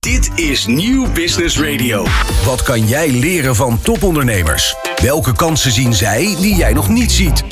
Dit 0.00 0.30
is 0.34 0.66
Nieuw 0.66 1.12
Business 1.12 1.58
Radio. 1.58 2.06
Wat 2.44 2.62
kan 2.62 2.86
jij 2.86 3.10
leren 3.10 3.56
van 3.56 3.80
topondernemers? 3.80 4.74
Welke 5.02 5.32
kansen 5.32 5.72
zien 5.72 5.94
zij 5.94 6.36
die 6.40 6.54
jij 6.54 6.72
nog 6.72 6.88
niet 6.88 7.12
ziet? 7.12 7.44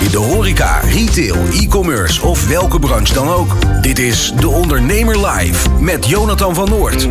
In 0.00 0.10
de 0.10 0.18
horeca, 0.18 0.80
retail, 0.80 1.36
e-commerce 1.52 2.22
of 2.22 2.48
welke 2.48 2.78
branche 2.78 3.14
dan 3.14 3.28
ook. 3.28 3.56
Dit 3.82 3.98
is 3.98 4.32
De 4.40 4.48
Ondernemer 4.48 5.26
Live 5.26 5.70
met 5.70 6.06
Jonathan 6.08 6.54
van 6.54 6.68
Noord. 6.68 7.08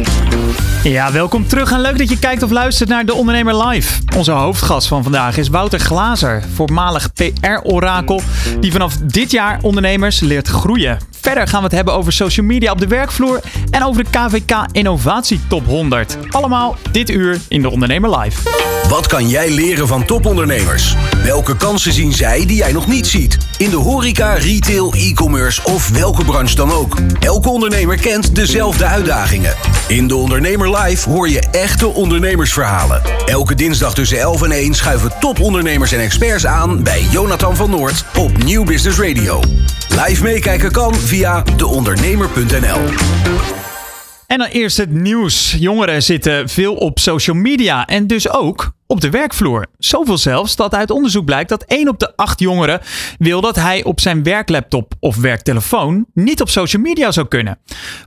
Ja, 0.84 1.12
welkom 1.12 1.48
terug 1.48 1.72
en 1.72 1.82
leuk 1.82 1.98
dat 1.98 2.10
je 2.10 2.20
kijkt 2.20 2.44
of 2.44 2.52
luistert 2.52 2.90
naar 2.90 3.06
De 3.06 3.14
Ondernemer 3.14 3.68
Live. 3.68 4.02
Onze 4.18 4.32
hoofdgast 4.32 4.88
van 4.88 5.04
vandaag 5.04 5.38
is 5.38 5.48
Wouter 5.48 5.80
Glazer, 5.80 6.44
voormalig 6.54 7.10
PR-orakel, 7.14 8.22
die 8.60 8.72
vanaf 8.72 8.98
dit 8.98 9.32
jaar 9.32 9.60
ondernemers 9.62 10.20
leert 10.20 10.48
groeien. 10.48 11.11
Verder 11.22 11.48
gaan 11.48 11.60
we 11.60 11.66
het 11.66 11.76
hebben 11.76 11.94
over 11.94 12.14
social 12.14 12.46
media 12.46 12.72
op 12.72 12.80
de 12.80 12.88
werkvloer 12.88 13.40
en 13.70 13.84
over 13.84 14.04
de 14.04 14.10
KVK 14.10 14.66
Innovatie 14.72 15.40
Top 15.48 15.66
100. 15.66 16.18
Allemaal 16.30 16.78
dit 16.92 17.10
uur 17.10 17.40
in 17.48 17.62
De 17.62 17.70
Ondernemer 17.70 18.20
Live. 18.20 18.50
Wat 18.90 19.08
kan 19.08 19.30
jij 19.30 19.52
leren 19.52 19.88
van 19.88 20.06
topondernemers? 20.06 20.96
Welke 21.24 21.58
kansen 21.58 21.94
zien 21.94 22.14
zij 22.14 22.46
die 22.46 22.56
jij 22.56 22.72
nog 22.72 22.88
niet 22.88 23.08
ziet? 23.08 23.38
In 23.58 23.70
de 23.70 23.76
horeca, 23.76 24.34
retail, 24.34 24.94
e-commerce 24.94 25.62
of 25.64 25.90
welke 25.90 26.26
branche 26.26 26.56
dan 26.56 26.72
ook. 26.72 26.98
Elke 27.20 27.50
ondernemer 27.50 27.98
kent 27.98 28.36
dezelfde 28.36 28.86
uitdagingen. 28.86 29.56
In 29.88 30.08
De 30.08 30.16
Ondernemer 30.16 30.78
Live 30.78 31.10
hoor 31.10 31.30
je 31.30 31.40
echte 31.52 31.88
ondernemersverhalen. 31.88 33.02
Elke 33.26 33.56
dinsdag 33.56 33.94
tussen 33.94 34.20
11 34.20 34.42
en 34.42 34.52
1 34.52 34.74
schuiven 34.74 35.12
topondernemers 35.20 35.92
en 35.92 36.00
experts 36.00 36.46
aan 36.46 36.84
bij 36.84 37.02
Jonathan 37.12 37.56
van 37.56 37.70
Noord 37.70 38.06
op 38.18 38.44
Nieuw 38.44 38.64
Business 38.64 39.00
Radio. 39.00 39.40
Live 39.92 40.24
meekijken 40.24 40.72
kan 40.72 40.96
via 40.96 41.42
deondernemer.nl. 41.42 42.80
En 44.28 44.38
dan 44.38 44.48
eerst 44.48 44.78
het 44.78 44.92
nieuws. 44.92 45.56
Jongeren 45.60 46.04
zitten 46.04 46.50
veel 46.50 46.76
op 46.76 47.00
social 47.00 47.36
media 47.36 47.86
en 47.86 48.08
dus 48.08 48.30
ook 48.30 48.72
op 48.88 49.02
de 49.02 49.10
werkvloer. 49.10 49.66
Zoveel 49.78 50.18
zelfs 50.18 50.56
dat 50.56 50.74
uit 50.74 50.92
onderzoek 50.92 51.26
blijkt 51.26 51.50
dat 51.50 51.64
1 51.64 51.88
op 51.88 52.00
de 52.00 52.16
8 52.16 52.40
jongeren 52.40 52.82
wil 53.18 53.42
dat 53.42 53.56
hij 53.56 53.84
op 53.84 54.00
zijn 54.00 54.24
werklaptop 54.24 54.94
of 55.00 55.16
werktelefoon 55.16 56.06
niet 56.14 56.42
op 56.42 56.50
social 56.50 56.82
media 56.82 57.12
zou 57.12 57.28
kunnen. 57.28 57.60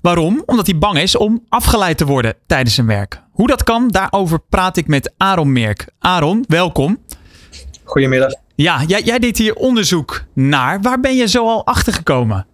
Waarom? 0.02 0.42
Omdat 0.46 0.66
hij 0.66 0.78
bang 0.78 0.98
is 0.98 1.16
om 1.16 1.44
afgeleid 1.48 1.98
te 1.98 2.06
worden 2.06 2.34
tijdens 2.46 2.74
zijn 2.74 2.86
werk. 2.86 3.20
Hoe 3.30 3.46
dat 3.46 3.62
kan, 3.62 3.88
daarover 3.88 4.40
praat 4.48 4.76
ik 4.76 4.86
met 4.86 5.12
Aaron 5.16 5.52
Merk. 5.52 5.86
Aaron, 5.98 6.44
welkom. 6.48 6.98
Goedemiddag. 7.84 8.43
Ja, 8.56 8.84
jij, 8.86 9.02
jij 9.02 9.18
deed 9.18 9.38
hier 9.38 9.54
onderzoek 9.54 10.24
naar. 10.32 10.80
Waar 10.80 11.00
ben 11.00 11.16
je 11.16 11.28
zo 11.28 11.46
al 11.46 11.66
achter 11.66 11.92
gekomen? 11.92 12.46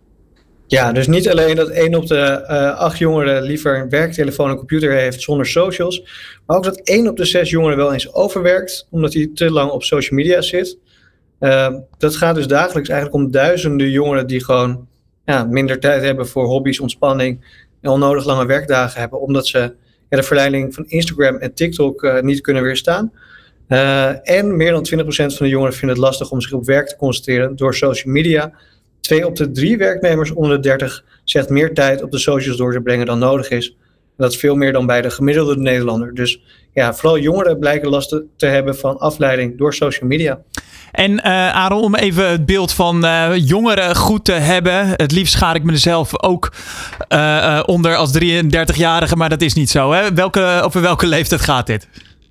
Ja, 0.67 0.93
dus 0.93 1.07
niet 1.07 1.29
alleen 1.29 1.57
dat 1.57 1.69
één 1.69 1.95
op 1.95 2.07
de 2.07 2.45
uh, 2.51 2.79
acht 2.79 2.99
jongeren 2.99 3.43
liever 3.43 3.79
een 3.79 3.89
werktelefoon 3.89 4.51
en 4.51 4.57
computer 4.57 4.93
heeft 4.93 5.23
zonder 5.23 5.47
socials, 5.47 6.03
maar 6.47 6.57
ook 6.57 6.65
dat 6.65 6.81
één 6.81 7.09
op 7.09 7.17
de 7.17 7.25
zes 7.25 7.51
jongeren 7.51 7.77
wel 7.77 7.93
eens 7.93 8.13
overwerkt 8.13 8.87
omdat 8.91 9.15
hij 9.15 9.31
te 9.35 9.51
lang 9.51 9.71
op 9.71 9.83
social 9.83 10.19
media 10.19 10.41
zit. 10.41 10.79
Uh, 11.41 11.75
dat 11.99 12.17
gaat 12.17 12.35
dus 12.35 12.47
dagelijks 12.47 12.89
eigenlijk 12.89 13.25
om 13.25 13.31
duizenden 13.31 13.91
jongeren 13.91 14.27
die 14.27 14.45
gewoon 14.45 14.87
ja, 15.25 15.45
minder 15.45 15.81
tijd 15.81 16.03
hebben 16.03 16.29
voor 16.29 16.45
hobby's, 16.45 16.81
ontspanning 16.81 17.45
en 17.81 17.91
onnodig 17.91 18.25
lange 18.25 18.47
werkdagen 18.47 19.01
hebben, 19.01 19.21
omdat 19.21 19.47
ze 19.47 19.59
ja, 20.09 20.17
de 20.17 20.23
verleiding 20.23 20.75
van 20.75 20.85
Instagram 20.87 21.37
en 21.37 21.55
TikTok 21.55 22.03
uh, 22.03 22.21
niet 22.21 22.41
kunnen 22.41 22.63
weerstaan. 22.63 23.13
En 24.23 24.57
meer 24.57 24.71
dan 24.71 24.87
20% 24.95 25.05
van 25.07 25.37
de 25.39 25.49
jongeren 25.49 25.75
vinden 25.75 25.97
het 25.97 26.07
lastig 26.07 26.31
om 26.31 26.41
zich 26.41 26.53
op 26.53 26.65
werk 26.67 26.89
te 26.89 26.97
concentreren 26.97 27.57
door 27.57 27.75
social 27.75 28.13
media. 28.13 28.53
Twee 29.01 29.27
op 29.27 29.37
de 29.37 29.51
drie 29.51 29.77
werknemers 29.77 30.31
onder 30.31 30.57
de 30.57 30.69
30 30.69 31.05
zegt 31.25 31.49
meer 31.49 31.75
tijd 31.75 32.03
op 32.03 32.11
de 32.11 32.19
socials 32.19 32.57
door 32.57 32.73
te 32.73 32.81
brengen 32.81 33.07
dan 33.07 33.19
nodig 33.19 33.51
is. 33.51 33.77
Dat 34.17 34.33
is 34.33 34.39
veel 34.39 34.55
meer 34.55 34.73
dan 34.73 34.87
bij 34.87 35.03
de 35.03 35.11
gemiddelde 35.11 35.57
Nederlander. 35.57 36.15
Dus 36.15 36.43
ja, 36.73 36.95
vooral 36.95 37.19
jongeren 37.19 37.59
blijken 37.59 37.89
last 37.89 38.23
te 38.37 38.47
hebben 38.47 38.77
van 38.77 38.99
afleiding 38.99 39.59
door 39.59 39.75
social 39.75 40.09
media. 40.09 40.41
En 40.93 41.11
uh, 41.13 41.25
Aaron, 41.55 41.83
om 41.83 41.95
even 41.95 42.31
het 42.31 42.47
beeld 42.47 42.73
van 42.73 43.05
uh, 43.05 43.31
jongeren 43.35 43.97
goed 43.97 44.25
te 44.25 44.33
hebben. 44.33 44.89
Het 44.89 45.13
liefst 45.13 45.33
schaar 45.33 45.55
ik 45.55 45.63
mezelf 45.63 46.23
ook 46.23 46.53
onder 47.67 47.97
als 47.97 48.19
33-jarige, 48.25 49.17
maar 49.17 49.29
dat 49.29 49.41
is 49.41 49.55
niet 49.55 49.71
zo. 49.71 49.93
Hè? 49.93 50.15
Welke, 50.15 50.61
over 50.65 50.81
welke 50.81 51.07
leeftijd 51.07 51.41
gaat 51.41 51.67
dit? 51.67 51.89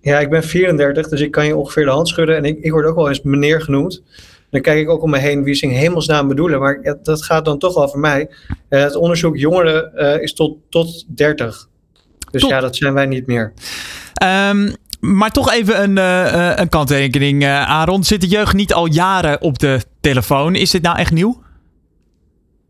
Ja, 0.10 0.20
ik 0.20 0.30
ben 0.30 0.44
34, 0.44 1.10
dus 1.10 1.22
ik 1.22 1.32
kan 1.32 1.46
je 1.46 1.56
ongeveer 1.56 1.86
de 1.86 1.92
hand 1.92 2.08
schudden. 2.08 2.36
En 2.36 2.46
ik, 2.46 2.60
ik 2.60 2.72
word 2.72 2.86
ook 2.86 2.96
wel 2.96 3.08
eens 3.08 3.22
meneer 3.22 3.62
genoemd. 3.62 4.04
Dan 4.50 4.62
kijk 4.62 4.80
ik 4.80 4.90
ook 4.90 5.02
om 5.02 5.10
me 5.10 5.18
heen 5.18 5.44
wie 5.44 5.54
ze 5.54 5.66
in 5.66 5.72
hemelsnaam 5.72 6.28
bedoelen. 6.28 6.60
Maar 6.60 6.80
ja, 6.82 6.98
dat 7.04 7.24
gaat 7.24 7.46
dan 7.46 7.60
toch 7.60 7.76
over 7.76 8.00
mij. 8.00 8.30
Uh, 8.70 8.82
het 8.82 8.96
onderzoek 8.96 9.38
jongeren 9.38 9.92
uh, 9.96 10.22
is 10.22 10.34
tot, 10.34 10.58
tot 10.70 11.06
30. 11.08 11.68
Dus 12.32 12.44
ja, 12.44 12.60
dat 12.60 12.76
zijn 12.76 12.94
wij 12.94 13.06
niet 13.06 13.28
meer. 13.28 13.54
Um, 14.24 14.76
maar 15.00 15.32
toch 15.32 15.52
even 15.52 15.84
een, 15.84 15.98
uh, 15.98 16.52
een 16.56 16.70
kanttekening, 16.70 17.46
Aaron. 17.46 18.04
Zit 18.04 18.22
de 18.22 18.28
jeugd 18.28 18.54
niet 18.54 18.74
al 18.74 18.86
jaren 18.86 19.42
op 19.42 19.60
de 19.60 19.80
telefoon? 20.02 20.56
Is 20.56 20.72
dit 20.72 20.82
nou 20.82 20.98
echt 20.98 21.12
nieuw? 21.12 21.42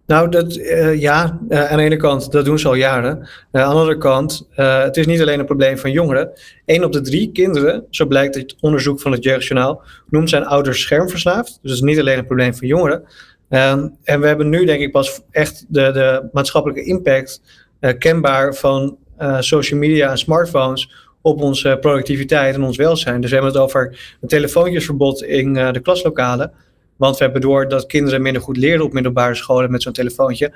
Nou, 0.09 0.29
dat, 0.29 0.55
uh, 0.55 0.99
ja, 0.99 1.39
uh, 1.49 1.71
aan 1.71 1.77
de 1.77 1.83
ene 1.83 1.97
kant, 1.97 2.31
dat 2.31 2.45
doen 2.45 2.59
ze 2.59 2.67
al 2.67 2.73
jaren. 2.73 3.17
Uh, 3.17 3.61
aan 3.61 3.73
de 3.73 3.79
andere 3.79 3.97
kant, 3.97 4.47
het 4.55 4.97
is 4.97 5.05
niet 5.05 5.21
alleen 5.21 5.39
een 5.39 5.45
probleem 5.45 5.77
van 5.77 5.91
jongeren. 5.91 6.29
Eén 6.65 6.83
op 6.83 6.91
de 6.91 7.01
drie 7.01 7.31
kinderen, 7.31 7.85
zo 7.89 8.05
blijkt 8.05 8.35
uit 8.35 8.55
onderzoek 8.59 9.01
van 9.01 9.11
het 9.11 9.23
Jeugdjournaal, 9.23 9.81
noemt 10.09 10.29
zijn 10.29 10.45
ouders 10.45 10.81
schermverslaafd. 10.81 11.47
Dus 11.47 11.57
dat 11.61 11.71
is 11.71 11.81
niet 11.81 11.99
alleen 11.99 12.17
een 12.17 12.25
probleem 12.25 12.53
van 12.53 12.67
jongeren. 12.67 13.03
Um, 13.49 13.95
en 14.03 14.19
we 14.19 14.27
hebben 14.27 14.49
nu 14.49 14.65
denk 14.65 14.81
ik 14.81 14.91
pas 14.91 15.21
echt 15.31 15.65
de, 15.67 15.91
de 15.91 16.29
maatschappelijke 16.31 16.83
impact 16.83 17.41
kenbaar 17.97 18.55
van 18.55 18.97
social 19.39 19.79
media 19.79 20.09
en 20.09 20.17
smartphones 20.17 21.07
op 21.21 21.41
onze 21.41 21.77
productiviteit 21.81 22.55
en 22.55 22.63
ons 22.63 22.77
welzijn. 22.77 23.21
Dus 23.21 23.29
we 23.29 23.35
hebben 23.35 23.53
het 23.53 23.63
over 23.63 24.15
een 24.21 24.27
telefoontjesverbod 24.27 25.23
in 25.23 25.53
de 25.53 25.79
klaslokalen. 25.81 26.51
Want 26.99 27.17
we 27.17 27.23
hebben 27.23 27.41
door 27.41 27.67
dat 27.67 27.85
kinderen 27.85 28.21
minder 28.21 28.41
goed 28.41 28.57
leren 28.57 28.85
op 28.85 28.93
middelbare 28.93 29.35
scholen 29.35 29.71
met 29.71 29.81
zo'n 29.81 29.93
telefoontje. 29.93 30.53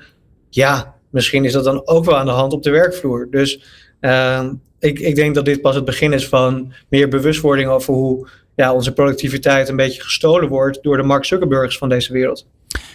Ja, 0.50 0.96
misschien 1.10 1.46
is 1.46 1.54
dat 1.54 1.64
dan 1.64 1.88
ook 1.88 2.06
wel 2.06 2.18
aan 2.18 2.26
de 2.26 2.32
hand 2.32 2.54
op 2.54 2.64
de 2.64 2.70
werkvloer. 2.70 3.28
Dus 3.30 3.64
uh, 4.02 4.44
ik, 4.80 5.00
ik 5.00 5.16
denk 5.16 5.36
dat 5.36 5.46
dit 5.46 5.62
pas 5.62 5.76
het 5.76 5.86
begin 5.86 6.14
is 6.14 6.28
van 6.28 6.74
meer 6.90 7.08
bewustwording 7.08 7.70
over 7.70 7.94
hoe 7.94 8.28
ja, 8.56 8.74
onze 8.74 8.94
productiviteit 8.94 9.70
een 9.70 9.76
beetje 9.76 10.02
gestolen 10.02 10.50
wordt 10.50 10.84
door 10.84 10.98
de 10.98 11.04
Mark 11.04 11.26
Zuckerbergs 11.26 11.78
van 11.78 11.90
deze 11.90 12.14
wereld. 12.14 12.48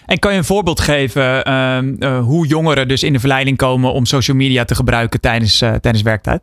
En 0.07 0.19
kan 0.19 0.33
je 0.33 0.39
een 0.39 0.45
voorbeeld 0.45 0.81
geven 0.81 1.49
uh, 1.49 1.79
uh, 1.99 2.25
hoe 2.25 2.47
jongeren 2.47 2.89
dus 2.89 3.03
in 3.03 3.13
de 3.13 3.19
verleiding 3.19 3.57
komen 3.57 3.93
om 3.93 4.05
social 4.05 4.37
media 4.37 4.65
te 4.65 4.75
gebruiken 4.75 5.21
tijdens, 5.21 5.63
uh, 5.63 5.75
tijdens 5.75 6.03
werktijd? 6.03 6.41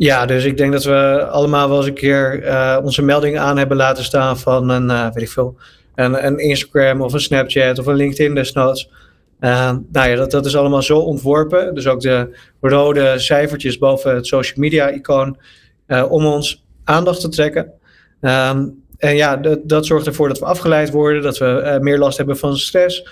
Ja, 0.00 0.26
dus 0.26 0.44
ik 0.44 0.56
denk 0.56 0.72
dat 0.72 0.84
we 0.84 1.26
allemaal 1.30 1.68
wel 1.68 1.76
eens 1.76 1.86
een 1.86 1.94
keer 1.94 2.44
uh, 2.44 2.78
onze 2.82 3.02
melding 3.02 3.38
aan 3.38 3.58
hebben 3.58 3.76
laten 3.76 4.04
staan 4.04 4.38
van 4.38 4.68
een, 4.68 4.90
uh, 4.90 5.04
weet 5.12 5.22
ik 5.22 5.30
veel, 5.30 5.56
een, 5.94 6.26
een, 6.26 6.38
Instagram 6.38 7.00
of 7.02 7.12
een 7.12 7.20
Snapchat 7.20 7.78
of 7.78 7.86
een 7.86 7.94
LinkedIn 7.94 8.34
desnoods. 8.34 8.90
Uh, 9.40 9.72
nou 9.92 10.08
ja, 10.08 10.14
dat, 10.14 10.30
dat 10.30 10.46
is 10.46 10.56
allemaal 10.56 10.82
zo 10.82 10.98
ontworpen. 10.98 11.74
Dus 11.74 11.86
ook 11.86 12.00
de 12.00 12.38
rode 12.60 13.18
cijfertjes 13.18 13.78
boven 13.78 14.14
het 14.14 14.26
social 14.26 14.60
media 14.60 14.90
icoon 14.90 15.38
om 16.08 16.26
ons 16.26 16.64
aandacht 16.84 17.20
te 17.20 17.28
trekken. 17.28 17.72
Um, 18.20 18.82
en 18.98 19.16
ja, 19.16 19.36
dat, 19.36 19.58
dat 19.62 19.86
zorgt 19.86 20.06
ervoor 20.06 20.28
dat 20.28 20.38
we 20.38 20.44
afgeleid 20.44 20.90
worden, 20.90 21.22
dat 21.22 21.38
we 21.38 21.78
meer 21.80 21.98
last 21.98 22.16
hebben 22.16 22.38
van 22.38 22.56
stress. 22.56 23.02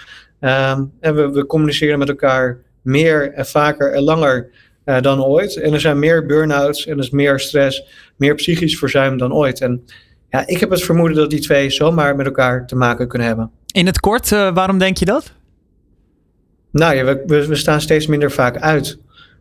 Um, 0.40 0.92
en 1.00 1.14
we, 1.14 1.30
we 1.30 1.46
communiceren 1.46 1.98
met 1.98 2.08
elkaar 2.08 2.58
meer 2.82 3.32
en 3.32 3.46
vaker 3.46 3.92
en 3.92 4.02
langer 4.02 4.50
uh, 4.88 5.00
dan 5.00 5.24
ooit. 5.24 5.56
En 5.56 5.72
er 5.72 5.80
zijn 5.80 5.98
meer 5.98 6.26
burn-outs 6.26 6.86
en 6.86 6.92
er 6.92 7.02
is 7.02 7.10
meer 7.10 7.38
stress, 7.40 7.84
meer 8.16 8.34
psychisch 8.34 8.78
verzuim 8.78 9.18
dan 9.18 9.34
ooit. 9.34 9.60
En 9.60 9.84
ja, 10.30 10.46
ik 10.46 10.60
heb 10.60 10.70
het 10.70 10.82
vermoeden 10.82 11.16
dat 11.16 11.30
die 11.30 11.40
twee 11.40 11.70
zomaar 11.70 12.16
met 12.16 12.26
elkaar 12.26 12.66
te 12.66 12.76
maken 12.76 13.08
kunnen 13.08 13.26
hebben. 13.26 13.50
In 13.72 13.86
het 13.86 14.00
kort, 14.00 14.30
uh, 14.30 14.54
waarom 14.54 14.78
denk 14.78 14.96
je 14.96 15.04
dat? 15.04 15.32
Nou 16.70 16.94
ja, 16.94 17.04
we, 17.04 17.22
we, 17.26 17.46
we 17.46 17.54
staan 17.54 17.80
steeds 17.80 18.06
minder 18.06 18.30
vaak 18.30 18.58
uit. 18.58 18.98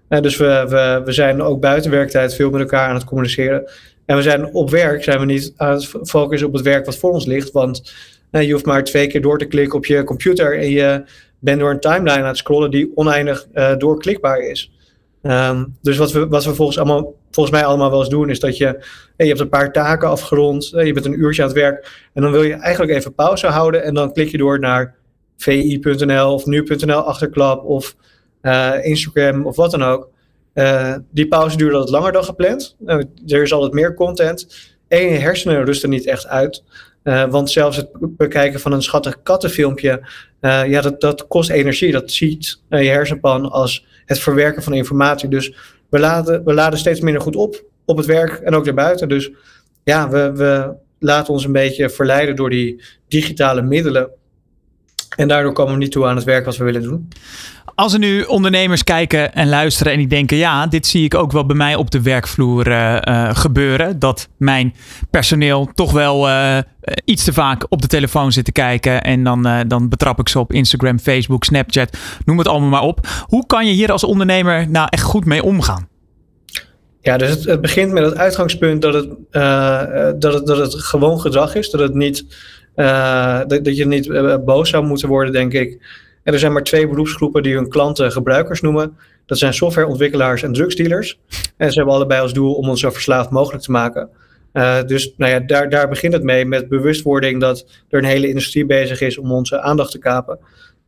Uh, 0.09 0.21
dus 0.21 0.37
we, 0.37 0.65
we, 0.69 1.01
we 1.05 1.11
zijn 1.11 1.41
ook 1.41 1.61
buiten 1.61 1.91
werktijd 1.91 2.35
veel 2.35 2.49
met 2.49 2.61
elkaar 2.61 2.87
aan 2.87 2.95
het 2.95 3.03
communiceren. 3.03 3.71
En 4.05 4.15
we 4.15 4.21
zijn 4.21 4.53
op 4.53 4.69
werk 4.69 5.03
zijn 5.03 5.19
we 5.19 5.25
niet 5.25 5.53
aan 5.57 5.73
het 5.73 5.85
focussen 6.03 6.47
op 6.47 6.53
het 6.53 6.63
werk 6.63 6.85
wat 6.85 6.97
voor 6.97 7.11
ons 7.11 7.25
ligt. 7.25 7.51
Want 7.51 7.93
je 8.31 8.51
hoeft 8.51 8.65
maar 8.65 8.83
twee 8.83 9.07
keer 9.07 9.21
door 9.21 9.37
te 9.37 9.45
klikken 9.45 9.77
op 9.77 9.85
je 9.85 10.03
computer 10.03 10.59
en 10.59 10.69
je 10.69 11.03
bent 11.39 11.59
door 11.59 11.71
een 11.71 11.79
timeline 11.79 12.21
aan 12.21 12.27
het 12.27 12.37
scrollen 12.37 12.71
die 12.71 12.91
oneindig 12.95 13.47
doorklikbaar 13.77 14.39
is. 14.39 14.71
Um, 15.27 15.77
dus 15.81 15.97
wat 15.97 16.11
we, 16.11 16.27
we 16.27 16.41
volgens, 16.41 16.77
allemaal, 16.77 17.15
volgens 17.31 17.55
mij 17.55 17.65
allemaal 17.65 17.89
wel 17.89 17.99
eens 17.99 18.09
doen, 18.09 18.29
is 18.29 18.39
dat 18.39 18.57
je, 18.57 18.65
hey, 18.65 18.83
je 19.15 19.27
hebt 19.27 19.39
een 19.39 19.49
paar 19.49 19.71
taken 19.71 20.09
afgerond, 20.09 20.69
je 20.69 20.93
bent 20.93 21.05
een 21.05 21.19
uurtje 21.19 21.41
aan 21.41 21.47
het 21.47 21.57
werk 21.57 22.07
en 22.13 22.21
dan 22.21 22.31
wil 22.31 22.43
je 22.43 22.53
eigenlijk 22.53 22.93
even 22.93 23.13
pauze 23.13 23.47
houden 23.47 23.83
en 23.83 23.93
dan 23.93 24.13
klik 24.13 24.29
je 24.29 24.37
door 24.37 24.59
naar 24.59 24.95
vi.nl 25.37 26.33
of 26.33 26.45
nu.nl 26.45 26.99
achterklap 26.99 27.63
of 27.63 27.95
uh, 28.41 28.73
Instagram 28.81 29.45
of 29.45 29.55
wat 29.55 29.71
dan 29.71 29.83
ook. 29.83 30.09
Uh, 30.53 30.95
die 31.11 31.27
pauze 31.27 31.57
duurt 31.57 31.73
altijd 31.73 31.91
langer 31.91 32.11
dan 32.11 32.23
gepland. 32.23 32.75
Uh, 32.85 32.95
er 33.27 33.41
is 33.41 33.53
altijd 33.53 33.73
meer 33.73 33.93
content. 33.93 34.47
En 34.87 35.01
je 35.01 35.17
hersenen 35.17 35.65
rusten 35.65 35.89
niet 35.89 36.07
echt 36.07 36.27
uit. 36.27 36.63
Uh, 37.03 37.25
want 37.29 37.49
zelfs 37.49 37.77
het 37.77 37.89
bekijken 37.99 38.59
van 38.59 38.71
een 38.71 38.81
schattig 38.81 39.21
kattenfilmpje, 39.23 40.07
ja, 40.41 40.81
dat, 40.81 41.01
dat 41.01 41.27
kost 41.27 41.49
energie. 41.49 41.91
Dat 41.91 42.11
ziet 42.11 42.61
je 42.69 42.75
hersenpan 42.75 43.51
als 43.51 43.85
het 44.07 44.19
verwerken 44.19 44.63
van 44.63 44.73
informatie. 44.73 45.29
Dus 45.29 45.55
we 45.89 45.99
laden, 45.99 46.43
we 46.43 46.53
laden 46.53 46.79
steeds 46.79 47.01
minder 47.01 47.21
goed 47.21 47.35
op 47.35 47.65
op 47.85 47.97
het 47.97 48.05
werk 48.05 48.33
en 48.39 48.55
ook 48.55 48.65
daarbuiten. 48.65 49.09
Dus 49.09 49.31
ja, 49.83 50.09
we, 50.09 50.31
we 50.35 50.73
laten 50.99 51.33
ons 51.33 51.45
een 51.45 51.51
beetje 51.51 51.89
verleiden 51.89 52.35
door 52.35 52.49
die 52.49 52.83
digitale 53.07 53.61
middelen. 53.61 54.09
En 55.15 55.27
daardoor 55.27 55.53
komen 55.53 55.73
we 55.73 55.79
niet 55.79 55.91
toe 55.91 56.05
aan 56.05 56.15
het 56.15 56.25
werk 56.25 56.45
wat 56.45 56.57
we 56.57 56.63
willen 56.63 56.81
doen. 56.81 57.07
Als 57.77 57.93
er 57.93 57.99
nu 57.99 58.23
ondernemers 58.23 58.83
kijken 58.83 59.33
en 59.33 59.49
luisteren 59.49 59.91
en 59.91 59.97
die 59.97 60.07
denken: 60.07 60.37
ja, 60.37 60.67
dit 60.67 60.87
zie 60.87 61.03
ik 61.03 61.15
ook 61.15 61.31
wel 61.31 61.45
bij 61.45 61.55
mij 61.55 61.75
op 61.75 61.91
de 61.91 62.01
werkvloer 62.01 62.67
uh, 62.67 63.29
gebeuren. 63.35 63.99
Dat 63.99 64.29
mijn 64.37 64.73
personeel 65.09 65.69
toch 65.73 65.91
wel 65.91 66.29
uh, 66.29 66.57
iets 67.05 67.23
te 67.23 67.33
vaak 67.33 67.65
op 67.69 67.81
de 67.81 67.87
telefoon 67.87 68.31
zit 68.31 68.45
te 68.45 68.51
kijken. 68.51 69.01
En 69.01 69.23
dan, 69.23 69.65
dan 69.67 69.89
betrap 69.89 70.19
ik 70.19 70.29
ze 70.29 70.39
op 70.39 70.53
Instagram, 70.53 70.99
Facebook, 70.99 71.43
Snapchat, 71.43 71.97
noem 72.25 72.37
het 72.37 72.47
allemaal 72.47 72.69
maar 72.69 72.81
op. 72.81 73.07
Hoe 73.25 73.45
kan 73.45 73.67
je 73.67 73.73
hier 73.73 73.91
als 73.91 74.03
ondernemer 74.03 74.69
nou 74.69 74.87
echt 74.89 75.03
goed 75.03 75.25
mee 75.25 75.43
omgaan? 75.43 75.87
Ja, 77.01 77.17
dus 77.17 77.45
het, 77.45 77.61
begint 77.61 77.91
met 77.91 78.05
het 78.05 78.15
uitgangspunt 78.15 78.81
dat 78.81 78.93
het, 78.93 79.09
dat, 80.21 80.47
dat 80.47 80.57
het 80.57 80.73
gewoon 80.73 81.19
gedrag 81.21 81.55
is. 81.55 81.69
Dat, 81.69 81.81
het 81.81 81.93
niet, 81.93 82.25
dat, 82.75 83.49
dat 83.49 83.77
je 83.77 83.87
niet 83.87 84.09
boos 84.45 84.69
zou 84.69 84.85
moeten 84.85 85.07
worden, 85.07 85.33
denk 85.33 85.53
ik. 85.53 86.05
Er 86.33 86.39
zijn 86.39 86.53
maar 86.53 86.63
twee 86.63 86.87
beroepsgroepen 86.87 87.43
die 87.43 87.55
hun 87.55 87.69
klanten 87.69 88.11
gebruikers 88.11 88.61
noemen. 88.61 88.97
Dat 89.25 89.37
zijn 89.37 89.53
softwareontwikkelaars 89.53 90.43
en 90.43 90.53
drugsdealers. 90.53 91.19
En 91.57 91.71
ze 91.71 91.77
hebben 91.77 91.95
allebei 91.95 92.21
als 92.21 92.33
doel 92.33 92.53
om 92.53 92.69
ons 92.69 92.79
zo 92.79 92.89
verslaafd 92.89 93.29
mogelijk 93.29 93.63
te 93.63 93.71
maken. 93.71 94.09
Uh, 94.53 94.83
dus 94.83 95.13
nou 95.17 95.31
ja, 95.31 95.39
daar, 95.39 95.69
daar 95.69 95.89
begint 95.89 96.13
het 96.13 96.23
mee 96.23 96.45
met 96.45 96.69
bewustwording 96.69 97.41
dat 97.41 97.65
er 97.89 97.99
een 97.99 98.05
hele 98.05 98.27
industrie 98.27 98.65
bezig 98.65 99.01
is 99.01 99.17
om 99.17 99.31
onze 99.31 99.61
aandacht 99.61 99.91
te 99.91 99.99
kapen. 99.99 100.39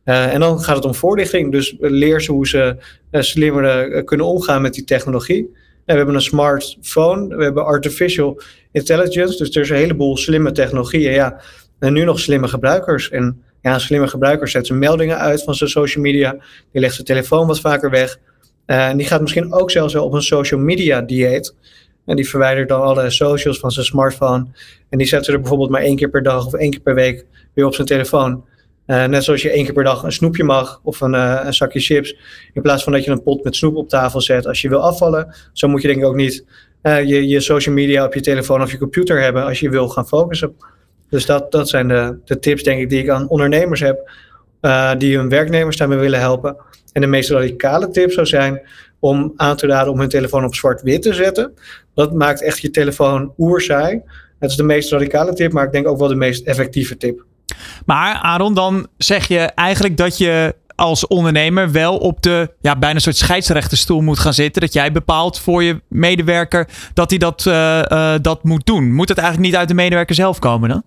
Uh, 0.04 0.34
en 0.34 0.40
dan 0.40 0.60
gaat 0.60 0.76
het 0.76 0.84
om 0.84 0.94
voorlichting. 0.94 1.52
Dus 1.52 1.76
leer 1.78 2.20
ze 2.20 2.32
hoe 2.32 2.48
ze 2.48 2.76
uh, 3.10 3.20
slimmer 3.20 4.04
kunnen 4.04 4.26
omgaan 4.26 4.62
met 4.62 4.74
die 4.74 4.84
technologie. 4.84 5.40
En 5.84 5.96
we 5.96 5.96
hebben 5.96 6.14
een 6.14 6.22
smartphone, 6.22 7.36
we 7.36 7.42
hebben 7.42 7.64
artificial 7.64 8.40
intelligence. 8.72 9.38
Dus 9.38 9.54
er 9.54 9.62
is 9.62 9.70
een 9.70 9.76
heleboel 9.76 10.16
slimme 10.16 10.52
technologieën. 10.52 11.12
Ja, 11.12 11.40
en 11.78 11.92
nu 11.92 12.04
nog 12.04 12.20
slimme 12.20 12.48
gebruikers. 12.48 13.10
En 13.10 13.42
ja, 13.62 13.74
een 13.74 13.80
slimme 13.80 14.08
gebruiker 14.08 14.48
zet 14.48 14.66
zijn 14.66 14.78
meldingen 14.78 15.18
uit 15.18 15.42
van 15.42 15.54
zijn 15.54 15.70
social 15.70 16.04
media. 16.04 16.36
Die 16.72 16.80
legt 16.80 16.94
zijn 16.94 17.06
telefoon 17.06 17.46
wat 17.46 17.60
vaker 17.60 17.90
weg. 17.90 18.18
Uh, 18.66 18.88
en 18.88 18.96
die 18.96 19.06
gaat 19.06 19.20
misschien 19.20 19.52
ook 19.52 19.70
zelfs 19.70 19.94
wel 19.94 20.04
op 20.04 20.12
een 20.12 20.22
social 20.22 20.60
media 20.60 21.00
dieet. 21.00 21.54
En 22.06 22.16
die 22.16 22.28
verwijdert 22.28 22.68
dan 22.68 22.82
alle 22.82 23.10
socials 23.10 23.58
van 23.58 23.70
zijn 23.70 23.86
smartphone. 23.86 24.46
En 24.88 24.98
die 24.98 25.06
zet 25.06 25.24
ze 25.24 25.32
er 25.32 25.40
bijvoorbeeld 25.40 25.70
maar 25.70 25.80
één 25.80 25.96
keer 25.96 26.10
per 26.10 26.22
dag 26.22 26.46
of 26.46 26.54
één 26.54 26.70
keer 26.70 26.80
per 26.80 26.94
week 26.94 27.26
weer 27.54 27.66
op 27.66 27.74
zijn 27.74 27.86
telefoon. 27.86 28.44
Uh, 28.86 29.04
net 29.04 29.24
zoals 29.24 29.42
je 29.42 29.50
één 29.50 29.64
keer 29.64 29.72
per 29.72 29.84
dag 29.84 30.02
een 30.02 30.12
snoepje 30.12 30.44
mag 30.44 30.80
of 30.82 31.00
een, 31.00 31.14
uh, 31.14 31.40
een, 31.44 31.54
zakje 31.54 31.80
chips. 31.80 32.16
In 32.52 32.62
plaats 32.62 32.82
van 32.82 32.92
dat 32.92 33.04
je 33.04 33.10
een 33.10 33.22
pot 33.22 33.44
met 33.44 33.56
snoep 33.56 33.76
op 33.76 33.88
tafel 33.88 34.20
zet 34.20 34.46
als 34.46 34.60
je 34.60 34.68
wil 34.68 34.82
afvallen. 34.82 35.34
Zo 35.52 35.68
moet 35.68 35.82
je 35.82 35.88
denk 35.88 36.00
ik 36.00 36.06
ook 36.06 36.14
niet 36.14 36.44
je, 36.82 37.28
je 37.28 37.40
social 37.40 37.74
media 37.74 38.04
op 38.04 38.14
je 38.14 38.20
telefoon 38.20 38.62
of 38.62 38.70
je 38.70 38.78
computer 38.78 39.22
hebben 39.22 39.44
als 39.44 39.60
je 39.60 39.70
wil 39.70 39.88
gaan 39.88 40.08
focussen. 40.08 40.54
Dus 41.10 41.26
dat, 41.26 41.52
dat 41.52 41.68
zijn 41.68 41.88
de, 41.88 42.18
de 42.24 42.38
tips, 42.38 42.62
denk 42.62 42.80
ik, 42.80 42.88
die 42.88 43.02
ik 43.02 43.08
aan 43.08 43.28
ondernemers 43.28 43.80
heb. 43.80 44.10
Uh, 44.60 44.92
die 44.98 45.16
hun 45.16 45.28
werknemers 45.28 45.76
daarmee 45.76 45.98
willen 45.98 46.20
helpen. 46.20 46.56
En 46.92 47.00
de 47.00 47.06
meest 47.06 47.30
radicale 47.30 47.90
tip 47.90 48.12
zou 48.12 48.26
zijn 48.26 48.60
om 48.98 49.32
aan 49.36 49.56
te 49.56 49.66
raden 49.66 49.92
om 49.92 49.98
hun 49.98 50.08
telefoon 50.08 50.44
op 50.44 50.54
zwart-wit 50.54 51.02
te 51.02 51.14
zetten. 51.14 51.52
Dat 51.94 52.12
maakt 52.12 52.42
echt 52.42 52.58
je 52.58 52.70
telefoon 52.70 53.32
oerzaai. 53.38 54.02
Dat 54.38 54.50
is 54.50 54.56
de 54.56 54.62
meest 54.62 54.90
radicale 54.90 55.32
tip, 55.32 55.52
maar 55.52 55.64
ik 55.64 55.72
denk 55.72 55.88
ook 55.88 55.98
wel 55.98 56.08
de 56.08 56.14
meest 56.14 56.46
effectieve 56.46 56.96
tip. 56.96 57.24
Maar 57.86 58.14
Aaron, 58.14 58.54
dan 58.54 58.86
zeg 58.96 59.28
je 59.28 59.38
eigenlijk 59.38 59.96
dat 59.96 60.18
je 60.18 60.54
als 60.74 61.06
ondernemer 61.06 61.72
wel 61.72 61.96
op 61.96 62.22
de 62.22 62.50
ja, 62.60 62.78
bijna 62.78 62.94
een 62.94 63.00
soort 63.00 63.16
scheidsrechterstoel 63.16 64.00
moet 64.00 64.18
gaan 64.18 64.34
zitten. 64.34 64.62
Dat 64.62 64.72
jij 64.72 64.92
bepaalt 64.92 65.38
voor 65.38 65.62
je 65.62 65.80
medewerker 65.88 66.68
dat 66.94 67.10
hij 67.10 67.18
dat, 67.18 67.44
uh, 67.48 67.82
uh, 67.88 68.14
dat 68.22 68.44
moet 68.44 68.66
doen. 68.66 68.92
Moet 68.92 69.08
het 69.08 69.18
eigenlijk 69.18 69.48
niet 69.48 69.58
uit 69.58 69.68
de 69.68 69.74
medewerker 69.74 70.14
zelf 70.14 70.38
komen 70.38 70.68
dan? 70.68 70.82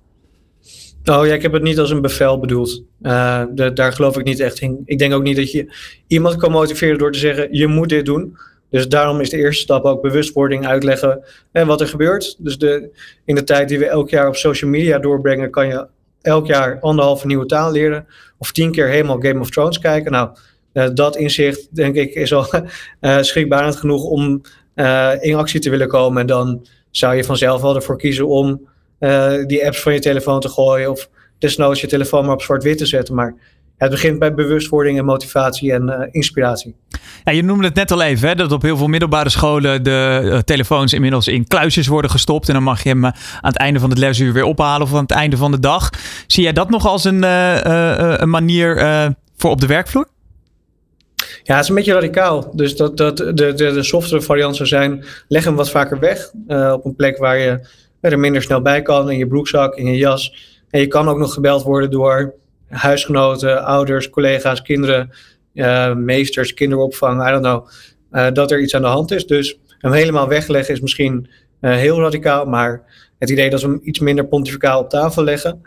Oh 1.05 1.25
ja, 1.25 1.33
ik 1.33 1.41
heb 1.41 1.53
het 1.53 1.61
niet 1.61 1.79
als 1.79 1.89
een 1.89 2.01
bevel 2.01 2.39
bedoeld. 2.39 2.83
De, 2.99 3.71
daar 3.73 3.93
geloof 3.93 4.17
ik 4.17 4.23
niet 4.23 4.39
echt 4.39 4.59
in. 4.59 4.81
Ik 4.85 4.97
denk 4.97 5.13
ook 5.13 5.23
niet 5.23 5.35
dat 5.35 5.51
je 5.51 5.73
iemand 6.07 6.35
kan 6.35 6.51
motiveren 6.51 6.97
door 6.97 7.11
te 7.11 7.19
zeggen: 7.19 7.47
je 7.51 7.67
moet 7.67 7.89
dit 7.89 8.05
doen. 8.05 8.37
Dus 8.69 8.87
daarom 8.87 9.19
is 9.19 9.29
de 9.29 9.37
eerste 9.37 9.61
stap 9.61 9.83
ook 9.83 10.01
bewustwording 10.01 10.67
uitleggen 10.67 11.23
en 11.51 11.67
wat 11.67 11.81
er 11.81 11.87
gebeurt. 11.87 12.35
Dus 12.39 12.57
de, 12.57 12.89
in 13.25 13.35
de 13.35 13.43
tijd 13.43 13.69
die 13.69 13.79
we 13.79 13.85
elk 13.85 14.09
jaar 14.09 14.27
op 14.27 14.35
social 14.35 14.69
media 14.69 14.99
doorbrengen, 14.99 15.51
kan 15.51 15.67
je 15.67 15.87
elk 16.21 16.47
jaar 16.47 16.79
anderhalve 16.79 17.27
nieuwe 17.27 17.45
taal 17.45 17.71
leren. 17.71 18.05
Of 18.37 18.51
tien 18.51 18.71
keer 18.71 18.87
helemaal 18.87 19.21
Game 19.21 19.39
of 19.39 19.49
Thrones 19.49 19.79
kijken. 19.79 20.11
Nou, 20.11 20.29
uh, 20.73 20.87
dat 20.93 21.15
inzicht, 21.15 21.75
denk 21.75 21.95
ik, 21.95 22.13
is 22.13 22.33
al 22.33 22.45
uh, 23.01 23.21
schrikbarend 23.29 23.75
genoeg 23.75 24.03
om 24.03 24.41
in 25.19 25.35
actie 25.35 25.59
te 25.59 25.69
willen 25.69 25.87
komen. 25.87 26.21
En 26.21 26.27
dan 26.27 26.65
zou 26.91 27.15
je 27.15 27.23
vanzelf 27.23 27.61
wel 27.61 27.75
ervoor 27.75 27.97
kiezen 27.97 28.27
om 28.27 28.67
uh, 29.03 29.45
die 29.45 29.65
apps 29.65 29.81
van 29.81 29.93
je 29.93 29.99
telefoon 29.99 30.39
te 30.39 30.49
gooien 30.49 30.91
of 30.91 31.09
desnoods 31.37 31.81
je 31.81 31.87
telefoon 31.87 32.25
maar 32.25 32.33
op 32.33 32.41
zwart-wit 32.41 32.77
te 32.77 32.85
zetten. 32.85 33.15
Maar 33.15 33.35
het 33.77 33.91
begint 33.91 34.19
bij 34.19 34.33
bewustwording 34.33 34.97
en 34.97 35.05
motivatie 35.05 35.73
en 35.73 35.83
uh, 35.83 36.07
inspiratie. 36.11 36.75
Ja, 37.23 37.31
je 37.31 37.43
noemde 37.43 37.65
het 37.65 37.75
net 37.75 37.91
al 37.91 38.01
even, 38.01 38.27
hè, 38.27 38.35
dat 38.35 38.51
op 38.51 38.61
heel 38.61 38.77
veel 38.77 38.87
middelbare 38.87 39.29
scholen 39.29 39.83
de 39.83 40.21
uh, 40.23 40.37
telefoons 40.37 40.93
inmiddels 40.93 41.27
in 41.27 41.47
kluisjes 41.47 41.87
worden 41.87 42.11
gestopt. 42.11 42.47
En 42.47 42.53
dan 42.53 42.63
mag 42.63 42.83
je 42.83 42.89
hem 42.89 43.05
aan 43.05 43.13
het 43.41 43.57
einde 43.57 43.79
van 43.79 43.89
het 43.89 43.99
lesuur 43.99 44.33
weer 44.33 44.43
ophalen 44.43 44.87
of 44.87 44.93
aan 44.93 45.01
het 45.01 45.11
einde 45.11 45.37
van 45.37 45.51
de 45.51 45.59
dag. 45.59 45.89
Zie 46.27 46.43
jij 46.43 46.53
dat 46.53 46.69
nog 46.69 46.87
als 46.87 47.03
een, 47.03 47.23
een 48.21 48.29
manier 48.29 48.75
voor 49.37 49.51
op 49.51 49.61
de 49.61 49.67
werkvloer? 49.67 50.07
Ja, 51.43 51.55
het 51.55 51.63
is 51.63 51.69
een 51.69 51.75
beetje 51.75 51.93
radicaal. 51.93 52.51
Dus 52.55 52.75
dat, 52.75 52.97
dat 52.97 53.17
de, 53.17 53.33
de, 53.33 53.53
de 53.53 53.83
softere 53.83 54.21
variant 54.21 54.55
zou 54.55 54.67
zijn, 54.67 55.05
leg 55.27 55.43
hem 55.43 55.55
wat 55.55 55.69
vaker 55.69 55.99
weg. 55.99 56.31
op 56.73 56.85
een 56.85 56.95
plek 56.95 57.17
waar 57.17 57.37
je 57.37 57.59
er 58.11 58.19
minder 58.19 58.41
snel 58.41 58.61
bij 58.61 58.81
kan 58.81 59.11
in 59.11 59.17
je 59.17 59.27
broekzak, 59.27 59.75
in 59.75 59.85
je 59.85 59.97
jas. 59.97 60.51
En 60.69 60.79
je 60.79 60.87
kan 60.87 61.07
ook 61.09 61.17
nog 61.17 61.33
gebeld 61.33 61.63
worden 61.63 61.91
door 61.91 62.33
huisgenoten, 62.67 63.63
ouders, 63.63 64.09
collega's, 64.09 64.61
kinderen, 64.61 65.11
uh, 65.53 65.95
meesters, 65.95 66.53
kinderopvang, 66.53 67.27
I 67.27 67.31
don't 67.31 67.43
know. 67.43 67.67
Uh, 68.11 68.31
dat 68.31 68.51
er 68.51 68.61
iets 68.61 68.75
aan 68.75 68.81
de 68.81 68.87
hand 68.87 69.11
is. 69.11 69.25
Dus 69.25 69.59
hem 69.77 69.91
helemaal 69.91 70.27
wegleggen 70.27 70.73
is 70.73 70.81
misschien 70.81 71.29
uh, 71.61 71.75
heel 71.75 71.99
radicaal, 71.99 72.45
maar 72.45 72.83
het 73.19 73.29
idee 73.29 73.49
dat 73.49 73.61
we 73.61 73.67
hem 73.67 73.79
iets 73.83 73.99
minder 73.99 74.27
pontificaal 74.27 74.79
op 74.79 74.89
tafel 74.89 75.23
leggen. 75.23 75.61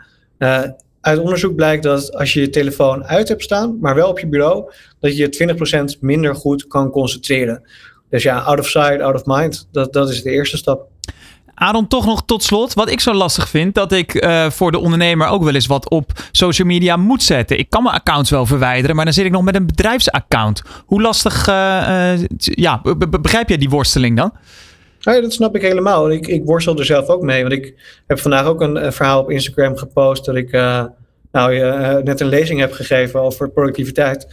uit 1.01 1.19
onderzoek 1.19 1.55
blijkt 1.55 1.83
dat 1.83 2.13
als 2.13 2.33
je 2.33 2.39
je 2.39 2.49
telefoon 2.49 3.05
uit 3.05 3.27
hebt 3.27 3.43
staan, 3.43 3.77
maar 3.79 3.95
wel 3.95 4.09
op 4.09 4.19
je 4.19 4.27
bureau, 4.27 4.71
dat 4.99 5.17
je 5.17 5.29
je 5.29 5.95
20% 5.95 5.99
minder 5.99 6.35
goed 6.35 6.67
kan 6.67 6.89
concentreren. 6.89 7.63
Dus 8.09 8.23
ja, 8.23 8.39
out 8.39 8.59
of 8.59 8.67
sight, 8.67 9.01
out 9.01 9.15
of 9.15 9.25
mind, 9.25 9.67
dat, 9.71 9.93
dat 9.93 10.09
is 10.09 10.23
de 10.23 10.31
eerste 10.31 10.57
stap. 10.57 10.89
Aaron, 11.59 11.87
toch 11.87 12.05
nog 12.05 12.25
tot 12.25 12.43
slot. 12.43 12.73
Wat 12.73 12.89
ik 12.89 12.99
zo 12.99 13.13
lastig 13.13 13.49
vind, 13.49 13.75
dat 13.75 13.91
ik 13.91 14.23
uh, 14.23 14.49
voor 14.49 14.71
de 14.71 14.79
ondernemer 14.79 15.27
ook 15.27 15.43
wel 15.43 15.53
eens 15.53 15.65
wat 15.65 15.89
op 15.89 16.11
social 16.31 16.67
media 16.67 16.95
moet 16.95 17.23
zetten. 17.23 17.59
Ik 17.59 17.69
kan 17.69 17.83
mijn 17.83 17.95
accounts 17.95 18.29
wel 18.29 18.45
verwijderen, 18.45 18.95
maar 18.95 19.05
dan 19.05 19.13
zit 19.13 19.25
ik 19.25 19.31
nog 19.31 19.43
met 19.43 19.55
een 19.55 19.65
bedrijfsaccount. 19.65 20.61
Hoe 20.85 21.01
lastig, 21.01 21.47
uh, 21.47 22.13
uh, 22.13 22.25
ja, 22.39 22.81
begrijp 23.21 23.49
jij 23.49 23.57
die 23.57 23.69
worsteling 23.69 24.17
dan? 24.17 24.33
Ja, 24.99 25.21
dat 25.21 25.33
snap 25.33 25.55
ik 25.55 25.61
helemaal. 25.61 26.11
Ik, 26.11 26.27
ik 26.27 26.45
worstel 26.45 26.77
er 26.77 26.85
zelf 26.85 27.07
ook 27.07 27.21
mee. 27.21 27.41
Want 27.41 27.53
ik 27.53 27.73
heb 28.07 28.19
vandaag 28.19 28.45
ook 28.45 28.61
een, 28.61 28.93
verhaal 28.93 29.21
op 29.21 29.31
Instagram 29.31 29.77
gepost 29.77 30.25
dat 30.25 30.35
ik 30.35 30.51
nou, 31.31 31.57
net 32.03 32.19
een 32.19 32.27
lezing 32.27 32.59
heb 32.59 32.71
gegeven 32.71 33.21
over 33.21 33.49
productiviteit. 33.49 34.27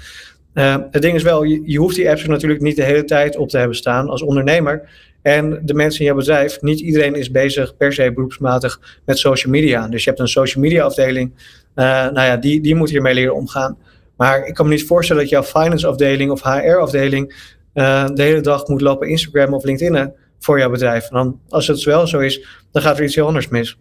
het 0.90 1.02
ding 1.02 1.14
is 1.14 1.22
wel, 1.22 1.42
je, 1.42 1.62
je 1.64 1.78
hoeft 1.78 1.96
die 1.96 2.10
apps 2.10 2.26
natuurlijk 2.26 2.60
niet 2.60 2.76
de 2.76 2.84
hele 2.84 3.04
tijd 3.04 3.36
op 3.36 3.48
te 3.48 3.58
hebben 3.58 3.76
staan 3.76 4.08
als 4.08 4.22
ondernemer. 4.22 4.88
En 5.24 5.60
de 5.62 5.74
mensen 5.74 6.00
in 6.00 6.06
jouw 6.06 6.16
bedrijf, 6.16 6.60
niet 6.60 6.80
iedereen 6.80 7.14
is 7.14 7.30
bezig 7.30 7.76
per 7.76 7.92
se 7.92 8.12
beroepsmatig 8.12 8.80
met 9.04 9.18
social 9.18 9.52
media. 9.52 9.88
Dus 9.88 10.04
je 10.04 10.08
hebt 10.10 10.22
een 10.22 10.28
social 10.28 10.62
media 10.62 10.84
afdeling, 10.84 11.32
uh, 11.74 11.84
nou 11.84 12.20
ja, 12.20 12.36
die, 12.36 12.60
die 12.60 12.74
moet 12.74 12.90
hiermee 12.90 13.14
leren 13.14 13.34
omgaan. 13.34 13.78
Maar 14.16 14.46
ik 14.46 14.54
kan 14.54 14.66
me 14.66 14.72
niet 14.72 14.86
voorstellen 14.86 15.22
dat 15.22 15.30
jouw 15.30 15.42
finance 15.42 15.86
afdeling 15.86 16.30
of 16.30 16.42
HR 16.42 16.76
afdeling 16.76 17.52
uh, 17.74 18.06
de 18.14 18.22
hele 18.22 18.40
dag 18.40 18.66
moet 18.66 18.80
lopen 18.80 19.08
Instagram 19.08 19.54
of 19.54 19.64
LinkedIn 19.64 20.12
voor 20.40 20.58
jouw 20.58 20.70
bedrijf. 20.70 21.02
En 21.04 21.16
dan, 21.16 21.40
als 21.48 21.66
het 21.66 21.82
wel 21.82 22.06
zo 22.06 22.18
is, 22.18 22.46
dan 22.72 22.82
gaat 22.82 22.98
er 22.98 23.04
iets 23.04 23.14
heel 23.14 23.26
anders 23.26 23.48
mis. 23.48 23.78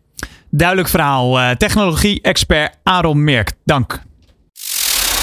Duidelijk 0.50 0.90
verhaal. 0.90 1.40
Uh, 1.40 1.52
Technologie-expert 1.52 2.78
Aaron 2.84 3.24
Merk, 3.24 3.52
dank. 3.66 4.02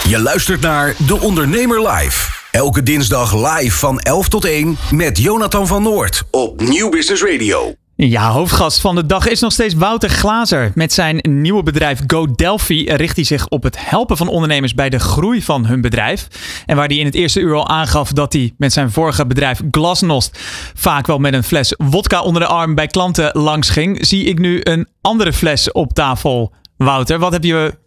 Je 0.08 0.20
luistert 0.22 0.60
naar 0.60 0.94
De 1.06 1.18
Ondernemer 1.20 1.88
Live. 1.88 2.39
Elke 2.50 2.82
dinsdag 2.82 3.34
live 3.34 3.78
van 3.78 4.00
11 4.00 4.28
tot 4.28 4.44
1 4.44 4.76
met 4.90 5.18
Jonathan 5.18 5.66
van 5.66 5.82
Noord 5.82 6.22
op 6.30 6.60
Nieuw 6.60 6.90
Business 6.90 7.22
Radio. 7.22 7.74
Ja, 7.96 8.30
hoofdgast 8.30 8.80
van 8.80 8.94
de 8.94 9.06
dag 9.06 9.28
is 9.28 9.40
nog 9.40 9.52
steeds 9.52 9.74
Wouter 9.74 10.08
Glazer. 10.08 10.72
Met 10.74 10.92
zijn 10.92 11.20
nieuwe 11.28 11.62
bedrijf 11.62 12.00
GoDelphi 12.06 12.84
richt 12.84 13.16
hij 13.16 13.24
zich 13.24 13.48
op 13.48 13.62
het 13.62 13.88
helpen 13.88 14.16
van 14.16 14.28
ondernemers 14.28 14.74
bij 14.74 14.90
de 14.90 14.98
groei 14.98 15.42
van 15.42 15.66
hun 15.66 15.80
bedrijf. 15.80 16.26
En 16.66 16.76
waar 16.76 16.86
hij 16.86 16.96
in 16.96 17.04
het 17.04 17.14
eerste 17.14 17.40
uur 17.40 17.54
al 17.54 17.68
aangaf 17.68 18.12
dat 18.12 18.32
hij 18.32 18.54
met 18.58 18.72
zijn 18.72 18.90
vorige 18.90 19.26
bedrijf 19.26 19.60
Glasnost 19.70 20.38
vaak 20.74 21.06
wel 21.06 21.18
met 21.18 21.34
een 21.34 21.44
fles 21.44 21.74
wodka 21.76 22.22
onder 22.22 22.42
de 22.42 22.48
arm 22.48 22.74
bij 22.74 22.86
klanten 22.86 23.30
langs 23.32 23.70
ging, 23.70 24.06
zie 24.06 24.24
ik 24.24 24.38
nu 24.38 24.60
een 24.62 24.88
andere 25.00 25.32
fles 25.32 25.72
op 25.72 25.92
tafel. 25.92 26.52
Wouter, 26.76 27.18
wat 27.18 27.32
heb 27.32 27.44
je 27.44 27.78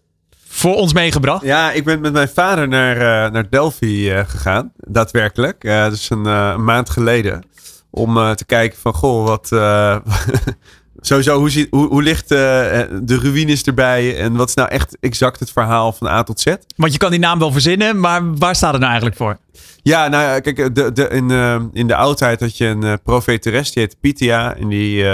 voor 0.54 0.74
ons 0.74 0.92
meegebracht. 0.92 1.44
Ja, 1.44 1.72
ik 1.72 1.84
ben 1.84 2.00
met 2.00 2.12
mijn 2.12 2.28
vader 2.28 2.68
naar, 2.68 2.96
uh, 2.96 3.32
naar 3.32 3.50
Delphi 3.50 4.12
uh, 4.12 4.20
gegaan. 4.26 4.72
Daadwerkelijk. 4.76 5.64
Uh, 5.64 5.88
dus 5.88 6.10
een, 6.10 6.24
een, 6.24 6.64
maand 6.64 6.90
geleden. 6.90 7.42
Om 7.90 8.34
te 8.34 8.44
kijken 8.44 8.78
van, 8.78 8.94
goh, 8.94 9.26
wat... 9.26 9.48
sowieso, 11.08 11.38
hoe, 11.38 11.50
ziet, 11.50 11.66
hoe, 11.70 11.88
hoe 11.88 12.02
ligt 12.02 12.28
de 12.28 13.18
ruïnes 13.22 13.62
erbij? 13.62 14.18
En 14.18 14.36
wat 14.36 14.48
is 14.48 14.54
nou 14.54 14.68
echt 14.68 14.96
exact 15.00 15.40
het 15.40 15.50
verhaal 15.50 15.92
van 15.92 16.08
A 16.08 16.22
tot 16.22 16.40
Z? 16.40 16.54
Want 16.76 16.92
je 16.92 16.98
kan 16.98 17.10
die 17.10 17.20
naam 17.20 17.38
wel 17.38 17.52
verzinnen, 17.52 18.00
maar 18.00 18.34
waar 18.34 18.54
staat 18.54 18.72
het 18.72 18.80
nou 18.80 18.92
eigenlijk 18.92 19.16
voor? 19.16 19.38
Ja, 19.82 20.08
nou 20.08 20.40
kijk, 20.40 20.74
de, 20.74 20.92
de, 20.92 21.08
in, 21.08 21.30
in 21.72 21.86
de 21.86 21.96
oudheid 21.96 22.40
had 22.40 22.56
je 22.56 22.66
een 22.66 23.02
profeteres, 23.02 23.72
die 23.72 23.82
heette 23.82 23.96
Pythia. 24.00 24.56
En 24.56 24.68
die, 24.68 25.06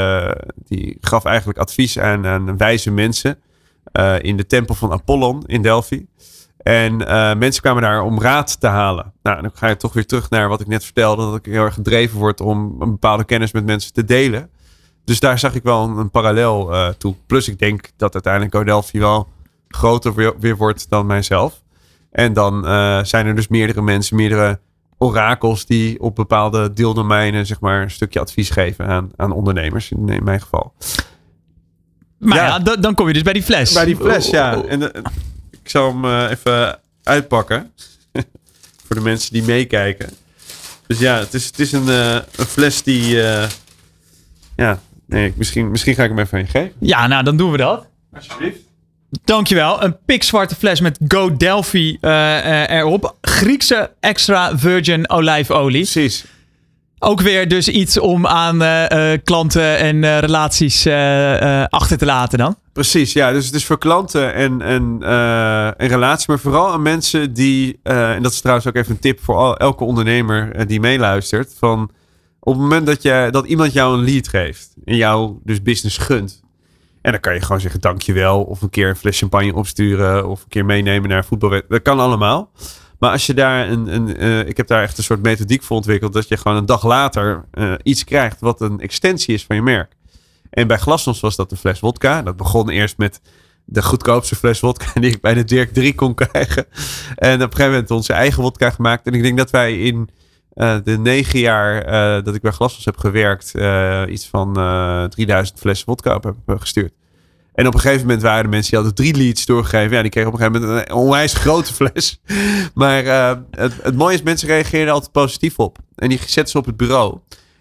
die 0.69 0.97
gaf 1.01 1.25
eigenlijk 1.25 1.59
advies 1.59 1.99
aan, 1.99 2.27
aan 2.27 2.57
wijze 2.57 2.91
mensen. 2.91 3.39
Uh, 3.93 4.23
in 4.23 4.37
de 4.37 4.47
tempel 4.47 4.75
van 4.75 4.93
Apollon 4.93 5.43
in 5.47 5.63
Delphi. 5.63 6.07
En 6.57 7.01
uh, 7.01 7.35
mensen 7.35 7.63
kwamen 7.63 7.83
daar 7.83 8.03
om 8.03 8.21
raad 8.21 8.61
te 8.61 8.67
halen. 8.67 9.13
Nou, 9.23 9.43
dan 9.43 9.51
ga 9.55 9.69
je 9.69 9.77
toch 9.77 9.93
weer 9.93 10.07
terug 10.07 10.31
naar 10.31 10.49
wat 10.49 10.61
ik 10.61 10.67
net 10.67 10.85
vertelde. 10.85 11.25
Dat 11.25 11.37
ik 11.37 11.45
heel 11.45 11.65
erg 11.65 11.75
gedreven 11.75 12.19
word 12.19 12.41
om 12.41 12.77
een 12.79 12.91
bepaalde 12.91 13.25
kennis 13.25 13.53
met 13.53 13.65
mensen 13.65 13.93
te 13.93 14.05
delen. 14.05 14.51
Dus 15.05 15.21
daar 15.21 15.39
zag 15.39 15.55
ik 15.55 15.63
wel 15.63 15.85
een, 15.85 15.97
een 15.97 16.11
parallel 16.11 16.73
uh, 16.73 16.89
toe. 16.89 17.15
Plus 17.27 17.49
ik 17.49 17.59
denk 17.59 17.91
dat 17.97 18.13
uiteindelijk 18.13 18.55
Go 18.55 18.65
Delphi 18.65 18.99
wel 18.99 19.29
groter 19.69 20.35
weer, 20.39 20.57
wordt 20.57 20.91
dan 20.91 21.07
mijzelf. 21.07 21.63
En 22.11 22.33
dan 22.33 22.65
zijn 23.07 23.27
er 23.27 23.35
dus 23.35 23.49
meerdere 23.49 23.83
mensen, 23.83 24.17
meerdere 24.17 24.61
orakels 24.99 25.67
die 25.67 26.01
op 26.01 26.15
bepaalde 26.15 26.73
deeldomeinen 26.73 27.47
zeg 27.47 27.61
maar 27.61 27.83
een 27.83 27.91
stukje 27.91 28.21
advies 28.21 28.51
geven 28.51 28.87
aan, 28.87 29.11
aan 29.17 29.33
ondernemers 29.33 29.91
in 29.91 30.25
mijn 30.25 30.41
geval. 30.41 30.73
Maar 32.21 32.37
ja, 32.37 32.59
dan 32.59 32.95
kom 32.95 33.07
je 33.07 33.13
dus 33.13 33.23
bij 33.23 33.33
die 33.33 33.43
fles. 33.43 33.73
Bij 33.73 33.85
die 33.85 33.97
fles, 33.97 34.31
ja. 34.31 34.57
Oh, 34.57 34.65
oh. 34.65 34.73
En 34.73 34.81
uh, 34.81 34.89
ik 35.51 35.71
zal 35.71 35.93
hem 35.93 36.05
uh, 36.05 36.31
even 36.31 36.79
uitpakken. 37.03 37.73
Voor 38.87 38.97
de 38.97 39.03
mensen 39.03 39.33
die 39.33 39.43
meekijken. 39.43 40.11
Dus 40.87 40.99
ja, 40.99 41.19
het 41.19 41.35
is, 41.35 41.47
het 41.47 41.59
is 41.59 41.73
een, 41.73 41.87
uh, 41.87 42.15
een 42.15 42.47
fles 42.47 42.83
die... 42.83 43.17
ja, 44.57 44.81
nee, 45.07 45.33
misschien, 45.37 45.71
misschien 45.71 45.95
ga 45.95 46.03
ik 46.03 46.09
hem 46.09 46.19
even 46.19 46.39
aan 46.39 46.45
je 46.45 46.51
geven. 46.51 46.73
Ja, 46.79 47.07
nou, 47.07 47.25
dan 47.25 47.37
doen 47.37 47.51
we 47.51 47.57
dat. 47.57 47.87
Alsjeblieft. 48.13 48.59
Dankjewel. 49.25 49.83
Een 49.83 49.97
pikzwarte 50.05 50.55
fles 50.55 50.81
met 50.81 50.99
Go 51.09 51.37
Delphi 51.37 51.99
erop. 52.01 53.17
Griekse 53.21 53.91
extra 54.01 54.59
virgin 54.59 55.11
olijfolie. 55.11 55.83
Precies. 55.83 56.25
Ook 57.03 57.21
weer 57.21 57.49
dus 57.49 57.69
iets 57.69 57.99
om 57.99 58.27
aan 58.27 58.63
uh, 58.63 59.13
klanten 59.25 59.79
en 59.79 59.97
uh, 59.97 60.19
relaties 60.19 60.87
achter 61.69 61.99
te 61.99 62.05
laten 62.05 62.39
dan? 62.39 62.57
Precies, 62.73 63.13
ja. 63.13 63.33
Dus 63.33 63.47
het 63.47 63.55
is 63.55 63.65
voor 63.65 63.79
klanten 63.79 64.35
en, 64.35 64.63
en, 64.63 64.97
en 65.77 65.89
relaties, 65.89 66.27
maar 66.27 66.39
vooral 66.39 66.73
aan 66.73 66.83
mensen 66.83 67.33
die, 67.33 67.81
en 67.83 68.23
dat 68.23 68.33
is 68.33 68.41
trouwens 68.41 68.69
ook 68.69 68.75
even 68.75 68.91
een 68.91 68.99
tip 68.99 69.21
voor 69.21 69.37
al, 69.37 69.57
elke 69.57 69.85
ondernemer 69.85 70.67
die 70.67 70.81
meeluistert, 70.81 71.55
van 71.59 71.91
op 72.41 72.53
het 72.53 72.63
moment 72.63 72.87
dat, 72.87 73.03
je, 73.03 73.29
dat 73.31 73.47
iemand 73.47 73.73
jou 73.73 73.99
een 73.99 74.05
lead 74.05 74.29
geeft 74.29 74.75
en 74.85 74.97
jou 74.97 75.35
dus 75.45 75.63
business 75.63 75.99
gunt, 75.99 76.41
en 77.03 77.13
dan 77.13 77.21
kan 77.21 77.35
je 77.35 77.41
gewoon 77.41 77.61
zeggen 77.61 77.81
dankjewel 77.81 78.43
of 78.43 78.63
een 78.63 78.71
keer 78.71 78.89
een 78.89 78.97
fles 78.97 79.19
champagne 79.19 79.55
opsturen 79.55 80.29
of 80.29 80.43
een 80.43 80.49
keer 80.49 80.65
meenemen 80.65 81.09
naar 81.09 81.25
voetbal. 81.25 81.61
Dat 81.69 81.83
kan 81.83 82.01
allemaal. 82.01 82.51
Maar 83.01 83.11
als 83.11 83.27
je 83.27 83.35
daar 83.35 83.69
een, 83.69 83.95
een 83.95 84.23
uh, 84.23 84.49
ik 84.49 84.57
heb 84.57 84.67
daar 84.67 84.83
echt 84.83 84.99
een 84.99 85.05
soort 85.05 85.23
methodiek 85.23 85.63
voor 85.63 85.77
ontwikkeld, 85.77 86.13
dat 86.13 86.29
je 86.29 86.37
gewoon 86.37 86.57
een 86.57 86.67
dag 86.67 86.85
later 86.85 87.45
uh, 87.55 87.75
iets 87.83 88.05
krijgt 88.05 88.41
wat 88.41 88.61
een 88.61 88.81
extensie 88.81 89.35
is 89.35 89.45
van 89.45 89.57
je 89.57 89.63
merk. 89.63 89.93
En 90.51 90.67
bij 90.67 90.77
Glasnost 90.77 91.21
was 91.21 91.37
dat 91.37 91.51
de 91.51 91.57
fles 91.57 91.81
wodka. 91.81 92.23
Dat 92.23 92.37
begon 92.37 92.69
eerst 92.69 92.99
met 92.99 93.21
de 93.65 93.83
goedkoopste 93.83 94.37
fles 94.37 94.61
wodka 94.61 94.87
die 95.01 95.11
ik 95.11 95.21
bij 95.21 95.35
de 95.35 95.45
Dirk 95.45 95.73
3 95.73 95.95
kon 95.95 96.15
krijgen. 96.15 96.67
En 97.15 97.35
op 97.35 97.41
een 97.41 97.51
gegeven 97.51 97.71
moment 97.71 97.91
onze 97.91 98.13
eigen 98.13 98.43
wodka 98.43 98.71
gemaakt. 98.71 99.07
En 99.07 99.13
ik 99.13 99.23
denk 99.23 99.37
dat 99.37 99.51
wij 99.51 99.79
in 99.79 100.09
uh, 100.55 100.77
de 100.85 100.99
negen 100.99 101.39
jaar 101.39 101.85
dat 102.23 102.35
ik 102.35 102.43
bij 102.43 102.53
Glasnost 102.53 102.85
heb 102.85 102.97
gewerkt, 102.97 103.55
iets 104.09 104.27
van 104.27 104.53
3000 105.11 105.59
flessen 105.59 105.87
wodka 105.87 106.15
op 106.15 106.23
hebben 106.23 106.61
gestuurd. 106.61 106.93
En 107.61 107.67
op 107.67 107.75
een 107.75 107.81
gegeven 107.81 108.07
moment 108.07 108.23
waren 108.23 108.43
er 108.43 108.49
mensen 108.49 108.71
die 108.71 108.81
hadden 108.81 109.05
drie 109.05 109.17
leads 109.17 109.47
doorgegeven. 109.47 109.97
Ja, 109.97 110.03
die 110.03 110.11
kregen 110.11 110.33
op 110.33 110.39
een 110.39 110.45
gegeven 110.45 110.69
moment 110.69 110.89
een 110.89 110.95
onwijs 110.95 111.35
grote 111.35 111.75
fles. 111.75 112.21
Maar 112.75 113.05
uh, 113.05 113.33
het, 113.51 113.73
het 113.83 113.97
mooie 113.97 114.15
is, 114.15 114.23
mensen 114.23 114.49
reageren 114.49 114.93
altijd 114.93 115.13
positief 115.13 115.59
op. 115.59 115.79
En 115.97 116.09
die 116.09 116.19
zetten 116.19 116.49
ze 116.49 116.59
op 116.59 116.67
het 116.67 116.77
bureau. 116.77 117.19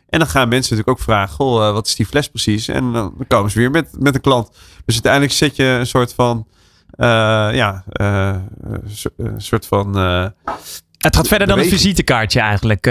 En 0.09 0.19
dan 0.19 0.27
gaan 0.27 0.49
mensen 0.49 0.75
natuurlijk 0.75 0.99
ook 0.99 1.05
vragen: 1.05 1.35
Goh, 1.35 1.67
uh, 1.67 1.71
wat 1.71 1.87
is 1.87 1.95
die 1.95 2.05
fles 2.05 2.29
precies? 2.29 2.67
En 2.67 2.91
dan 2.91 3.13
komen 3.27 3.51
ze 3.51 3.59
weer 3.59 3.71
met, 3.71 3.89
met 3.99 4.15
een 4.15 4.21
klant. 4.21 4.49
Dus 4.85 4.93
uiteindelijk 4.93 5.33
zet 5.33 5.55
je 5.55 5.63
een 5.63 5.87
soort 5.87 6.13
van. 6.13 6.47
Uh, 6.97 7.05
ja, 7.53 7.83
een 7.87 9.41
soort 9.41 9.65
van. 9.65 9.95
het 10.97 11.15
gaat 11.15 11.27
verder 11.27 11.47
dan 11.47 11.59
een 11.59 11.69
visitekaartje 11.69 12.39
eigenlijk. 12.39 12.85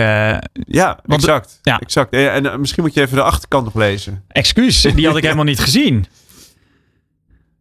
ja, 0.55 0.99
exact. 1.07 1.59
Ja. 1.63 1.79
exact. 1.79 2.13
En 2.13 2.61
misschien 2.61 2.83
moet 2.83 2.95
je 2.95 3.01
even 3.01 3.17
de 3.17 3.23
achterkant 3.23 3.65
nog 3.65 3.75
lezen. 3.75 4.25
Excuus, 4.29 4.81
die 4.81 5.07
had 5.07 5.17
ik 5.17 5.23
helemaal 5.23 5.45
niet 5.45 5.61
gezien. 5.61 6.07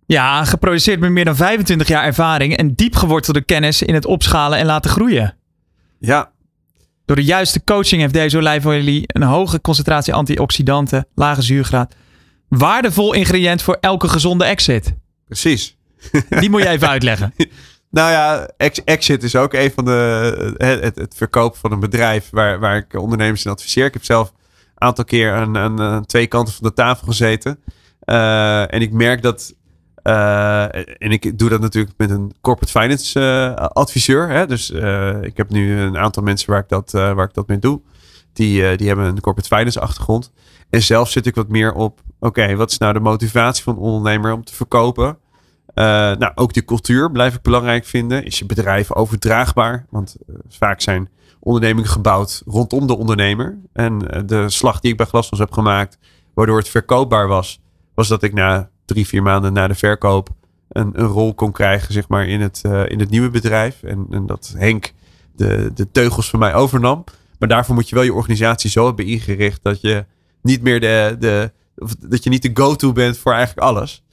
Ja, 0.07 0.45
geproduceerd 0.45 0.99
met 0.99 1.11
meer 1.11 1.25
dan 1.25 1.35
25 1.35 1.87
jaar 1.87 2.03
ervaring 2.03 2.57
en 2.57 2.73
diep 2.75 2.95
gewortelde 2.95 3.41
kennis 3.41 3.81
in 3.81 3.93
het 3.93 4.05
opschalen 4.05 4.59
en 4.59 4.65
laten 4.65 4.91
groeien. 4.91 5.37
Ja. 5.99 6.31
Door 7.05 7.15
de 7.15 7.23
juiste 7.23 7.63
coaching 7.63 8.01
heeft 8.01 8.13
deze 8.13 8.37
olijfolie 8.37 9.03
een 9.07 9.23
hoge 9.23 9.61
concentratie 9.61 10.13
antioxidanten, 10.13 11.07
lage 11.15 11.41
zuurgraad. 11.41 11.95
Waardevol 12.47 13.13
ingrediënt 13.13 13.61
voor 13.61 13.77
elke 13.81 14.07
gezonde 14.07 14.45
exit. 14.45 14.93
Precies. 15.25 15.77
Die 16.39 16.49
moet 16.49 16.61
je 16.61 16.69
even 16.69 16.89
uitleggen. 16.89 17.33
Nou 17.89 18.11
ja, 18.11 18.49
exit 18.85 19.23
is 19.23 19.35
ook 19.35 19.53
een 19.53 19.71
van 19.71 19.85
de. 19.85 20.55
Het, 20.57 20.95
het, 20.95 21.13
verkoop 21.15 21.57
van 21.57 21.71
een 21.71 21.79
bedrijf 21.79 22.29
waar, 22.31 22.59
waar 22.59 22.77
ik 22.77 22.93
ondernemers 22.93 23.45
in 23.45 23.51
adviseer. 23.51 23.85
Ik 23.85 23.93
heb 23.93 24.03
zelf 24.03 24.29
een 24.29 24.87
aantal 24.87 25.03
keer 25.03 25.33
aan, 25.33 25.57
aan, 25.57 26.05
twee 26.05 26.27
kanten 26.27 26.53
van 26.53 26.67
de 26.67 26.73
tafel 26.73 27.07
gezeten. 27.07 27.59
Uh, 28.05 28.73
en 28.73 28.81
ik 28.81 28.91
merk 28.91 29.21
dat 29.21 29.53
uh, 30.07 30.63
en 30.75 31.11
ik 31.11 31.39
doe 31.39 31.49
dat 31.49 31.61
natuurlijk 31.61 31.93
met 31.97 32.09
een 32.09 32.33
corporate 32.41 32.79
finance 32.79 33.19
uh, 33.19 33.53
adviseur. 33.53 34.29
Hè? 34.29 34.45
Dus 34.45 34.71
uh, 34.71 35.21
ik 35.21 35.37
heb 35.37 35.49
nu 35.49 35.79
een 35.79 35.97
aantal 35.97 36.23
mensen 36.23 36.49
waar 36.49 36.59
ik 36.59 36.69
dat, 36.69 36.91
waar 36.91 37.25
ik 37.25 37.33
dat 37.33 37.47
mee 37.47 37.59
doe. 37.59 37.81
Die, 38.33 38.77
die 38.77 38.87
hebben 38.87 39.05
een 39.05 39.21
corporate 39.21 39.55
finance 39.55 39.79
achtergrond. 39.79 40.31
En 40.69 40.81
zelf 40.81 41.09
zit 41.09 41.25
ik 41.25 41.35
wat 41.35 41.47
meer 41.47 41.73
op, 41.73 42.01
oké, 42.19 42.55
wat 42.55 42.71
is 42.71 42.77
nou 42.77 42.93
de 42.93 42.99
motivatie 42.99 43.63
van 43.63 43.75
een 43.75 43.81
ondernemer 43.81 44.33
om 44.33 44.43
te 44.43 44.55
verkopen? 44.55 45.17
nou, 45.73 46.31
ook 46.35 46.53
die 46.53 46.65
cultuur 46.65 47.11
blijf 47.11 47.35
ik 47.35 47.41
belangrijk 47.41 47.85
vinden. 47.85 48.23
Is 48.23 48.39
je 48.39 48.45
bedrijf 48.45 48.93
overdraagbaar? 48.93 49.85
Want 49.89 50.15
vaak 50.49 50.81
zijn 50.81 51.09
ondernemingen 51.39 51.89
gebouwd 51.89 52.41
rondom 52.45 52.87
de 52.87 52.97
ondernemer. 52.97 53.57
En 53.73 53.99
de 54.25 54.49
slag 54.49 54.79
die 54.79 54.91
ik 54.91 54.97
bij 54.97 55.05
Glasnost 55.05 55.43
heb 55.43 55.51
gemaakt, 55.51 55.97
waardoor 56.33 56.57
het 56.57 56.69
verkoopbaar 56.69 57.27
was, 57.27 57.59
was 57.93 58.07
dat 58.07 58.23
ik 58.23 58.33
na 58.33 58.69
drie, 58.87 59.07
vier 59.07 59.23
maanden 59.23 59.53
na 59.53 59.67
de 59.67 59.75
verkoop 59.75 60.29
een, 60.69 60.91
een 60.93 61.05
rol 61.05 61.33
kon 61.33 61.51
krijgen, 61.51 61.93
zeg 61.93 62.07
maar, 62.07 62.27
in 62.27 62.41
het, 62.41 62.63
uh, 62.65 62.89
in 62.89 62.99
het 62.99 63.09
nieuwe 63.09 63.29
bedrijf. 63.29 63.83
En, 63.83 64.07
en 64.11 64.25
dat 64.25 64.53
Henk 64.57 64.93
de, 65.35 65.71
de 65.73 65.91
teugels 65.91 66.29
van 66.29 66.39
mij 66.39 66.53
overnam. 66.53 67.03
Maar 67.39 67.49
daarvoor 67.49 67.75
moet 67.75 67.89
je 67.89 67.95
wel 67.95 68.03
je 68.03 68.13
organisatie 68.13 68.69
zo 68.69 68.85
hebben 68.85 69.05
ingericht 69.05 69.63
dat 69.63 69.81
je 69.81 70.05
niet 70.41 70.61
meer 70.61 70.79
de, 70.79 71.15
de 71.19 71.51
dat 71.99 72.23
je 72.23 72.29
niet 72.29 72.41
de 72.41 72.51
go-to 72.53 72.91
bent 72.91 73.17
voor 73.17 73.33
eigenlijk 73.33 73.67
alles. 73.67 74.03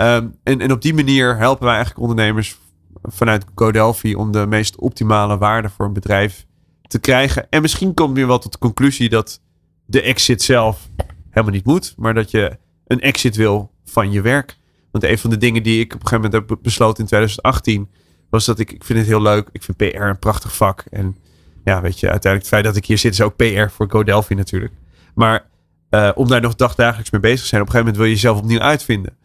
Um, 0.00 0.34
en, 0.42 0.60
en 0.60 0.72
op 0.72 0.82
die 0.82 0.94
manier 0.94 1.36
helpen 1.36 1.64
wij 1.64 1.74
eigenlijk 1.74 2.00
ondernemers 2.02 2.58
vanuit 3.02 3.44
GoDelphi 3.54 4.14
om 4.14 4.32
de 4.32 4.46
meest 4.46 4.76
optimale 4.76 5.38
waarde 5.38 5.68
voor 5.68 5.86
een 5.86 5.92
bedrijf 5.92 6.46
te 6.82 6.98
krijgen. 6.98 7.46
En 7.50 7.62
misschien 7.62 7.94
kom 7.94 8.16
je 8.16 8.26
wel 8.26 8.38
tot 8.38 8.52
de 8.52 8.58
conclusie 8.58 9.08
dat 9.08 9.40
de 9.86 10.02
exit 10.02 10.42
zelf 10.42 10.88
helemaal 11.30 11.54
niet 11.54 11.64
moet, 11.64 11.94
maar 11.96 12.14
dat 12.14 12.30
je 12.30 12.58
een 12.86 13.00
exit 13.00 13.36
wil 13.36 13.70
van 13.90 14.12
je 14.12 14.20
werk. 14.20 14.58
Want 14.90 15.04
een 15.04 15.18
van 15.18 15.30
de 15.30 15.36
dingen 15.36 15.62
die 15.62 15.80
ik 15.80 15.94
op 15.94 16.00
een 16.00 16.06
gegeven 16.06 16.30
moment 16.30 16.50
heb 16.50 16.58
besloten 16.62 17.02
in 17.02 17.06
2018 17.06 17.88
was 18.30 18.44
dat 18.44 18.58
ik, 18.58 18.72
ik 18.72 18.84
vind 18.84 18.98
het 18.98 19.08
heel 19.08 19.22
leuk. 19.22 19.48
Ik 19.52 19.62
vind 19.62 19.76
PR 19.76 20.00
een 20.00 20.18
prachtig 20.18 20.56
vak. 20.56 20.84
En 20.90 21.16
ja, 21.64 21.80
weet 21.80 22.00
je, 22.00 22.10
uiteindelijk 22.10 22.42
het 22.42 22.48
feit 22.48 22.64
dat 22.64 22.76
ik 22.76 22.86
hier 22.86 22.98
zit 22.98 23.12
is 23.12 23.20
ook 23.20 23.36
PR 23.36 23.68
voor 23.70 23.90
GoDelphi 23.90 24.34
natuurlijk. 24.34 24.72
Maar 25.14 25.48
uh, 25.90 26.10
om 26.14 26.28
daar 26.28 26.40
nog 26.40 26.54
dagdagelijks 26.54 27.10
mee 27.10 27.20
bezig 27.20 27.40
te 27.40 27.46
zijn, 27.46 27.60
op 27.60 27.66
een 27.66 27.72
gegeven 27.72 27.92
moment 27.92 27.96
wil 27.96 28.06
je 28.06 28.12
jezelf 28.12 28.38
opnieuw 28.38 28.68
uitvinden. 28.68 29.16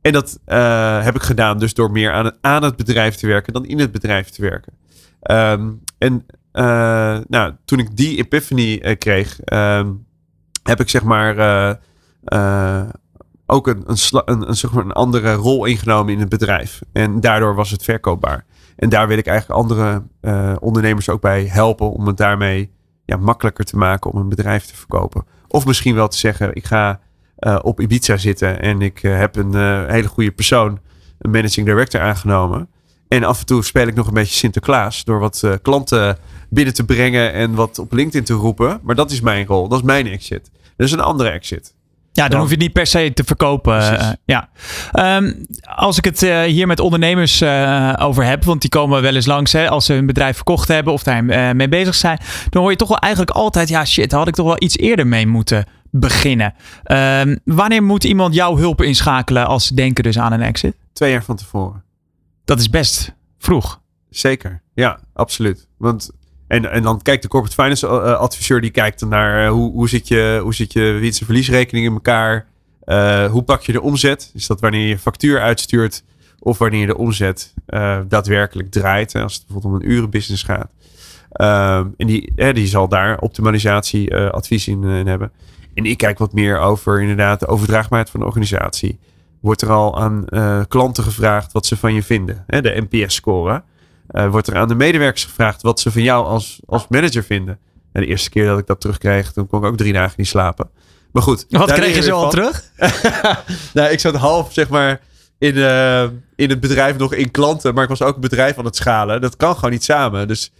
En 0.00 0.12
dat 0.12 0.38
uh, 0.46 1.04
heb 1.04 1.14
ik 1.14 1.22
gedaan 1.22 1.58
dus 1.58 1.74
door 1.74 1.90
meer 1.90 2.12
aan 2.12 2.24
het, 2.24 2.36
aan 2.40 2.62
het 2.62 2.76
bedrijf 2.76 3.14
te 3.14 3.26
werken 3.26 3.52
dan 3.52 3.66
in 3.66 3.78
het 3.78 3.92
bedrijf 3.92 4.28
te 4.28 4.42
werken. 4.42 4.72
Um, 5.30 5.82
en 5.98 6.26
uh, 6.52 7.18
nou, 7.28 7.54
toen 7.64 7.78
ik 7.78 7.96
die 7.96 8.18
epiphany 8.18 8.96
kreeg, 8.96 9.38
um, 9.52 10.06
heb 10.62 10.80
ik 10.80 10.88
zeg 10.88 11.02
maar 11.02 11.36
ook 13.50 13.66
een, 13.66 13.82
een, 13.86 14.48
een, 14.48 14.56
zeg 14.56 14.72
maar 14.72 14.84
een 14.84 14.92
andere 14.92 15.34
rol 15.34 15.64
ingenomen 15.64 16.12
in 16.12 16.20
het 16.20 16.28
bedrijf. 16.28 16.80
En 16.92 17.20
daardoor 17.20 17.54
was 17.54 17.70
het 17.70 17.82
verkoopbaar. 17.82 18.44
En 18.76 18.88
daar 18.88 19.08
wil 19.08 19.18
ik 19.18 19.26
eigenlijk 19.26 19.60
andere 19.60 20.02
uh, 20.20 20.56
ondernemers 20.60 21.08
ook 21.08 21.20
bij 21.20 21.44
helpen 21.44 21.90
om 21.90 22.06
het 22.06 22.16
daarmee 22.16 22.70
ja, 23.04 23.16
makkelijker 23.16 23.64
te 23.64 23.76
maken 23.76 24.10
om 24.10 24.20
een 24.20 24.28
bedrijf 24.28 24.64
te 24.64 24.76
verkopen. 24.76 25.24
Of 25.48 25.66
misschien 25.66 25.94
wel 25.94 26.08
te 26.08 26.18
zeggen, 26.18 26.54
ik 26.54 26.64
ga 26.64 27.00
uh, 27.38 27.58
op 27.62 27.80
Ibiza 27.80 28.16
zitten 28.16 28.60
en 28.60 28.82
ik 28.82 29.02
uh, 29.02 29.18
heb 29.18 29.36
een 29.36 29.54
hele 29.90 30.08
goede 30.08 30.32
persoon, 30.32 30.80
een 31.18 31.30
managing 31.30 31.66
director 31.66 32.00
aangenomen. 32.00 32.68
En 33.08 33.24
af 33.24 33.40
en 33.40 33.46
toe 33.46 33.64
speel 33.64 33.86
ik 33.86 33.94
nog 33.94 34.06
een 34.06 34.14
beetje 34.14 34.34
Sinterklaas. 34.34 35.04
Door 35.04 35.18
wat 35.18 35.44
klanten 35.62 36.18
binnen 36.50 36.74
te 36.74 36.84
brengen 36.84 37.32
en 37.32 37.54
wat 37.54 37.78
op 37.78 37.92
LinkedIn 37.92 38.24
te 38.24 38.34
roepen. 38.34 38.80
Maar 38.82 38.94
dat 38.94 39.10
is 39.10 39.20
mijn 39.20 39.46
rol. 39.46 39.68
Dat 39.68 39.78
is 39.78 39.84
mijn 39.84 40.06
exit. 40.06 40.50
Dat 40.76 40.86
is 40.86 40.92
een 40.92 41.00
andere 41.00 41.28
exit. 41.28 41.74
Ja, 42.18 42.28
dan 42.28 42.38
hoef 42.40 42.48
je 42.48 42.54
het 42.54 42.62
niet 42.62 42.72
per 42.72 42.86
se 42.86 43.12
te 43.14 43.24
verkopen. 43.24 43.76
Uh, 43.78 44.08
ja. 44.24 44.48
Um, 45.16 45.46
als 45.62 45.98
ik 45.98 46.04
het 46.04 46.22
uh, 46.22 46.42
hier 46.42 46.66
met 46.66 46.80
ondernemers 46.80 47.42
uh, 47.42 47.92
over 47.98 48.24
heb, 48.24 48.44
want 48.44 48.60
die 48.60 48.70
komen 48.70 49.02
wel 49.02 49.14
eens 49.14 49.26
langs 49.26 49.52
hè, 49.52 49.68
als 49.68 49.84
ze 49.84 49.92
hun 49.92 50.06
bedrijf 50.06 50.34
verkocht 50.34 50.68
hebben 50.68 50.92
of 50.92 51.02
daar 51.02 51.24
mee 51.56 51.68
bezig 51.68 51.94
zijn, 51.94 52.18
dan 52.50 52.62
hoor 52.62 52.70
je 52.70 52.76
toch 52.76 52.88
wel 52.88 52.98
eigenlijk 52.98 53.36
altijd, 53.36 53.68
ja 53.68 53.84
shit, 53.84 54.12
had 54.12 54.28
ik 54.28 54.34
toch 54.34 54.46
wel 54.46 54.62
iets 54.62 54.76
eerder 54.76 55.06
mee 55.06 55.26
moeten 55.26 55.64
beginnen. 55.90 56.54
Um, 56.84 57.38
wanneer 57.44 57.82
moet 57.82 58.04
iemand 58.04 58.34
jouw 58.34 58.56
hulp 58.56 58.82
inschakelen 58.82 59.46
als 59.46 59.66
ze 59.66 59.74
denken 59.74 60.04
dus 60.04 60.18
aan 60.18 60.32
een 60.32 60.42
exit? 60.42 60.76
Twee 60.92 61.10
jaar 61.10 61.24
van 61.24 61.36
tevoren. 61.36 61.84
Dat 62.44 62.58
is 62.58 62.70
best 62.70 63.14
vroeg. 63.38 63.80
Zeker, 64.10 64.62
ja, 64.74 64.98
absoluut. 65.14 65.68
Want 65.76 66.10
en, 66.48 66.70
en 66.70 66.82
dan 66.82 67.02
kijkt 67.02 67.22
de 67.22 67.28
corporate 67.28 67.62
finance 67.62 67.86
uh, 67.86 68.18
adviseur 68.18 68.60
die 68.60 68.70
kijkt 68.70 69.04
naar 69.04 69.44
uh, 69.44 69.50
hoe, 69.50 69.72
hoe, 69.72 69.88
zit 69.88 70.08
je, 70.08 70.40
hoe 70.42 70.54
zit 70.54 70.72
je 70.72 70.80
winst- 70.80 71.20
en 71.20 71.26
verliesrekening 71.26 71.86
in 71.86 71.92
elkaar? 71.92 72.46
Hoe 73.30 73.42
pak 73.42 73.62
je 73.62 73.72
de 73.72 73.82
omzet? 73.82 74.30
Is 74.34 74.46
dat 74.46 74.60
wanneer 74.60 74.86
je 74.86 74.98
factuur 74.98 75.40
uitstuurt 75.40 76.04
of 76.38 76.58
wanneer 76.58 76.86
de 76.86 76.96
omzet 76.96 77.54
daadwerkelijk 78.08 78.70
draait? 78.70 79.14
Als 79.14 79.34
het 79.34 79.46
bijvoorbeeld 79.46 79.74
om 79.74 79.80
een 79.80 79.94
urenbusiness 79.94 80.42
gaat. 80.42 80.70
Ehm, 81.30 81.86
en 81.96 82.06
die, 82.06 82.52
die 82.52 82.66
zal 82.66 82.88
daar 82.88 83.18
optimalisatie 83.18 84.16
advies 84.16 84.68
in, 84.68 84.84
in, 84.84 85.06
hebben. 85.06 85.32
En 85.74 85.84
ik 85.84 85.98
kijk 85.98 86.18
wat 86.18 86.32
meer 86.32 86.58
over 86.58 87.00
inderdaad 87.00 87.40
de 87.40 87.46
overdraagbaarheid 87.46 88.10
van 88.10 88.20
de 88.20 88.26
organisatie. 88.26 88.98
Wordt 89.40 89.62
er 89.62 89.70
al 89.70 90.00
aan 90.00 90.24
klanten 90.68 91.04
gevraagd 91.04 91.52
wat 91.52 91.66
ze 91.66 91.76
van 91.76 91.94
je 91.94 92.02
vinden? 92.02 92.44
Hè, 92.46 92.60
de 92.60 92.86
NPS-score. 92.88 93.62
Uh, 94.10 94.30
wordt 94.30 94.46
er 94.46 94.56
aan 94.56 94.68
de 94.68 94.74
medewerkers 94.74 95.24
gevraagd 95.24 95.62
wat 95.62 95.80
ze 95.80 95.92
van 95.92 96.02
jou 96.02 96.26
als, 96.26 96.60
als 96.66 96.88
manager 96.88 97.24
vinden. 97.24 97.58
En 97.92 98.00
de 98.00 98.06
eerste 98.06 98.30
keer 98.30 98.46
dat 98.46 98.58
ik 98.58 98.66
dat 98.66 98.80
terugkreeg, 98.80 99.32
toen 99.32 99.46
kon 99.46 99.58
ik 99.58 99.64
ook 99.64 99.76
drie 99.76 99.92
dagen 99.92 100.14
niet 100.16 100.26
slapen. 100.26 100.70
Maar 101.12 101.22
goed. 101.22 101.46
Wat 101.48 101.72
kreeg 101.72 101.94
je 101.94 102.02
zo 102.02 102.16
al 102.16 102.30
terug? 102.30 102.64
nou, 103.74 103.90
ik 103.90 104.00
zat 104.00 104.14
half, 104.14 104.52
zeg 104.52 104.68
maar, 104.68 105.00
in, 105.38 105.56
uh, 105.56 106.02
in 106.36 106.50
het 106.50 106.60
bedrijf 106.60 106.96
nog 106.96 107.14
in 107.14 107.30
klanten. 107.30 107.74
Maar 107.74 107.82
ik 107.82 107.88
was 107.88 108.02
ook 108.02 108.14
een 108.14 108.20
bedrijf 108.20 108.58
aan 108.58 108.64
het 108.64 108.76
schalen. 108.76 109.20
Dat 109.20 109.36
kan 109.36 109.54
gewoon 109.54 109.70
niet 109.70 109.84
samen. 109.84 110.28
Dus 110.28 110.52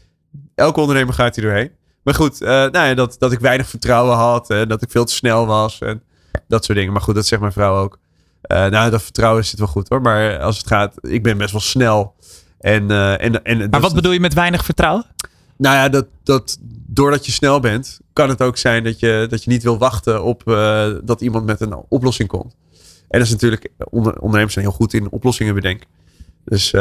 elke 0.54 0.80
ondernemer 0.80 1.14
gaat 1.14 1.36
hier 1.36 1.44
doorheen. 1.44 1.70
Maar 2.02 2.14
goed, 2.14 2.42
uh, 2.42 2.48
nou 2.48 2.70
ja, 2.70 2.94
dat, 2.94 3.16
dat 3.18 3.32
ik 3.32 3.40
weinig 3.40 3.68
vertrouwen 3.68 4.16
had. 4.16 4.50
En 4.50 4.68
dat 4.68 4.82
ik 4.82 4.90
veel 4.90 5.04
te 5.04 5.12
snel 5.12 5.46
was. 5.46 5.80
En 5.80 6.02
dat 6.48 6.64
soort 6.64 6.78
dingen. 6.78 6.92
Maar 6.92 7.02
goed, 7.02 7.14
dat 7.14 7.26
zegt 7.26 7.40
mijn 7.40 7.52
vrouw 7.52 7.76
ook. 7.76 7.98
nou, 8.48 8.90
dat 8.90 9.02
vertrouwen 9.02 9.44
zit 9.44 9.58
wel 9.58 9.68
goed 9.68 9.88
hoor. 9.88 10.00
Maar 10.00 10.38
als 10.38 10.58
het 10.58 10.66
gaat, 10.66 10.94
ik 11.00 11.22
ben 11.22 11.38
best 11.38 11.52
wel 11.52 11.60
snel. 11.60 12.14
En, 12.60 12.90
uh, 12.90 13.22
en, 13.22 13.44
en, 13.44 13.70
maar 13.70 13.80
wat 13.80 13.94
bedoel 13.94 14.12
je 14.12 14.20
met 14.20 14.34
weinig 14.34 14.64
vertrouwen? 14.64 15.04
Nou 15.56 15.76
ja, 15.76 15.88
dat, 15.88 16.06
dat 16.22 16.58
doordat 16.86 17.26
je 17.26 17.32
snel 17.32 17.60
bent, 17.60 18.00
kan 18.12 18.28
het 18.28 18.42
ook 18.42 18.56
zijn 18.56 18.84
dat 18.84 19.00
je, 19.00 19.26
dat 19.28 19.44
je 19.44 19.50
niet 19.50 19.62
wil 19.62 19.78
wachten 19.78 20.24
op 20.24 20.42
uh, 20.46 20.86
dat 21.02 21.20
iemand 21.20 21.44
met 21.44 21.60
een 21.60 21.74
oplossing 21.88 22.28
komt. 22.28 22.56
En 23.08 23.18
dat 23.18 23.26
is 23.26 23.30
natuurlijk, 23.30 23.68
onder, 23.90 24.18
ondernemers 24.18 24.52
zijn 24.52 24.64
heel 24.64 24.74
goed 24.74 24.94
in 24.94 25.10
oplossingen 25.10 25.54
bedenken. 25.54 25.86
Dus 26.44 26.72
uh, 26.72 26.80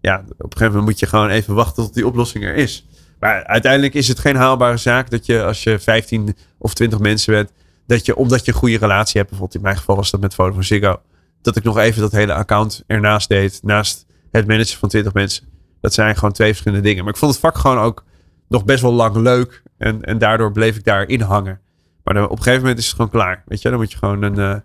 ja, 0.00 0.16
op 0.18 0.28
een 0.28 0.36
gegeven 0.38 0.66
moment 0.66 0.84
moet 0.84 0.98
je 0.98 1.06
gewoon 1.06 1.28
even 1.28 1.54
wachten 1.54 1.84
tot 1.84 1.94
die 1.94 2.06
oplossing 2.06 2.44
er 2.44 2.54
is. 2.54 2.86
Maar 3.18 3.44
uiteindelijk 3.44 3.94
is 3.94 4.08
het 4.08 4.18
geen 4.18 4.36
haalbare 4.36 4.76
zaak 4.76 5.10
dat 5.10 5.26
je 5.26 5.44
als 5.44 5.62
je 5.62 5.78
15 5.78 6.36
of 6.58 6.74
20 6.74 6.98
mensen 6.98 7.32
bent, 7.32 7.52
dat 7.86 8.06
je 8.06 8.16
omdat 8.16 8.44
je 8.44 8.52
een 8.52 8.58
goede 8.58 8.78
relatie 8.78 9.16
hebt, 9.16 9.30
bijvoorbeeld 9.30 9.58
in 9.58 9.64
mijn 9.64 9.76
geval 9.76 9.96
was 9.96 10.10
dat 10.10 10.20
met 10.20 10.34
Vodafone 10.34 10.62
Ziggo, 10.62 11.00
dat 11.42 11.56
ik 11.56 11.62
nog 11.62 11.78
even 11.78 12.00
dat 12.00 12.12
hele 12.12 12.34
account 12.34 12.82
ernaast 12.86 13.28
deed, 13.28 13.60
naast 13.62 14.06
het 14.30 14.46
managen 14.46 14.78
van 14.78 14.88
20 14.88 15.12
mensen. 15.12 15.44
Dat 15.80 15.94
zijn 15.94 16.14
gewoon 16.14 16.32
twee 16.32 16.48
verschillende 16.48 16.84
dingen. 16.84 17.04
Maar 17.04 17.12
ik 17.12 17.18
vond 17.18 17.32
het 17.32 17.40
vak 17.40 17.58
gewoon 17.58 17.78
ook 17.78 18.04
nog 18.48 18.64
best 18.64 18.82
wel 18.82 18.92
lang 18.92 19.16
leuk. 19.16 19.62
En, 19.78 20.04
en 20.04 20.18
daardoor 20.18 20.52
bleef 20.52 20.76
ik 20.76 20.84
daarin 20.84 21.20
hangen. 21.20 21.60
Maar 22.04 22.14
dan, 22.14 22.24
op 22.24 22.30
een 22.30 22.36
gegeven 22.36 22.60
moment 22.60 22.78
is 22.78 22.86
het 22.86 22.94
gewoon 22.94 23.10
klaar. 23.10 23.42
Weet 23.46 23.62
je, 23.62 23.68
dan 23.70 23.78
moet 23.78 23.92
je 23.92 23.98
gewoon 23.98 24.22
een, 24.22 24.38
uh, 24.38 24.56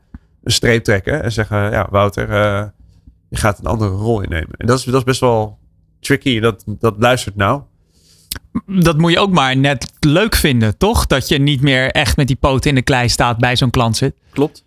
een 0.44 0.52
streep 0.52 0.84
trekken 0.84 1.24
en 1.24 1.32
zeggen: 1.32 1.58
Ja, 1.58 1.88
Wouter, 1.90 2.30
uh, 2.30 2.64
je 3.30 3.38
gaat 3.38 3.60
een 3.60 3.66
andere 3.66 3.92
rol 3.92 4.22
innemen. 4.22 4.52
En 4.58 4.68
dat 4.68 4.78
is, 4.78 4.84
dat 4.84 4.96
is 4.96 5.04
best 5.04 5.20
wel 5.20 5.60
tricky. 6.00 6.40
Dat, 6.40 6.64
dat 6.68 6.96
luistert 6.98 7.36
nou. 7.36 7.62
Dat 8.66 8.98
moet 8.98 9.12
je 9.12 9.20
ook 9.20 9.32
maar 9.32 9.58
net 9.58 9.94
leuk 10.00 10.36
vinden, 10.36 10.78
toch? 10.78 11.06
Dat 11.06 11.28
je 11.28 11.38
niet 11.38 11.62
meer 11.62 11.92
echt 11.92 12.18
met 12.18 12.28
die 12.28 12.36
poten 12.36 12.70
in 12.70 12.76
de 12.76 12.82
klei 12.82 13.10
staat 13.10 13.38
bij 13.38 13.56
zo'n 13.56 13.70
klant 13.70 13.98
zit. 13.98 14.16
Klopt 14.32 14.66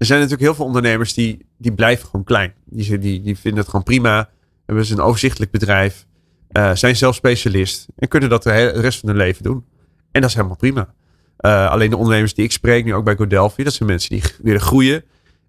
er 0.00 0.06
zijn 0.06 0.20
natuurlijk 0.20 0.46
heel 0.46 0.54
veel 0.54 0.64
ondernemers 0.64 1.14
die, 1.14 1.46
die 1.60 1.72
blijven 1.72 2.08
gewoon 2.08 2.24
klein. 2.24 2.54
Die, 2.64 2.98
die, 2.98 3.22
die 3.22 3.38
vinden 3.38 3.60
het 3.60 3.68
gewoon 3.68 3.84
prima. 3.84 4.28
Hebben 4.66 4.84
ze 4.84 4.92
een 4.92 5.00
overzichtelijk 5.00 5.50
bedrijf. 5.50 6.06
Uh, 6.52 6.74
zijn 6.74 6.96
zelf 6.96 7.14
specialist. 7.14 7.86
En 7.96 8.08
kunnen 8.08 8.28
dat 8.28 8.42
de, 8.42 8.66
rest 8.66 9.00
van 9.00 9.08
hun 9.08 9.18
leven 9.18 9.42
doen. 9.42 9.64
En 10.10 10.20
dat 10.20 10.30
is 10.30 10.36
helemaal 10.36 10.56
prima. 10.56 10.94
Uh, 11.40 11.70
alleen 11.70 11.90
de 11.90 11.96
ondernemers 11.96 12.34
die 12.34 12.44
ik 12.44 12.52
spreek, 12.52 12.84
nu 12.84 12.94
ook 12.94 13.04
bij 13.04 13.16
Godelphi, 13.16 13.62
dat 13.62 13.72
zijn 13.72 13.88
mensen 13.88 14.10
die 14.10 14.22
willen 14.42 14.60
groeien. 14.60 15.04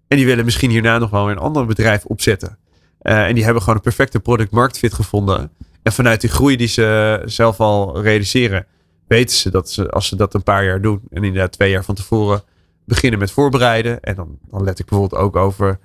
En 0.08 0.16
die 0.16 0.26
willen 0.26 0.44
misschien 0.44 0.70
hierna 0.70 0.98
nog 0.98 1.10
wel 1.10 1.30
een 1.30 1.38
ander 1.38 1.66
bedrijf 1.66 2.04
opzetten. 2.04 2.58
Uh, 3.02 3.26
en 3.26 3.34
die 3.34 3.44
hebben 3.44 3.62
gewoon 3.62 3.76
een 3.76 3.84
perfecte 3.84 4.20
product 4.20 4.50
market 4.50 4.78
fit 4.78 4.94
gevonden. 4.94 5.50
En 5.82 5.92
vanuit 5.92 6.20
die 6.20 6.30
groei 6.30 6.56
die 6.56 6.68
ze 6.68 7.20
zelf 7.24 7.60
al 7.60 8.02
realiseren, 8.02 8.66
weten 9.06 9.36
ze 9.36 9.50
dat 9.50 9.70
ze, 9.70 9.90
als 9.90 10.06
ze 10.06 10.16
dat 10.16 10.34
een 10.34 10.42
paar 10.42 10.64
jaar 10.64 10.80
doen. 10.80 11.00
En 11.10 11.24
inderdaad 11.24 11.52
twee 11.52 11.70
jaar 11.70 11.84
van 11.84 11.94
tevoren 11.94 12.42
beginnen 12.84 13.18
met 13.18 13.30
voorbereiden. 13.30 14.00
En 14.00 14.14
dan, 14.14 14.38
dan 14.50 14.64
let 14.64 14.78
ik 14.78 14.86
bijvoorbeeld 14.86 15.22
ook 15.22 15.36
over 15.36 15.78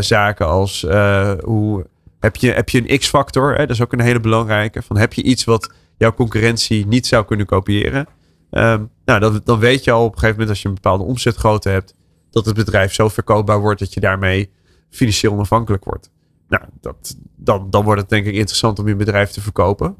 zaken 0.00 0.46
als 0.46 0.84
uh, 0.84 1.32
hoe 1.44 1.86
heb 2.20 2.36
je, 2.36 2.52
heb 2.52 2.68
je 2.68 2.90
een 2.90 2.98
X-factor? 2.98 3.56
Dat 3.56 3.70
is 3.70 3.82
ook 3.82 3.92
een 3.92 4.00
hele 4.00 4.20
belangrijke. 4.20 4.82
Van 4.82 4.96
heb 4.96 5.12
je 5.12 5.22
iets 5.22 5.44
wat 5.44 5.72
jouw 5.96 6.14
concurrentie 6.14 6.86
niet 6.86 7.06
zou 7.06 7.24
kunnen 7.24 7.46
kopiëren? 7.46 8.06
Um, 8.50 8.90
nou, 9.04 9.20
dat, 9.20 9.46
dan 9.46 9.58
weet 9.58 9.84
je 9.84 9.90
al 9.90 10.04
op 10.04 10.12
een 10.12 10.18
gegeven 10.18 10.32
moment 10.32 10.48
als 10.50 10.62
je 10.62 10.68
een 10.68 10.74
bepaalde 10.74 11.04
omzetgrootte 11.04 11.68
hebt, 11.68 11.94
dat 12.30 12.44
het 12.44 12.54
bedrijf 12.54 12.94
zo 12.94 13.08
verkoopbaar 13.08 13.60
wordt 13.60 13.80
dat 13.80 13.94
je 13.94 14.00
daarmee 14.00 14.50
financieel 14.90 15.32
onafhankelijk 15.32 15.84
wordt. 15.84 16.10
Nou, 16.48 16.62
dat, 16.80 17.16
dan, 17.36 17.70
dan 17.70 17.84
wordt 17.84 18.00
het 18.00 18.10
denk 18.10 18.26
ik 18.26 18.34
interessant 18.34 18.78
om 18.78 18.88
je 18.88 18.96
bedrijf 18.96 19.30
te 19.30 19.40
verkopen. 19.40 19.96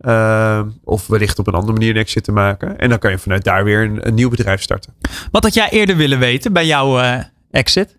Uh, 0.00 0.62
of 0.84 1.06
wellicht 1.06 1.38
op 1.38 1.46
een 1.46 1.54
andere 1.54 1.72
manier 1.72 1.90
een 1.90 1.96
exit 1.96 2.24
te 2.24 2.32
maken. 2.32 2.78
En 2.78 2.88
dan 2.88 2.98
kan 2.98 3.10
je 3.10 3.18
vanuit 3.18 3.44
daar 3.44 3.64
weer 3.64 4.06
een, 4.06 4.14
nieuw 4.14 4.28
bedrijf 4.28 4.62
starten. 4.62 4.94
Wat 5.30 5.42
had 5.42 5.54
jij 5.54 5.70
eerder 5.70 5.96
willen 5.96 6.18
weten 6.18 6.52
bij 6.52 6.66
jouw 6.66 6.98
uh, 6.98 7.20
exit? 7.50 7.96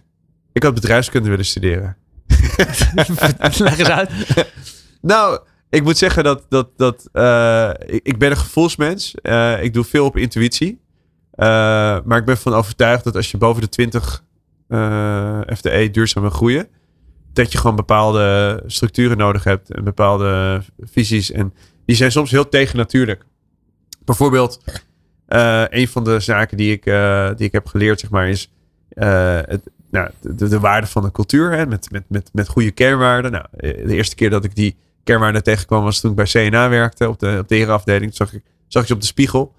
Ik 0.56 0.64
had 0.64 0.74
bedrijfskunde 0.74 1.30
willen 1.30 1.46
studeren. 1.46 1.98
Leg 3.58 3.78
eens 3.80 3.90
uit. 3.90 4.10
nou, 5.02 5.40
ik 5.70 5.84
moet 5.84 5.98
zeggen 5.98 6.24
dat, 6.24 6.46
dat, 6.50 6.70
dat 6.78 7.10
uh, 7.14 7.70
ik, 7.86 8.00
ik, 8.04 8.18
ben 8.18 8.32
een 8.32 8.38
gevoelsmens. 8.38 9.16
Uh, 9.22 9.64
ik 9.64 9.74
doe 9.74 9.84
veel 9.84 10.06
op 10.06 10.18
intuïtie. 10.18 10.82
maar 11.36 12.18
ik 12.18 12.26
ben 12.26 12.38
van 12.38 12.54
overtuigd 12.54 13.04
dat 13.04 13.16
als 13.16 13.32
je 13.32 13.38
boven 13.38 13.62
de 13.62 13.70
20 13.70 14.24
FTE 15.58 15.90
duurzaam 15.92 16.24
wil 16.24 16.32
groeien, 16.32 16.68
dat 17.34 17.52
je 17.52 17.58
gewoon 17.58 17.76
bepaalde 17.76 18.64
structuren 18.66 19.18
nodig 19.18 19.44
hebt 19.44 19.72
en 19.72 19.84
bepaalde 19.84 20.62
visies. 20.80 21.32
En 21.32 21.54
die 21.86 21.96
zijn 21.96 22.12
soms 22.12 22.32
heel 22.32 22.50
tegennatuurlijk. 22.50 23.26
Bijvoorbeeld, 24.06 24.64
een 25.70 25.88
van 25.88 26.04
de 26.04 26.20
zaken 26.20 26.58
die 26.58 26.72
ik, 26.72 26.84
die 27.38 27.48
ik 27.48 27.52
heb 27.52 27.68
geleerd, 27.68 28.00
zeg 28.00 28.10
maar, 28.10 28.30
is 28.30 28.52
het, 28.94 29.70
nou, 29.96 30.10
de, 30.22 30.48
de, 30.48 30.60
waarde 30.60 30.88
van 30.88 31.04
de 31.04 31.12
cultuur. 31.12 31.52
Hè, 31.52 31.66
met, 31.66 31.92
met, 31.92 32.04
met, 32.08 32.30
met 32.34 32.48
goede 32.48 32.72
kernwaarden. 32.72 33.32
Nou, 33.32 33.46
de 33.58 33.96
eerste 33.96 34.16
keer 34.16 34.30
dat 34.30 34.44
ik 34.44 34.56
die 34.56 34.76
kernwaarden 35.04 35.44
tegenkwam 35.44 35.84
was 35.84 36.00
toen 36.00 36.10
ik 36.10 36.16
bij 36.16 36.26
CNA 36.26 36.70
werkte 36.70 37.10
op 37.10 37.20
de, 37.20 37.38
op 37.40 37.86
de 37.86 38.08
zag 38.12 38.34
ik, 38.34 38.42
zag 38.68 38.84
ik 38.84 38.90
op 38.90 39.00
de 39.00 39.06
spiegel. 39.06 39.54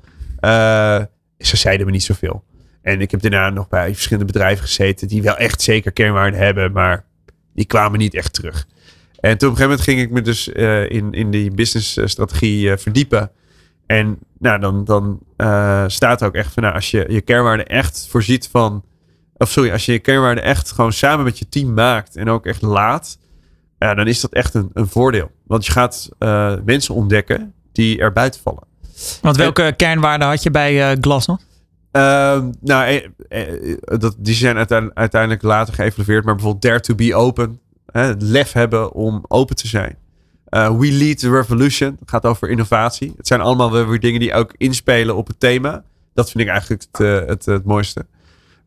ze 1.38 1.56
zeiden 1.56 1.86
me 1.86 1.92
niet 1.92 2.02
zoveel. 2.02 2.44
En 2.82 3.00
ik 3.00 3.10
heb 3.10 3.20
daarna 3.20 3.50
nog 3.50 3.68
bij 3.68 3.94
verschillende 3.94 4.32
bedrijven 4.32 4.64
gezeten 4.64 5.08
die 5.08 5.22
wel 5.22 5.36
echt 5.36 5.62
zeker 5.62 5.92
kernwaarden 5.92 6.40
hebben, 6.40 6.72
maar 6.72 7.04
die 7.54 7.64
kwamen 7.64 7.98
niet 7.98 8.14
echt 8.14 8.32
terug. 8.32 8.66
En 9.20 9.38
toen 9.38 9.48
op 9.48 9.54
een 9.54 9.62
gegeven 9.62 9.68
moment 9.68 9.80
ging 9.80 10.00
ik 10.00 10.10
me 10.10 10.22
dus 10.22 10.48
uh, 10.48 10.90
in, 10.90 11.12
in 11.12 11.30
die 11.30 11.50
businessstrategie 11.50 12.68
uh, 12.68 12.76
verdiepen. 12.76 13.30
En 13.86 14.18
nou, 14.38 14.60
dan, 14.60 14.84
dan 14.84 15.20
staat 15.90 16.24
ook 16.24 16.34
echt 16.34 16.52
van, 16.52 16.62
nou, 16.62 16.74
als 16.74 16.90
je 16.90 17.04
je 17.08 17.20
kernwaarden 17.20 17.66
echt 17.66 18.06
voorziet 18.10 18.48
van, 18.48 18.84
of 19.38 19.50
sorry, 19.50 19.72
als 19.72 19.86
je 19.86 19.92
je 19.92 19.98
kernwaarden 19.98 20.44
echt 20.44 20.72
gewoon 20.72 20.92
samen 20.92 21.24
met 21.24 21.38
je 21.38 21.48
team 21.48 21.74
maakt 21.74 22.16
en 22.16 22.28
ook 22.28 22.46
echt 22.46 22.62
laat, 22.62 23.18
ja, 23.78 23.94
dan 23.94 24.06
is 24.06 24.20
dat 24.20 24.32
echt 24.32 24.54
een, 24.54 24.70
een 24.72 24.88
voordeel. 24.88 25.30
Want 25.46 25.66
je 25.66 25.72
gaat 25.72 26.08
mensen 26.64 26.94
ontdekken 26.94 27.54
die 27.72 27.98
er 27.98 28.12
buiten 28.12 28.40
vallen. 28.40 28.62
Want 29.20 29.36
welke 29.36 29.62
en, 29.62 29.76
kernwaarden 29.76 30.28
had 30.28 30.42
je 30.42 30.50
bij? 30.50 30.96
Uh, 31.96 32.38
nou, 32.60 32.84
eh, 32.84 33.04
eh, 33.28 33.72
dat, 33.98 34.14
die 34.18 34.34
zijn 34.34 34.56
uiteindelijk, 34.56 34.98
uiteindelijk 34.98 35.42
later 35.42 35.74
geëvalueerd. 35.74 36.24
Maar 36.24 36.34
bijvoorbeeld 36.34 36.62
dare 36.62 36.80
to 36.80 36.94
be 36.94 37.14
open. 37.14 37.60
Hè, 37.86 38.00
het 38.00 38.22
lef 38.22 38.52
hebben 38.52 38.92
om 38.92 39.24
open 39.28 39.56
te 39.56 39.66
zijn. 39.66 39.96
Uh, 40.50 40.78
we 40.78 40.92
lead 40.92 41.18
the 41.18 41.30
revolution. 41.30 41.96
Het 42.00 42.10
gaat 42.10 42.24
over 42.24 42.50
innovatie. 42.50 43.14
Het 43.16 43.26
zijn 43.26 43.40
allemaal 43.40 43.70
weer 43.86 44.00
dingen 44.00 44.20
die 44.20 44.34
ook 44.34 44.54
inspelen 44.56 45.16
op 45.16 45.26
het 45.26 45.40
thema. 45.40 45.84
Dat 46.14 46.30
vind 46.30 46.44
ik 46.44 46.50
eigenlijk 46.50 46.86
het, 46.90 47.28
het, 47.28 47.44
het, 47.44 47.64
mooiste. 47.64 48.06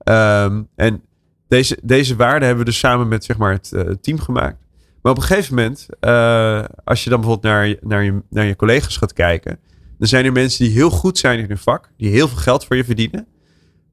Um, 0.09 0.67
en 0.75 1.01
deze, 1.47 1.77
deze 1.83 2.15
waarden 2.15 2.47
hebben 2.47 2.65
we 2.65 2.71
dus 2.71 2.79
samen 2.79 3.07
met 3.07 3.23
zeg 3.23 3.37
maar, 3.37 3.51
het 3.51 3.71
uh, 3.73 3.81
team 4.01 4.19
gemaakt. 4.19 4.57
Maar 5.01 5.11
op 5.11 5.17
een 5.17 5.23
gegeven 5.23 5.55
moment, 5.55 5.87
uh, 6.01 6.63
als 6.83 7.03
je 7.03 7.09
dan 7.09 7.21
bijvoorbeeld 7.21 7.53
naar, 7.53 7.75
naar, 7.81 8.03
je, 8.03 8.21
naar 8.29 8.45
je 8.45 8.55
collega's 8.55 8.97
gaat 8.97 9.13
kijken, 9.13 9.59
dan 9.97 10.07
zijn 10.07 10.25
er 10.25 10.31
mensen 10.31 10.65
die 10.65 10.73
heel 10.73 10.89
goed 10.89 11.17
zijn 11.17 11.39
in 11.39 11.45
hun 11.47 11.57
vak, 11.57 11.91
die 11.97 12.09
heel 12.09 12.27
veel 12.27 12.37
geld 12.37 12.65
voor 12.65 12.75
je 12.75 12.83
verdienen, 12.83 13.27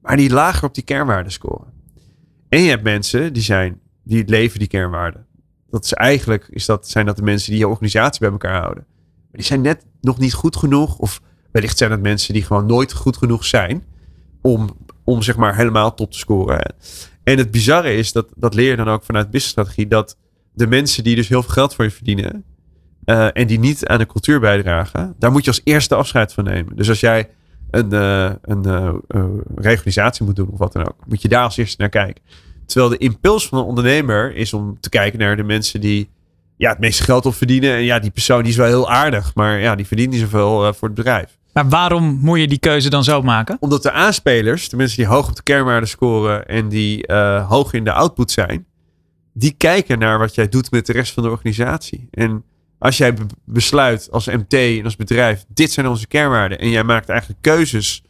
maar 0.00 0.16
die 0.16 0.30
lager 0.30 0.64
op 0.64 0.74
die 0.74 0.84
kernwaarden 0.84 1.32
scoren. 1.32 1.72
En 2.48 2.62
je 2.62 2.68
hebt 2.68 2.82
mensen 2.82 3.32
die 3.32 3.42
zijn, 3.42 3.80
die 4.04 4.28
leven 4.28 4.58
die 4.58 4.68
kernwaarden. 4.68 5.26
Dat 5.70 5.84
is 5.84 5.92
eigenlijk, 5.92 6.46
is 6.50 6.66
dat, 6.66 6.88
zijn 6.88 7.06
dat 7.06 7.16
de 7.16 7.22
mensen 7.22 7.50
die 7.50 7.60
je 7.60 7.68
organisatie 7.68 8.20
bij 8.20 8.30
elkaar 8.30 8.60
houden. 8.60 8.84
Maar 8.86 9.30
die 9.32 9.44
zijn 9.44 9.60
net 9.60 9.86
nog 10.00 10.18
niet 10.18 10.34
goed 10.34 10.56
genoeg, 10.56 10.98
of 10.98 11.22
wellicht 11.50 11.78
zijn 11.78 11.90
het 11.90 12.02
mensen 12.02 12.32
die 12.32 12.42
gewoon 12.42 12.66
nooit 12.66 12.92
goed 12.92 13.16
genoeg 13.16 13.44
zijn 13.44 13.84
om, 14.40 14.76
om 15.06 15.22
zeg 15.22 15.36
maar 15.36 15.56
helemaal 15.56 15.94
top 15.94 16.12
te 16.12 16.18
scoren. 16.18 16.74
En 17.24 17.38
het 17.38 17.50
bizarre 17.50 17.94
is, 17.94 18.12
dat, 18.12 18.26
dat 18.36 18.54
leer 18.54 18.70
je 18.70 18.76
dan 18.76 18.88
ook 18.88 19.04
vanuit 19.04 19.30
businessstrategie, 19.30 19.88
dat 19.88 20.16
de 20.52 20.66
mensen 20.66 21.04
die 21.04 21.16
dus 21.16 21.28
heel 21.28 21.42
veel 21.42 21.52
geld 21.52 21.74
voor 21.74 21.84
je 21.84 21.90
verdienen 21.90 22.44
uh, 23.04 23.28
en 23.32 23.46
die 23.46 23.58
niet 23.58 23.86
aan 23.86 23.98
de 23.98 24.06
cultuur 24.06 24.40
bijdragen, 24.40 25.14
daar 25.18 25.32
moet 25.32 25.44
je 25.44 25.50
als 25.50 25.60
eerste 25.64 25.94
afscheid 25.94 26.32
van 26.32 26.44
nemen. 26.44 26.76
Dus 26.76 26.88
als 26.88 27.00
jij 27.00 27.28
een, 27.70 27.94
uh, 27.94 28.30
een 28.42 28.66
uh, 28.66 28.94
reorganisatie 29.54 30.24
moet 30.24 30.36
doen 30.36 30.48
of 30.48 30.58
wat 30.58 30.72
dan 30.72 30.88
ook, 30.88 30.96
moet 31.06 31.22
je 31.22 31.28
daar 31.28 31.42
als 31.42 31.56
eerste 31.56 31.76
naar 31.80 31.88
kijken. 31.88 32.22
Terwijl 32.66 32.90
de 32.90 32.98
impuls 32.98 33.48
van 33.48 33.58
een 33.58 33.64
ondernemer 33.64 34.34
is 34.34 34.52
om 34.52 34.80
te 34.80 34.88
kijken 34.88 35.18
naar 35.18 35.36
de 35.36 35.42
mensen 35.42 35.80
die 35.80 36.10
ja, 36.56 36.70
het 36.70 36.78
meeste 36.78 37.02
geld 37.02 37.26
op 37.26 37.34
verdienen. 37.34 37.74
En 37.74 37.82
ja, 37.82 37.98
die 37.98 38.10
persoon 38.10 38.42
die 38.42 38.50
is 38.50 38.56
wel 38.56 38.66
heel 38.66 38.90
aardig, 38.90 39.34
maar 39.34 39.60
ja, 39.60 39.74
die 39.74 39.86
verdient 39.86 40.10
niet 40.10 40.20
zoveel 40.20 40.74
voor 40.74 40.88
het 40.88 40.96
bedrijf. 40.96 41.38
Maar 41.56 41.68
waarom 41.68 42.18
moet 42.20 42.38
je 42.38 42.48
die 42.48 42.58
keuze 42.58 42.90
dan 42.90 43.04
zo 43.04 43.22
maken? 43.22 43.56
Omdat 43.60 43.82
de 43.82 43.92
aanspelers, 43.92 44.68
de 44.68 44.76
mensen 44.76 44.96
die 44.96 45.06
hoog 45.06 45.28
op 45.28 45.36
de 45.36 45.42
kernwaarden 45.42 45.88
scoren 45.88 46.46
en 46.46 46.68
die 46.68 47.12
hoog 47.48 47.72
in 47.72 47.84
de 47.84 47.92
output 47.92 48.30
zijn, 48.30 48.66
die 49.32 49.54
kijken 49.56 49.98
naar 49.98 50.18
wat 50.18 50.34
jij 50.34 50.48
doet 50.48 50.70
met 50.70 50.86
de 50.86 50.92
rest 50.92 51.12
van 51.12 51.22
de 51.22 51.30
organisatie. 51.30 52.08
En 52.10 52.44
als 52.78 52.96
jij 52.96 53.14
besluit 53.44 54.08
als 54.10 54.26
MT 54.26 54.52
en 54.52 54.84
als 54.84 54.96
bedrijf, 54.96 55.44
dit 55.48 55.72
zijn 55.72 55.86
onze 55.86 56.06
kernwaarden. 56.06 56.58
En 56.58 56.70
jij 56.70 56.84
maakt 56.84 57.08
eigenlijk 57.08 57.42
keuzes 57.42 58.02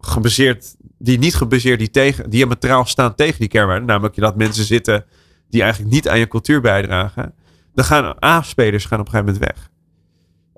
gebaseerd, 0.00 0.76
die 0.98 1.18
niet 1.18 1.34
gebaseerd, 1.34 1.78
die 1.78 1.90
tegen, 1.90 2.30
diametraal 2.30 2.84
staan 2.86 3.14
tegen 3.14 3.40
die 3.40 3.48
kernwaarden. 3.48 3.86
Namelijk 3.86 4.16
dat 4.16 4.36
mensen 4.36 4.64
zitten 4.64 5.04
die 5.48 5.62
eigenlijk 5.62 5.92
niet 5.92 6.08
aan 6.08 6.18
je 6.18 6.28
cultuur 6.28 6.60
bijdragen. 6.60 7.34
Dan 7.74 7.84
gaan 7.84 8.24
A-spelers 8.24 8.84
gaan 8.84 9.00
op 9.00 9.06
een 9.06 9.12
gegeven 9.12 9.32
moment 9.32 9.52
weg. 9.52 9.68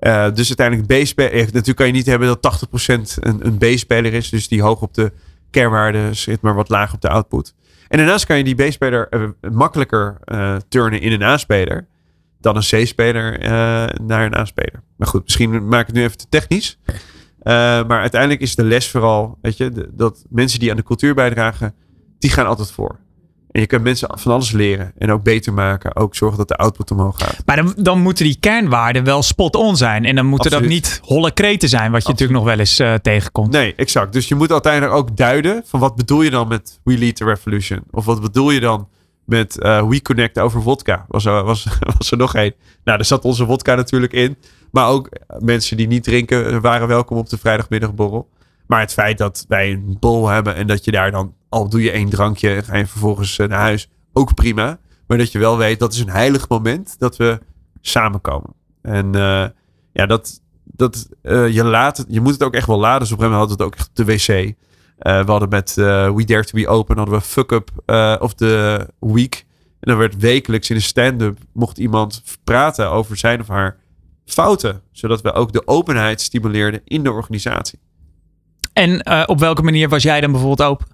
Uh, 0.03 0.33
dus 0.33 0.57
uiteindelijk 0.57 1.03
B-speler. 1.03 1.31
Eh, 1.31 1.39
natuurlijk 1.39 1.77
kan 1.77 1.87
je 1.87 1.93
niet 1.93 2.05
hebben 2.05 2.27
dat 2.27 2.65
80% 2.67 3.17
een, 3.19 3.45
een 3.45 3.57
B-speler 3.57 4.13
is. 4.13 4.29
Dus 4.29 4.47
die 4.47 4.61
hoog 4.61 4.81
op 4.81 4.93
de 4.93 5.11
kernwaarden 5.51 6.15
zit, 6.15 6.41
maar 6.41 6.55
wat 6.55 6.69
laag 6.69 6.93
op 6.93 7.01
de 7.01 7.09
output. 7.09 7.53
En 7.87 7.97
daarnaast 7.97 8.25
kan 8.25 8.37
je 8.37 8.43
die 8.43 8.67
B-speler 8.67 9.07
uh, 9.09 9.51
makkelijker 9.51 10.17
turnen 10.67 11.01
in 11.01 11.11
een 11.11 11.23
A-speler 11.23 11.87
dan 12.39 12.55
een 12.55 12.61
C-speler 12.61 13.39
naar 14.01 14.25
een 14.25 14.35
A-speler. 14.35 14.83
Maar 14.97 15.07
goed, 15.07 15.23
misschien 15.23 15.67
maak 15.67 15.81
ik 15.81 15.87
het 15.87 15.95
nu 15.95 16.03
even 16.03 16.17
te 16.17 16.29
technisch. 16.29 16.79
maar 17.43 17.99
uiteindelijk 17.99 18.41
is 18.41 18.55
de 18.55 18.63
les 18.63 18.89
vooral, 18.89 19.37
weet 19.41 19.57
je, 19.57 19.89
dat 19.91 20.25
mensen 20.29 20.59
die 20.59 20.71
aan 20.71 20.77
de 20.77 20.83
cultuur 20.83 21.13
bijdragen, 21.13 21.75
die 22.19 22.29
gaan 22.29 22.45
altijd 22.45 22.71
voor. 22.71 22.99
En 23.53 23.61
je 23.61 23.67
kunt 23.67 23.83
mensen 23.83 24.09
van 24.19 24.31
alles 24.31 24.51
leren 24.51 24.91
en 24.97 25.11
ook 25.11 25.23
beter 25.23 25.53
maken. 25.53 25.95
Ook 25.95 26.15
zorgen 26.15 26.37
dat 26.37 26.47
de 26.47 26.55
output 26.55 26.91
omhoog 26.91 27.17
gaat. 27.17 27.37
Maar 27.45 27.55
dan, 27.55 27.73
dan 27.77 27.99
moeten 27.99 28.25
die 28.25 28.37
kernwaarden 28.39 29.03
wel 29.03 29.23
spot-on 29.23 29.77
zijn. 29.77 30.05
En 30.05 30.15
dan 30.15 30.25
moeten 30.25 30.51
dat 30.51 30.65
niet 30.65 30.99
holle 31.03 31.31
kreten 31.31 31.69
zijn, 31.69 31.91
wat 31.91 32.03
je 32.03 32.09
natuurlijk 32.09 32.39
nog 32.39 32.47
wel 32.47 32.59
eens 32.59 32.79
uh, 32.79 32.93
tegenkomt. 32.93 33.51
Nee, 33.51 33.75
exact. 33.75 34.13
Dus 34.13 34.27
je 34.27 34.35
moet 34.35 34.51
uiteindelijk 34.51 34.93
ook 34.93 35.17
duiden 35.17 35.63
van 35.65 35.79
wat 35.79 35.95
bedoel 35.95 36.21
je 36.21 36.29
dan 36.29 36.47
met 36.47 36.79
We 36.83 36.97
Lead 36.97 37.15
the 37.15 37.25
Revolution? 37.25 37.83
Of 37.91 38.05
wat 38.05 38.21
bedoel 38.21 38.51
je 38.51 38.59
dan 38.59 38.87
met 39.25 39.57
uh, 39.59 39.87
We 39.87 40.01
Connect 40.01 40.39
over 40.39 40.61
vodka? 40.61 41.05
Was 41.07 41.25
er, 41.25 41.43
was, 41.43 41.67
was 41.97 42.11
er 42.11 42.17
nog 42.17 42.35
één. 42.35 42.53
Nou, 42.83 42.97
daar 42.97 43.05
zat 43.05 43.25
onze 43.25 43.45
vodka 43.45 43.75
natuurlijk 43.75 44.13
in. 44.13 44.37
Maar 44.71 44.87
ook 44.87 45.09
mensen 45.39 45.77
die 45.77 45.87
niet 45.87 46.03
drinken 46.03 46.61
waren 46.61 46.87
welkom 46.87 47.17
op 47.17 47.29
de 47.29 47.37
vrijdagmiddagborrel. 47.37 48.29
Maar 48.67 48.79
het 48.79 48.93
feit 48.93 49.17
dat 49.17 49.45
wij 49.47 49.71
een 49.71 49.97
bol 49.99 50.27
hebben 50.27 50.55
en 50.55 50.67
dat 50.67 50.85
je 50.85 50.91
daar 50.91 51.11
dan 51.11 51.33
al 51.53 51.69
doe 51.69 51.81
je 51.81 51.91
één 51.91 52.09
drankje 52.09 52.55
en 52.55 52.63
ga 52.63 52.77
je 52.77 52.87
vervolgens 52.87 53.39
eh, 53.39 53.47
naar 53.47 53.59
huis, 53.59 53.89
ook 54.13 54.33
prima. 54.33 54.79
Maar 55.07 55.17
dat 55.17 55.31
je 55.31 55.39
wel 55.39 55.57
weet, 55.57 55.79
dat 55.79 55.93
is 55.93 55.99
een 55.99 56.09
heilig 56.09 56.49
moment 56.49 56.95
dat 56.99 57.17
we 57.17 57.39
samenkomen. 57.81 58.53
En 58.81 59.05
uh, 59.15 59.45
ja, 59.93 60.05
dat, 60.05 60.41
dat 60.63 61.09
uh, 61.23 61.49
je 61.49 61.63
laat 61.63 61.97
het, 61.97 62.07
je 62.09 62.21
moet 62.21 62.33
het 62.33 62.43
ook 62.43 62.53
echt 62.53 62.67
wel 62.67 62.79
laden. 62.79 62.99
Dus 62.99 63.11
op 63.11 63.19
een 63.19 63.31
hadden 63.31 63.57
we 63.57 63.63
het 63.63 63.73
ook 63.73 63.79
echt 63.79 63.89
de 63.93 64.05
wc. 64.05 64.55
We 64.97 65.31
hadden 65.31 65.49
met 65.49 65.73
We 65.75 66.23
Dare 66.25 66.43
to 66.43 66.57
Be 66.57 66.67
Open 66.67 66.97
hadden 66.97 67.15
we 67.15 67.21
Fuck 67.21 67.51
Up 67.51 67.71
of 68.21 68.33
the 68.33 68.87
Week. 68.99 69.45
En 69.79 69.89
dan 69.89 69.97
werd 69.97 70.17
wekelijks 70.17 70.69
in 70.69 70.75
een 70.75 70.81
stand-up 70.81 71.37
mocht 71.53 71.77
iemand 71.77 72.23
praten 72.43 72.89
over 72.89 73.17
zijn 73.17 73.39
of 73.39 73.47
haar 73.47 73.77
fouten. 74.25 74.81
Zodat 74.91 75.21
we 75.21 75.33
ook 75.33 75.53
de 75.53 75.67
openheid 75.67 76.21
stimuleerden 76.21 76.81
in 76.85 77.03
de 77.03 77.11
organisatie. 77.11 77.79
En 78.73 79.07
op 79.27 79.39
welke 79.39 79.61
manier 79.61 79.89
was 79.89 80.03
jij 80.03 80.21
dan 80.21 80.31
bijvoorbeeld 80.31 80.69
open? 80.69 80.92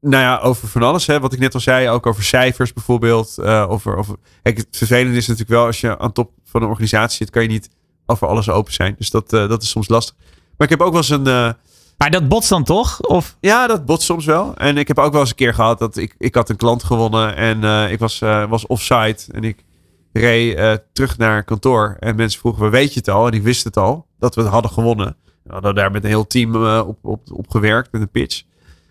Nou 0.00 0.22
ja, 0.22 0.38
over 0.38 0.68
van 0.68 0.82
alles. 0.82 1.06
Hè. 1.06 1.20
Wat 1.20 1.32
ik 1.32 1.38
net 1.38 1.54
al 1.54 1.60
zei, 1.60 1.88
ook 1.88 2.06
over 2.06 2.22
cijfers 2.22 2.72
bijvoorbeeld. 2.72 3.34
Uh, 3.38 3.70
over, 3.70 3.96
over, 3.96 4.16
kijk, 4.42 4.56
het 4.56 4.66
vervelende 4.70 5.16
is 5.16 5.26
natuurlijk 5.26 5.56
wel 5.56 5.66
als 5.66 5.80
je 5.80 5.98
aan 5.98 6.12
top 6.12 6.30
van 6.44 6.62
een 6.62 6.68
organisatie 6.68 7.16
zit, 7.16 7.30
kan 7.30 7.42
je 7.42 7.48
niet 7.48 7.70
over 8.06 8.26
alles 8.26 8.50
open 8.50 8.72
zijn. 8.72 8.94
Dus 8.98 9.10
dat, 9.10 9.32
uh, 9.32 9.48
dat 9.48 9.62
is 9.62 9.68
soms 9.68 9.88
lastig. 9.88 10.14
Maar 10.56 10.70
ik 10.70 10.78
heb 10.78 10.80
ook 10.80 10.92
wel 10.92 11.00
eens 11.00 11.08
een. 11.08 11.26
Uh, 11.26 11.50
maar 11.98 12.10
dat 12.10 12.28
botst 12.28 12.48
dan 12.48 12.64
toch? 12.64 13.00
Of? 13.00 13.36
Ja, 13.40 13.66
dat 13.66 13.86
botst 13.86 14.06
soms 14.06 14.24
wel. 14.24 14.56
En 14.56 14.76
ik 14.76 14.88
heb 14.88 14.98
ook 14.98 15.12
wel 15.12 15.20
eens 15.20 15.30
een 15.30 15.36
keer 15.36 15.54
gehad 15.54 15.78
dat 15.78 15.96
ik, 15.96 16.14
ik 16.18 16.34
had 16.34 16.48
een 16.48 16.56
klant 16.56 16.84
gewonnen 16.84 17.36
en 17.36 17.90
ik 17.90 17.98
was, 17.98 18.18
was 18.48 18.66
offsite. 18.66 19.32
En 19.32 19.44
ik 19.44 19.64
reed 20.12 20.80
terug 20.92 21.18
naar 21.18 21.44
kantoor. 21.44 21.96
En 22.00 22.16
mensen 22.16 22.40
vroegen, 22.40 22.62
we 22.62 22.68
weet 22.68 22.92
je 22.92 22.98
het 22.98 23.08
al? 23.08 23.26
En 23.26 23.32
ik 23.32 23.42
wist 23.42 23.64
het 23.64 23.76
al, 23.76 24.06
dat 24.18 24.34
we 24.34 24.40
het 24.40 24.50
hadden 24.50 24.70
gewonnen. 24.70 25.16
We 25.42 25.52
hadden 25.52 25.74
daar 25.74 25.90
met 25.90 26.02
een 26.02 26.08
heel 26.08 26.26
team 26.26 26.78
op, 26.78 26.98
op, 27.02 27.20
op 27.32 27.50
gewerkt 27.50 27.92
met 27.92 28.00
een 28.00 28.10
pitch. 28.10 28.42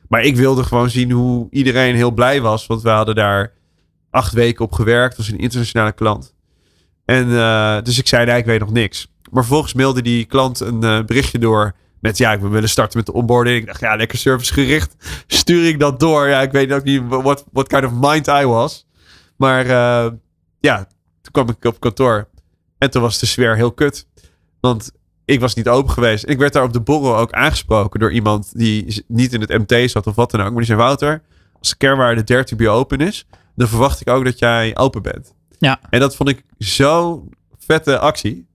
Maar 0.08 0.24
ik 0.24 0.36
wilde 0.36 0.64
gewoon 0.64 0.90
zien 0.90 1.12
hoe 1.12 1.48
iedereen 1.50 1.96
heel 1.96 2.12
blij 2.12 2.42
was. 2.42 2.68
Want 2.68 2.82
we 2.82 2.90
hadden 2.90 3.16
daar 3.16 3.54
acht 4.10 4.34
weken 4.34 4.66
op 4.66 4.72
gewerkt. 4.72 5.18
Was 5.18 5.30
een 5.30 5.38
internationale 5.38 5.92
klant. 5.92 6.36
En 7.06 7.28
uh, 7.28 7.82
dus 7.82 8.00
ik 8.00 8.08
zei, 8.08 8.26
nee, 8.26 8.38
ik 8.38 8.46
weet 8.46 8.60
nog 8.60 8.72
niks. 8.72 9.08
Maar 9.32 9.44
vervolgens 9.44 9.74
mailde 9.74 10.02
die 10.02 10.26
klant 10.26 10.60
een 10.60 10.84
uh, 10.84 11.04
berichtje 11.04 11.40
door 11.40 11.76
met 12.00 12.18
ja, 12.18 12.40
we 12.40 12.48
willen 12.48 12.70
starten 12.70 12.98
met 12.98 13.06
de 13.06 13.14
onboarding. 13.14 13.60
Ik 13.60 13.66
dacht, 13.66 13.80
ja, 13.80 13.96
lekker 13.96 14.18
servicegericht. 14.18 14.96
Stuur 15.28 15.68
ik 15.68 15.80
dat 15.80 16.00
door? 16.00 16.28
Ja, 16.28 16.42
ik 16.42 16.52
weet 16.52 16.72
ook 16.72 16.84
niet 16.84 17.02
what 17.52 17.68
kind 17.68 17.86
of 17.86 17.92
mind 17.94 18.28
I 18.28 18.46
was. 18.46 18.88
Maar 19.38 19.66
uh, 19.66 20.12
ja, 20.60 20.78
toen 21.22 21.32
kwam 21.32 21.50
ik 21.50 21.66
op 21.66 21.80
kantoor. 21.80 22.28
En 22.78 22.92
toen 22.92 23.02
was 23.02 23.20
de 23.20 23.26
sfeer 23.26 23.56
heel 23.56 23.72
kut. 23.72 24.08
Want 24.60 24.92
ik 25.26 25.40
was 25.40 25.54
niet 25.54 25.68
open 25.68 25.94
geweest. 25.94 26.30
ik 26.30 26.38
werd 26.38 26.54
daar 26.54 26.64
op 26.64 26.74
de 26.74 26.82
borrel 26.82 27.18
ook 27.18 27.32
aangesproken 27.32 28.00
door 28.00 28.12
iemand 28.12 28.52
die 28.54 29.04
niet 29.08 29.34
in 29.34 29.42
het 29.42 29.50
MT 29.50 29.92
zat 29.92 30.08
of 30.08 30.16
wat 30.16 30.32
dan 30.32 30.40
ook. 30.40 30.50
Maar 30.50 30.58
die 30.58 30.66
zei, 30.66 30.78
Wouter, 30.78 31.22
als 31.60 31.70
de 31.70 31.78
kernwaarde 31.78 32.24
30 32.24 32.58
bij 32.58 32.68
open 32.68 33.00
is, 33.00 33.26
dan 33.56 33.68
verwacht 33.68 34.02
ik 34.02 34.10
ook 34.10 34.26
dat 34.26 34.40
jij 34.40 34.78
open 34.78 35.02
bent. 35.02 35.34
Ja. 35.60 35.80
En 35.90 36.00
dat 36.00 36.16
vond 36.16 36.30
ik 36.30 36.44
zo 36.60 37.24
vette 37.60 38.00
actie. 38.00 38.48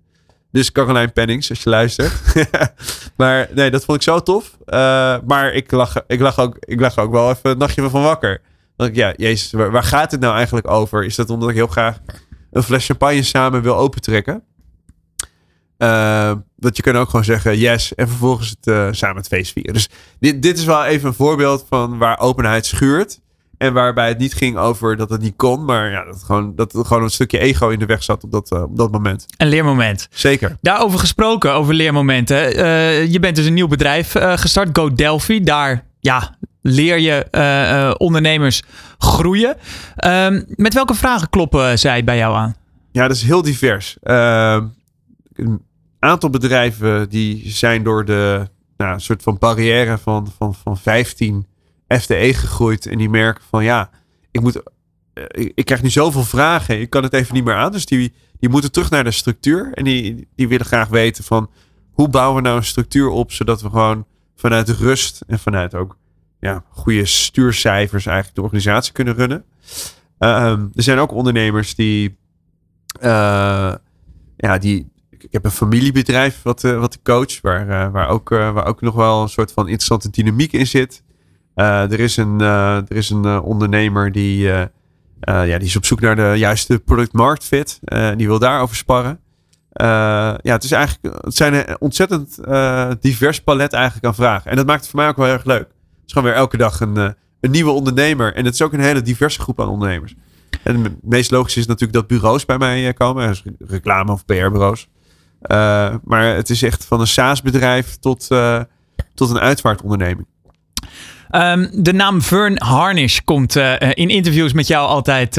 Dus 0.53 0.73
Caroline 0.73 1.09
Pennings, 1.09 1.51
als 1.51 1.63
je 1.63 1.71
luistert. 1.71 2.13
maar 3.17 3.49
nee, 3.55 3.71
dat 3.71 3.85
vond 3.85 3.99
ik 3.99 4.03
zo 4.03 4.21
tof. 4.21 4.57
Uh, 4.67 5.17
maar 5.27 5.53
ik 5.53 5.71
lag, 5.71 5.95
ik, 6.07 6.21
lag 6.21 6.39
ook, 6.39 6.57
ik 6.61 6.81
lag 6.81 6.99
ook 6.99 7.13
wel 7.13 7.31
even 7.31 7.51
een 7.51 7.59
nachtje 7.59 7.89
van 7.89 8.03
wakker. 8.03 8.41
Dan 8.77 8.95
ja, 8.95 9.13
jezus, 9.17 9.53
waar, 9.53 9.71
waar, 9.71 9.83
gaat 9.83 10.11
het 10.11 10.21
nou 10.21 10.35
eigenlijk 10.35 10.71
over? 10.71 11.05
Is 11.05 11.15
dat 11.15 11.31
omdat 11.31 11.49
ik 11.49 11.55
heel 11.55 11.67
graag 11.67 11.99
een 12.51 12.63
fles 12.63 12.87
champagne 12.87 13.23
samen 13.23 13.63
wil 13.63 13.77
opentrekken? 13.77 14.43
Uh, 15.83 16.33
dat 16.57 16.77
je 16.77 16.83
kan 16.83 16.97
ook 16.97 17.09
gewoon 17.09 17.25
zeggen 17.25 17.59
yes 17.59 17.95
en 17.95 18.09
vervolgens 18.09 18.51
het 18.51 18.67
uh, 18.67 18.89
samen 18.91 19.17
het 19.17 19.27
feest 19.27 19.53
vieren. 19.53 19.75
Dus 19.75 19.89
dit, 20.19 20.43
dit 20.43 20.59
is 20.59 20.65
wel 20.65 20.85
even 20.85 21.09
een 21.09 21.15
voorbeeld 21.15 21.67
van 21.69 21.99
waar 21.99 22.19
openheid 22.19 22.67
schuurt. 22.67 23.21
En 23.59 23.73
waarbij 23.73 24.09
het 24.09 24.19
niet 24.19 24.35
ging 24.35 24.57
over 24.57 24.97
dat 24.97 25.11
het 25.11 25.21
niet 25.21 25.37
kon, 25.37 25.65
maar 25.65 25.91
ja, 25.91 26.05
dat, 26.05 26.23
gewoon, 26.23 26.53
dat 26.57 26.75
er 26.75 26.85
gewoon 26.85 27.03
een 27.03 27.11
stukje 27.11 27.39
ego 27.39 27.69
in 27.69 27.79
de 27.79 27.87
weg 27.87 28.03
zat 28.03 28.25
op 28.25 28.33
dat, 28.33 28.53
uh, 28.53 28.63
op 28.63 28.77
dat 28.77 28.91
moment. 28.91 29.27
Een 29.37 29.49
leermoment. 29.49 30.09
Zeker. 30.11 30.57
Daarover 30.61 30.99
gesproken, 30.99 31.53
over 31.53 31.75
leermomenten. 31.75 32.37
je 33.11 33.21
bent 33.21 33.37
dus 33.37 33.47
een 33.47 33.55
nieuw 33.55 33.69
bedrijf 33.69 34.15
gestart, 34.19 34.69
Go 34.73 34.93
Delphi. 34.93 35.41
Daar 35.43 35.85
ja, 36.01 36.37
leer 36.63 36.99
je 36.99 37.95
ondernemers 37.99 38.63
groeien. 38.99 39.57
Ehm, 39.97 40.43
met 40.47 40.75
welke 40.75 40.95
vragen 40.95 41.31
kloppen 41.31 41.79
zij 41.79 42.05
bij 42.05 42.17
jou 42.17 42.35
aan? 42.35 42.55
Ja, 42.93 43.07
dat 43.09 43.17
is 43.17 43.23
heel 43.23 43.43
divers. 43.43 43.97
Aantal 46.01 46.31
bedrijven 46.31 47.09
die 47.09 47.51
zijn 47.51 47.83
door 47.83 48.05
de 48.05 48.49
nou, 48.77 49.01
soort 49.01 49.23
van 49.23 49.39
barrière 49.39 49.99
van, 49.99 50.33
van, 50.39 50.55
van 50.55 50.77
15 50.77 51.47
FTE 51.89 52.35
gegroeid. 52.35 52.87
En 52.87 52.99
die 52.99 53.11
merken 53.11 53.45
van 53.49 53.65
ja, 53.65 53.91
ik, 54.31 54.41
moet, 54.41 54.63
eh, 55.13 55.25
ik, 55.55 55.65
krijg 55.65 55.83
nu 55.83 55.91
zoveel 55.91 56.25
vragen. 56.25 56.81
Ik 56.81 56.91
kan 56.91 57.03
het 57.03 57.13
even 57.13 57.35
niet 57.35 57.45
meer 57.45 57.55
aan. 57.55 57.73
Dus 57.73 57.87
die, 57.87 58.13
die 58.39 58.49
moeten 58.49 58.73
terug 58.73 58.91
naar 58.91 59.05
de 59.05 59.11
structuur. 59.11 59.73
En 59.73 59.85
die, 59.85 60.29
die 60.37 60.49
willen 60.49 60.67
graag 60.67 60.89
weten 60.89 61.25
van 61.25 61.51
hoe 61.91 62.09
bouwen 62.09 62.37
we 62.37 62.43
nou 62.43 62.57
een 62.57 62.65
structuur 62.65 63.09
op. 63.09 63.33
Zodat 63.33 63.63
we 63.63 63.69
gewoon 63.69 64.07
vanuit 64.37 64.69
rust 64.69 65.21
en 65.27 65.39
vanuit 65.39 65.75
ook 65.75 65.99
ja, 66.41 66.65
goede 66.69 67.05
stuurcijfers 67.05 68.07
eigenlijk 68.07 68.37
de 68.37 68.43
organisatie 68.43 68.93
kunnen 68.93 69.15
runnen. 69.15 69.45
Ehm, 70.19 70.67
er 70.75 70.83
zijn 70.83 70.99
ook 70.99 71.13
ondernemers 71.13 71.75
die, 71.75 72.19
eh, 73.01 73.75
ja, 74.37 74.59
die, 74.59 74.90
ik 75.31 75.37
heb 75.37 75.45
een 75.45 75.51
familiebedrijf 75.51 76.43
wat, 76.43 76.65
uh, 76.65 76.79
wat 76.79 76.95
ik 76.95 77.01
coach, 77.03 77.41
waar, 77.41 77.69
uh, 77.69 77.93
waar, 77.93 78.09
ook, 78.09 78.29
waar 78.29 78.67
ook 78.67 78.81
nog 78.81 78.95
wel 78.95 79.23
een 79.23 79.29
soort 79.29 79.53
van 79.53 79.65
interessante 79.65 80.11
dynamiek 80.11 80.53
in 80.53 80.67
zit. 80.67 81.03
er 81.55 82.01
is 82.01 82.17
een, 82.17 82.41
er 82.41 82.97
is 82.97 83.11
een 83.11 83.41
ondernemer 83.41 84.13
die, 84.13 84.39
ja, 85.21 85.59
die 85.59 85.61
is 85.61 85.77
op 85.77 85.85
zoek 85.85 86.01
naar 86.01 86.17
de 86.17 86.35
juiste 86.37 86.79
product-market 86.79 87.45
fit. 87.45 87.81
die 88.17 88.27
wil 88.27 88.39
daarover 88.39 88.77
sparren. 88.77 89.21
ja, 90.43 90.53
het, 90.53 90.65
is 90.65 90.73
eigenlijk, 90.73 91.25
het 91.25 91.37
zijn 91.37 91.55
een 91.55 91.81
ontzettend 91.81 92.39
divers 93.01 93.41
palet 93.41 93.73
eigenlijk 93.73 94.05
aan 94.05 94.15
vragen. 94.15 94.51
En 94.51 94.57
dat 94.57 94.67
maakt 94.67 94.81
het 94.81 94.91
voor 94.91 95.01
mij 95.01 95.09
ook 95.09 95.17
wel 95.17 95.27
erg 95.27 95.45
leuk. 95.45 95.69
Het 95.69 96.07
is 96.07 96.13
gewoon 96.13 96.29
weer 96.29 96.39
elke 96.39 96.57
dag 96.57 96.81
een, 96.81 96.97
een 97.41 97.51
nieuwe 97.51 97.71
ondernemer. 97.71 98.35
En 98.35 98.45
het 98.45 98.55
is 98.55 98.63
ook 98.63 98.73
een 98.73 98.81
hele 98.81 99.03
diverse 99.03 99.41
groep 99.41 99.61
aan 99.61 99.69
ondernemers. 99.69 100.15
En 100.63 100.85
het 100.85 100.93
meest 101.03 101.31
logisch 101.31 101.57
is 101.57 101.67
natuurlijk 101.67 101.99
dat 101.99 102.07
bureaus 102.07 102.45
bij 102.45 102.59
mij 102.59 102.93
komen. 102.93 103.37
Reclame- 103.59 104.13
of 104.13 104.25
PR-bureaus. 104.25 104.89
Uh, 105.43 105.95
maar 106.05 106.25
het 106.25 106.51
is 106.51 106.63
echt 106.63 106.85
van 106.85 107.01
een 107.01 107.07
SaaS-bedrijf 107.07 107.97
tot, 107.97 108.27
uh, 108.33 108.61
tot 109.15 109.31
een 109.31 109.39
uitvaartonderneming. 109.39 110.27
Um, 111.33 111.71
de 111.73 111.93
naam 111.93 112.23
Vern 112.23 112.63
Harnish 112.63 113.19
komt 113.25 113.57
uh, 113.57 113.73
in 113.81 114.09
interviews 114.09 114.53
met 114.53 114.67
jou 114.67 114.89
altijd 114.89 115.37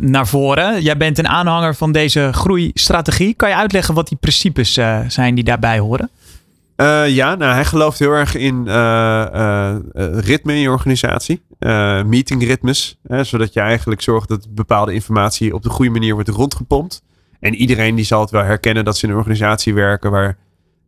naar 0.00 0.26
voren. 0.26 0.82
Jij 0.82 0.96
bent 0.96 1.18
een 1.18 1.28
aanhanger 1.28 1.74
van 1.74 1.92
deze 1.92 2.28
groeistrategie. 2.32 3.34
Kan 3.34 3.48
je 3.48 3.54
uitleggen 3.54 3.94
wat 3.94 4.08
die 4.08 4.18
principes 4.18 4.72
zijn 5.06 5.34
die 5.34 5.44
daarbij 5.44 5.78
horen? 5.78 6.10
Ja, 7.06 7.34
nou, 7.34 7.52
hij 7.52 7.64
gelooft 7.64 7.98
heel 7.98 8.12
erg 8.12 8.34
in 8.34 8.64
ritme 10.18 10.52
in 10.52 10.60
je 10.60 10.70
organisatie. 10.70 11.42
meetingritmes. 12.06 12.98
zodat 13.22 13.52
je 13.52 13.60
eigenlijk 13.60 14.02
zorgt 14.02 14.28
dat 14.28 14.54
bepaalde 14.54 14.92
informatie 14.92 15.54
op 15.54 15.62
de 15.62 15.70
goede 15.70 15.90
manier 15.90 16.14
wordt 16.14 16.28
rondgepompt. 16.28 17.02
En 17.40 17.54
iedereen 17.54 17.94
die 17.94 18.04
zal 18.04 18.20
het 18.20 18.30
wel 18.30 18.42
herkennen 18.42 18.84
dat 18.84 18.96
ze 18.96 19.06
in 19.06 19.12
een 19.12 19.18
organisatie 19.18 19.74
werken 19.74 20.10
waar 20.10 20.36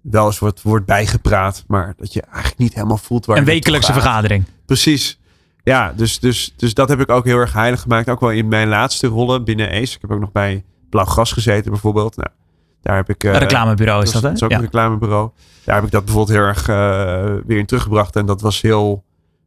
wel 0.01 0.27
eens 0.27 0.39
wordt, 0.39 0.63
wordt 0.63 0.87
bijgepraat. 0.87 1.65
Maar 1.67 1.95
dat 1.97 2.13
je 2.13 2.21
eigenlijk 2.23 2.59
niet 2.59 2.75
helemaal 2.75 2.97
voelt 2.97 3.27
waar 3.27 3.37
Een 3.37 3.45
wekelijkse 3.45 3.93
vergadering. 3.93 4.45
Precies. 4.67 5.21
Ja, 5.65 5.93
dus, 5.97 6.19
dus, 6.21 6.55
dus 6.57 6.75
dat 6.75 6.89
heb 6.89 7.01
ik 7.01 7.11
ook 7.11 7.25
heel 7.25 7.39
erg 7.39 7.53
heilig 7.53 7.81
gemaakt. 7.81 8.09
Ook 8.09 8.21
wel 8.21 8.31
in 8.31 8.49
mijn 8.49 8.69
laatste 8.69 9.07
rollen 9.07 9.45
binnen 9.45 9.69
ACE. 9.69 9.95
Ik 9.95 10.01
heb 10.01 10.11
ook 10.11 10.21
nog 10.21 10.33
bij 10.33 10.65
Blauw 10.91 11.05
Gras 11.05 11.33
gezeten 11.33 11.71
bijvoorbeeld. 11.71 12.17
Nou, 12.17 12.29
daar 12.83 12.97
heb 12.97 13.09
ik, 13.09 13.23
een 13.23 13.39
reclamebureau 13.39 14.03
is 14.03 14.13
dat, 14.13 14.23
hè? 14.23 14.29
Dat 14.29 14.37
is 14.37 14.43
ook 14.43 14.51
een 14.51 14.61
reclamebureau 14.61 15.31
daar 15.65 15.75
heb 15.75 15.85
ik 15.85 15.91
dat 15.91 16.05
bijvoorbeeld 16.05 16.39
heel 16.39 16.47
erg 16.47 16.69
uh, 16.69 17.41
weer 17.47 17.59
in 17.59 17.67
teruggebracht. 17.67 18.17
En 18.17 18.27
dat 18.27 18.41
was 18.41 18.61
heel. 18.61 19.05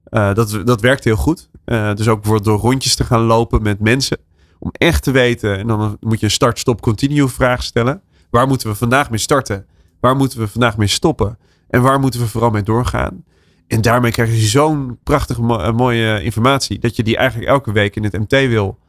Uh, 0.09 0.33
dat, 0.33 0.61
dat 0.63 0.81
werkte 0.81 1.07
heel 1.07 1.17
goed. 1.17 1.49
Dus 1.65 2.07
ook 2.07 2.21
bijvoorbeeld 2.21 2.43
door 2.43 2.59
rondjes 2.59 2.95
te 2.95 3.03
gaan 3.03 3.21
lopen 3.21 3.61
met 3.61 3.79
mensen. 3.79 4.17
Om 4.65 4.71
echt 4.71 5.04
te 5.04 5.12
weten. 5.12 5.58
En 5.58 5.67
dan 5.67 5.97
moet 5.99 6.19
je 6.19 6.25
een 6.25 6.32
start-stop-continue 6.32 7.28
vraag 7.28 7.63
stellen. 7.63 8.01
Waar 8.30 8.47
moeten 8.47 8.67
we 8.67 8.75
vandaag 8.75 9.10
mee 9.10 9.19
starten? 9.19 9.65
Waar 9.99 10.15
moeten 10.15 10.39
we 10.39 10.47
vandaag 10.47 10.78
mee 10.78 10.88
stoppen? 10.88 11.38
En 11.67 11.82
waar 11.82 11.99
moeten 11.99 12.19
we 12.19 12.28
vooral 12.28 12.49
mee 12.49 12.63
doorgaan? 12.63 13.23
En 13.67 13.82
daarmee 13.82 14.12
krijg 14.12 14.30
je 14.30 14.36
zo'n 14.36 14.99
prachtige 15.04 15.41
mooie 15.71 16.23
informatie. 16.23 16.80
Dat 16.80 16.95
je 16.95 17.04
die 17.04 17.17
eigenlijk 17.17 17.49
elke 17.49 17.71
week 17.71 17.95
in 17.95 18.04
het 18.04 18.13
MT 18.13 18.32
wil 18.32 18.80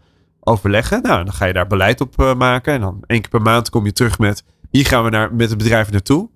overleggen. 0.40 1.02
Nou, 1.02 1.24
dan 1.24 1.32
ga 1.32 1.44
je 1.44 1.52
daar 1.52 1.66
beleid 1.66 2.00
op 2.00 2.34
maken. 2.36 2.74
En 2.74 2.80
dan 2.80 3.02
één 3.06 3.20
keer 3.20 3.30
per 3.30 3.42
maand 3.42 3.70
kom 3.70 3.84
je 3.84 3.92
terug 3.92 4.18
met. 4.18 4.44
Hier 4.70 4.86
gaan 4.86 5.04
we 5.04 5.10
naar, 5.10 5.34
met 5.34 5.48
het 5.48 5.58
bedrijf 5.58 5.90
naartoe. 5.90 6.28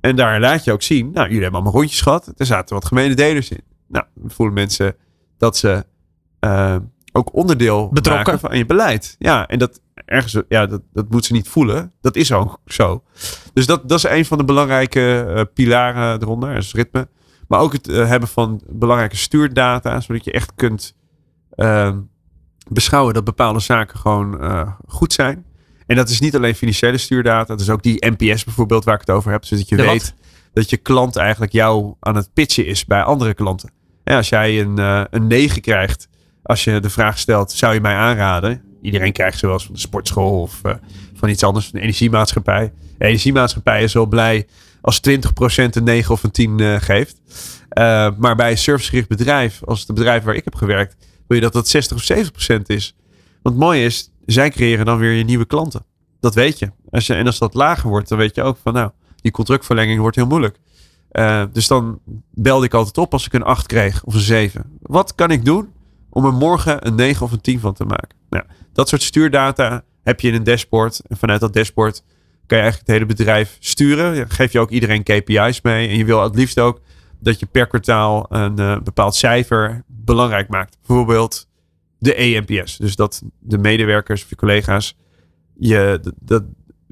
En 0.00 0.16
daar 0.16 0.40
laat 0.40 0.64
je 0.64 0.72
ook 0.72 0.82
zien, 0.82 1.10
nou, 1.12 1.26
jullie 1.26 1.42
hebben 1.42 1.60
allemaal 1.60 1.80
rondjes 1.80 2.00
gehad. 2.00 2.32
Er 2.36 2.46
zaten 2.46 2.74
wat 2.74 2.84
gemene 2.84 3.14
delers 3.14 3.50
in. 3.50 3.62
Nou, 3.88 4.04
voelen 4.26 4.54
mensen 4.54 4.96
dat 5.38 5.56
ze 5.56 5.84
uh, 6.40 6.76
ook 7.12 7.34
onderdeel 7.34 7.88
Betrokken. 7.88 8.24
maken 8.24 8.48
van 8.48 8.58
je 8.58 8.66
beleid. 8.66 9.16
Ja, 9.18 9.46
en 9.46 9.58
dat 9.58 9.80
ergens, 9.94 10.42
ja, 10.48 10.66
dat, 10.66 10.80
dat 10.92 11.10
moet 11.10 11.24
ze 11.24 11.32
niet 11.32 11.48
voelen. 11.48 11.92
Dat 12.00 12.16
is 12.16 12.32
ook 12.32 12.60
zo. 12.66 13.02
Dus 13.52 13.66
dat, 13.66 13.88
dat 13.88 13.98
is 13.98 14.10
een 14.10 14.24
van 14.24 14.38
de 14.38 14.44
belangrijke 14.44 15.26
uh, 15.28 15.42
pilaren 15.54 16.22
eronder, 16.22 16.56
is 16.56 16.72
ritme. 16.72 17.08
Maar 17.48 17.60
ook 17.60 17.72
het 17.72 17.88
uh, 17.88 18.08
hebben 18.08 18.28
van 18.28 18.62
belangrijke 18.68 19.16
stuurdata, 19.16 20.00
zodat 20.00 20.24
je 20.24 20.32
echt 20.32 20.52
kunt 20.54 20.94
ehm, 21.54 22.00
beschouwen 22.68 23.14
dat 23.14 23.24
bepaalde 23.24 23.60
zaken 23.60 23.98
gewoon 23.98 24.40
goed 24.86 25.12
zijn. 25.12 25.44
En 25.86 25.96
dat 25.96 26.08
is 26.08 26.20
niet 26.20 26.36
alleen 26.36 26.54
financiële 26.54 26.98
stuurdata. 26.98 27.44
Dat 27.44 27.60
is 27.60 27.70
ook 27.70 27.82
die 27.82 28.06
NPS 28.06 28.44
bijvoorbeeld 28.44 28.84
waar 28.84 28.94
ik 28.94 29.00
het 29.00 29.10
over 29.10 29.30
heb. 29.30 29.44
Zodat 29.44 29.68
je 29.68 29.76
weet 29.76 30.14
dat 30.52 30.70
je 30.70 30.76
klant 30.76 31.16
eigenlijk 31.16 31.52
jou 31.52 31.94
aan 32.00 32.16
het 32.16 32.32
pitchen 32.32 32.66
is 32.66 32.84
bij 32.84 33.02
andere 33.02 33.34
klanten. 33.34 33.72
En 34.04 34.16
als 34.16 34.28
jij 34.28 34.60
een, 34.60 34.78
een 35.10 35.26
9 35.26 35.60
krijgt, 35.62 36.08
als 36.42 36.64
je 36.64 36.80
de 36.80 36.90
vraag 36.90 37.18
stelt, 37.18 37.52
zou 37.52 37.74
je 37.74 37.80
mij 37.80 37.94
aanraden? 37.94 38.62
Iedereen 38.82 39.12
krijgt 39.12 39.38
ze 39.38 39.46
wel 39.46 39.60
van 39.60 39.74
de 39.74 39.80
sportschool 39.80 40.40
of 40.40 40.60
uh, 40.62 40.74
van 41.14 41.28
iets 41.28 41.42
anders, 41.42 41.64
van 41.64 41.78
de 41.78 41.84
energiemaatschappij. 41.84 42.72
De 42.98 43.04
energiemaatschappij 43.04 43.82
is 43.82 43.92
wel 43.92 44.06
blij 44.06 44.46
als 44.80 45.00
20% 45.10 45.12
een 45.54 45.84
9 45.84 46.12
of 46.12 46.22
een 46.22 46.30
10 46.30 46.58
uh, 46.58 46.80
geeft. 46.80 47.20
maar 48.18 48.36
bij 48.36 48.50
een 48.50 48.58
servicegericht 48.58 49.08
bedrijf, 49.08 49.60
als 49.64 49.80
het 49.80 49.94
bedrijf 49.94 50.22
waar 50.22 50.34
ik 50.34 50.44
heb 50.44 50.54
gewerkt, 50.54 50.96
wil 51.26 51.36
je 51.36 51.42
dat 51.42 51.52
dat 51.52 51.68
60 51.68 51.96
of 51.96 52.02
70% 52.56 52.62
is. 52.66 52.94
Want 53.42 53.54
het 53.54 53.64
mooie 53.64 53.84
is, 53.84 54.10
zij 54.26 54.50
creëren 54.50 54.84
dan 54.84 54.98
weer 54.98 55.12
je 55.12 55.24
nieuwe 55.24 55.44
klanten. 55.44 55.84
Dat 56.20 56.34
weet 56.34 56.58
je. 56.58 56.70
Als 56.90 57.08
en 57.08 57.26
als 57.26 57.38
dat 57.38 57.54
lager 57.54 57.88
wordt, 57.88 58.08
dan 58.08 58.18
weet 58.18 58.34
je 58.34 58.42
ook 58.42 58.56
van 58.62 58.72
nou, 58.72 58.90
die 59.20 59.32
contractverlenging 59.32 60.00
wordt 60.00 60.16
heel 60.16 60.26
moeilijk. 60.26 60.58
Dus 61.52 61.66
dan 61.66 62.00
belde 62.30 62.66
ik 62.66 62.74
altijd 62.74 62.98
op 62.98 63.12
als 63.12 63.26
ik 63.26 63.32
een 63.32 63.42
8 63.42 63.66
kreeg 63.66 64.04
of 64.04 64.14
een 64.14 64.20
7. 64.20 64.78
Wat 64.82 65.14
kan 65.14 65.30
ik 65.30 65.44
doen 65.44 65.68
om 66.12 66.24
er 66.24 66.32
morgen 66.32 66.86
een 66.86 66.94
9 66.94 67.24
of 67.24 67.32
een 67.32 67.40
10 67.40 67.60
van 67.60 67.74
te 67.74 67.84
maken? 67.84 68.16
Nou, 68.30 68.44
dat 68.72 68.88
soort 68.88 69.02
stuurdata 69.02 69.84
heb 70.02 70.20
je 70.20 70.28
in 70.28 70.34
een 70.34 70.44
dashboard. 70.44 71.00
En 71.06 71.16
vanuit 71.16 71.40
dat 71.40 71.52
dashboard 71.52 72.04
kan 72.46 72.58
je 72.58 72.62
eigenlijk 72.62 72.86
het 72.86 72.96
hele 72.96 73.06
bedrijf 73.06 73.56
sturen. 73.60 74.16
Dan 74.16 74.30
geef 74.30 74.52
je 74.52 74.60
ook 74.60 74.70
iedereen 74.70 75.02
KPI's 75.02 75.60
mee. 75.60 75.88
En 75.88 75.96
je 75.96 76.04
wil 76.04 76.22
het 76.22 76.34
liefst 76.34 76.60
ook 76.60 76.80
dat 77.20 77.40
je 77.40 77.46
per 77.46 77.66
kwartaal 77.66 78.26
een 78.28 78.60
uh, 78.60 78.78
bepaald 78.78 79.14
cijfer 79.14 79.84
belangrijk 79.86 80.48
maakt. 80.48 80.78
Bijvoorbeeld 80.86 81.48
de 81.98 82.14
EMPS. 82.14 82.76
Dus 82.76 82.96
dat 82.96 83.22
de 83.38 83.58
medewerkers 83.58 84.22
of 84.22 84.28
je 84.28 84.36
collega's 84.36 84.96
je, 85.54 86.00
dat, 86.20 86.44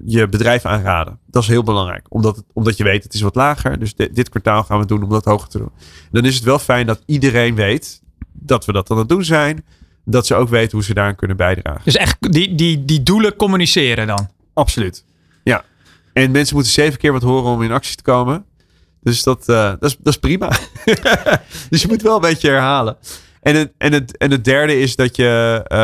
je 0.05 0.29
bedrijf 0.29 0.65
aanraden. 0.65 1.19
Dat 1.27 1.43
is 1.43 1.49
heel 1.49 1.63
belangrijk. 1.63 2.07
Omdat, 2.09 2.37
het, 2.37 2.45
omdat 2.53 2.77
je 2.77 2.85
weet, 2.85 3.05
het 3.05 3.15
is 3.15 3.21
wat 3.21 3.35
lager. 3.35 3.79
Dus 3.79 3.95
dit 3.95 4.29
kwartaal 4.29 4.63
gaan 4.63 4.79
we 4.79 4.87
doen 4.87 5.03
om 5.03 5.11
dat 5.11 5.25
hoger 5.25 5.49
te 5.49 5.59
doen. 5.59 5.73
Dan 6.11 6.25
is 6.25 6.35
het 6.35 6.45
wel 6.45 6.59
fijn 6.59 6.87
dat 6.87 7.03
iedereen 7.07 7.55
weet 7.55 8.03
dat 8.33 8.65
we 8.65 8.73
dat 8.73 8.91
aan 8.91 8.99
het 8.99 9.09
doen 9.09 9.25
zijn. 9.25 9.65
Dat 10.05 10.27
ze 10.27 10.35
ook 10.35 10.49
weten 10.49 10.71
hoe 10.71 10.85
ze 10.85 10.95
daaraan 10.95 11.17
kunnen 11.17 11.37
bijdragen. 11.37 11.81
Dus 11.85 11.97
echt 11.97 12.33
die, 12.33 12.55
die, 12.55 12.85
die 12.85 13.03
doelen 13.03 13.37
communiceren 13.37 14.07
dan? 14.07 14.29
Absoluut. 14.55 15.05
Ja. 15.45 15.65
En 16.13 16.31
mensen 16.31 16.55
moeten 16.55 16.73
zeven 16.73 16.99
keer 16.99 17.13
wat 17.13 17.23
horen 17.23 17.51
om 17.51 17.63
in 17.63 17.73
actie 17.73 17.97
te 17.97 18.03
komen. 18.03 18.45
Dus 19.03 19.23
dat, 19.23 19.49
uh, 19.49 19.57
dat, 19.57 19.85
is, 19.85 19.97
dat 19.97 20.13
is 20.13 20.19
prima. 20.19 20.49
dus 21.71 21.83
je 21.83 21.89
moet 21.89 22.03
wel 22.03 22.15
een 22.15 22.21
beetje 22.21 22.49
herhalen. 22.49 22.97
En 23.41 23.57
het, 23.57 23.73
en 23.79 23.93
het, 23.93 24.17
en 24.17 24.31
het 24.31 24.45
derde 24.45 24.79
is 24.79 24.97
dat 24.97 25.17
je 25.17 25.65
uh, 25.69 25.79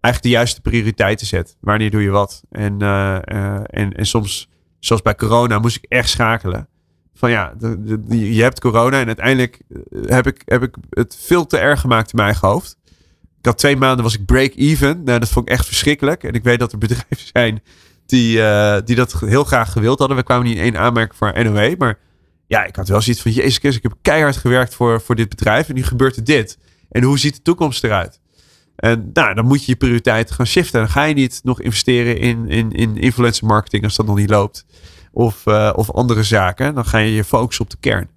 eigenlijk 0.00 0.22
de 0.22 0.28
juiste 0.28 0.60
prioriteiten 0.60 1.26
zet. 1.26 1.56
Wanneer 1.60 1.90
doe 1.90 2.02
je 2.02 2.10
wat? 2.10 2.42
En, 2.50 2.72
uh, 2.82 3.18
uh, 3.24 3.54
en, 3.66 3.92
en 3.92 4.06
soms, 4.06 4.48
zoals 4.78 5.02
bij 5.02 5.14
corona, 5.14 5.58
moest 5.58 5.76
ik 5.76 5.84
echt 5.88 6.08
schakelen. 6.08 6.68
Van 7.14 7.30
ja, 7.30 7.54
je 8.08 8.42
hebt 8.42 8.60
corona 8.60 9.00
en 9.00 9.06
uiteindelijk 9.06 9.60
heb 10.06 10.26
ik, 10.26 10.42
heb 10.44 10.62
ik 10.62 10.74
het 10.90 11.16
veel 11.20 11.46
te 11.46 11.58
erg 11.58 11.80
gemaakt 11.80 12.12
in 12.12 12.16
mijn 12.16 12.36
hoofd. 12.40 12.76
Ik 13.38 13.46
had 13.46 13.58
twee 13.58 13.76
maanden 13.76 14.04
was 14.04 14.14
ik 14.14 14.24
break-even. 14.24 15.02
Nou, 15.04 15.18
dat 15.18 15.28
vond 15.28 15.46
ik 15.46 15.52
echt 15.52 15.66
verschrikkelijk. 15.66 16.24
En 16.24 16.32
ik 16.32 16.42
weet 16.42 16.58
dat 16.58 16.72
er 16.72 16.78
bedrijven 16.78 17.26
zijn 17.32 17.62
die, 18.06 18.40
die 18.82 18.96
dat 18.96 19.20
heel 19.20 19.44
graag 19.44 19.72
gewild 19.72 19.98
hadden. 19.98 20.16
We 20.16 20.22
kwamen 20.22 20.46
niet 20.46 20.56
in 20.56 20.62
één 20.62 20.78
aanmerking 20.78 21.18
voor 21.18 21.44
NOE, 21.44 21.74
maar 21.78 21.98
ja, 22.46 22.64
ik 22.64 22.76
had 22.76 22.88
wel 22.88 23.00
zoiets 23.00 23.22
van, 23.22 23.30
jezus 23.30 23.58
Christus, 23.58 23.76
ik 23.76 23.82
heb 23.82 23.94
keihard 24.02 24.36
gewerkt 24.36 24.74
voor, 24.74 25.00
voor 25.00 25.14
dit 25.14 25.28
bedrijf 25.28 25.68
en 25.68 25.74
nu 25.74 25.82
gebeurt 25.82 26.16
er 26.16 26.24
dit. 26.24 26.58
En 26.90 27.02
hoe 27.02 27.18
ziet 27.18 27.34
de 27.34 27.42
toekomst 27.42 27.84
eruit? 27.84 28.20
En 28.76 29.10
nou, 29.12 29.34
dan 29.34 29.46
moet 29.46 29.64
je 29.64 29.72
je 29.72 29.76
prioriteiten 29.76 30.34
gaan 30.34 30.46
shiften. 30.46 30.80
Dan 30.80 30.90
ga 30.90 31.04
je 31.04 31.14
niet 31.14 31.40
nog 31.42 31.60
investeren 31.60 32.18
in, 32.18 32.48
in, 32.48 32.72
in 32.72 32.96
influencer 32.96 33.46
marketing 33.46 33.84
als 33.84 33.96
dat 33.96 34.06
nog 34.06 34.16
niet 34.16 34.30
loopt. 34.30 34.66
Of, 35.14 35.42
uh, 35.46 35.70
of 35.74 35.90
andere 35.90 36.22
zaken. 36.22 36.74
Dan 36.74 36.84
ga 36.84 36.98
je 36.98 37.14
je 37.14 37.24
focussen 37.24 37.64
op 37.64 37.70
de 37.70 37.76
kern. 37.80 38.08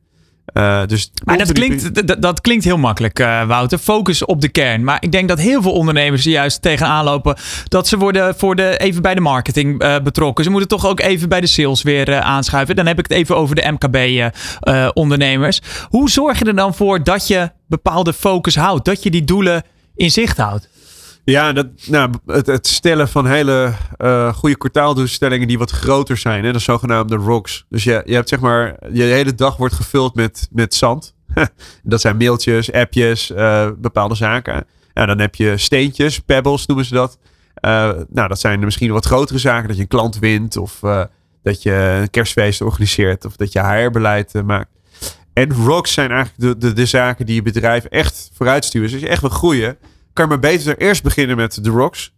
Uh, 0.54 0.86
dus 0.86 1.12
maar 1.26 1.38
dat 1.38 1.52
klinkt, 1.52 2.08
dat, 2.08 2.22
dat, 2.22 2.42
klinkt 2.42 2.64
heel 2.64 2.78
makkelijk, 2.78 3.20
uh, 3.20 3.48
Wouter. 3.48 3.78
Focus 3.78 4.26
op 4.26 4.42
de 4.42 4.50
kern. 4.50 4.84
Maar 4.84 4.98
ik 5.00 5.12
denk 5.12 5.28
dat 5.28 5.40
heel 5.40 5.62
veel 5.62 5.72
ondernemers 5.72 6.26
er 6.26 6.32
juist 6.32 6.62
tegenaan 6.62 7.04
lopen 7.04 7.36
dat 7.68 7.88
ze 7.88 7.98
worden 7.98 8.36
voor 8.36 8.56
de, 8.56 8.78
even 8.78 9.02
bij 9.02 9.16
de 9.16 9.22
marketing 9.22 9.84
uh, 9.84 10.00
betrokken. 10.00 10.44
Ze 10.44 10.50
moeten 10.50 10.70
toch 10.70 10.86
ook 10.86 11.00
even 11.00 11.30
bij 11.30 11.42
de 11.42 11.48
sales 11.48 11.82
weer 11.82 12.20
aanschuiven. 12.22 12.76
Dan 12.76 12.86
heb 12.86 13.00
ik 13.00 13.08
het 13.08 13.18
even 13.18 13.38
over 13.38 13.56
de 13.56 13.72
MKB-ondernemers. 13.72 15.62
Hoe 15.90 16.10
zorg 16.10 16.40
je 16.40 16.46
er 16.46 16.56
dan 16.56 16.76
voor 16.76 17.04
dat 17.04 17.28
je 17.28 17.52
bepaalde 17.68 18.14
focus 18.14 18.56
houdt? 18.56 18.86
Dat 18.86 19.04
je 19.04 19.10
die 19.10 19.24
doelen 19.24 19.64
in 19.96 20.12
zicht 20.12 20.38
houdt? 20.38 20.70
Ja, 21.32 21.54
dat, 21.54 21.68
nou, 21.88 22.12
het, 22.26 22.68
stellen 22.68 23.08
van 23.08 23.26
hele 23.26 23.74
uh, 23.98 24.34
goede 24.34 24.58
kwartaaldoelstellingen 24.58 25.48
die 25.48 25.58
wat 25.58 25.72
groter 25.72 26.18
zijn. 26.18 26.46
Hè, 26.46 26.54
de 26.54 26.60
zogenaamde 26.60 27.16
rocks. 27.16 27.66
Dus 27.70 27.84
je, 27.84 28.02
je 28.06 28.14
hebt 28.14 28.30
zeg 28.30 28.40
maar, 28.40 28.76
je 28.92 29.04
hele 29.04 29.36
dag 29.36 29.58
wordt 29.58 29.74
gevuld 29.74 30.16
met, 30.16 30.48
met 30.52 30.74
zand. 30.74 31.16
dat 31.84 32.02
zijn 32.02 32.18
mailtjes, 32.18 32.72
appjes, 32.72 33.32
uh, 33.32 33.70
bepaalde 33.78 34.16
zaken. 34.16 34.66
Nou, 34.94 35.08
dan 35.08 35.20
heb 35.20 35.36
je 35.36 35.58
steentjes, 35.58 36.20
pebbles 36.20 36.66
noemen 36.66 36.86
ze 36.86 36.94
dat. 36.94 37.18
Uh, 37.62 37.92
nou, 38.10 38.28
dat 38.28 38.40
zijn 38.40 38.60
misschien 38.60 38.92
wat 38.92 39.06
grotere 39.06 39.40
zaken. 39.40 39.68
Dat 39.68 39.76
je 39.76 39.82
een 39.82 39.88
klant 39.88 40.20
wint 40.20 40.58
of 40.58 40.80
dat 41.44 41.64
je 41.64 42.00
een 42.02 42.10
kerstfeest 42.10 42.62
organiseert 42.62 43.26
of 43.26 43.36
dat 43.36 43.52
je 43.52 43.60
HR-beleid 43.60 44.34
maakt. 44.46 44.70
En 45.34 45.54
rocks 45.54 45.94
zijn 45.94 46.12
eigenlijk 46.12 46.60
de, 46.60 46.68
de, 46.68 46.74
de 46.74 46.86
zaken 46.86 47.26
die 47.26 47.36
je 47.36 47.42
bedrijf 47.42 47.86
echt 47.86 48.30
vooruitsturen. 48.34 48.88
Dus 48.88 48.96
als 48.96 49.06
je 49.06 49.12
echt 49.12 49.22
wil 49.22 49.30
groeien, 49.30 49.78
kan 50.18 50.26
je 50.26 50.32
maar 50.32 50.52
beter 50.52 50.78
eerst 50.78 51.04
beginnen 51.04 51.38
met 51.38 51.64
de 51.64 51.70
rocks. 51.70 52.14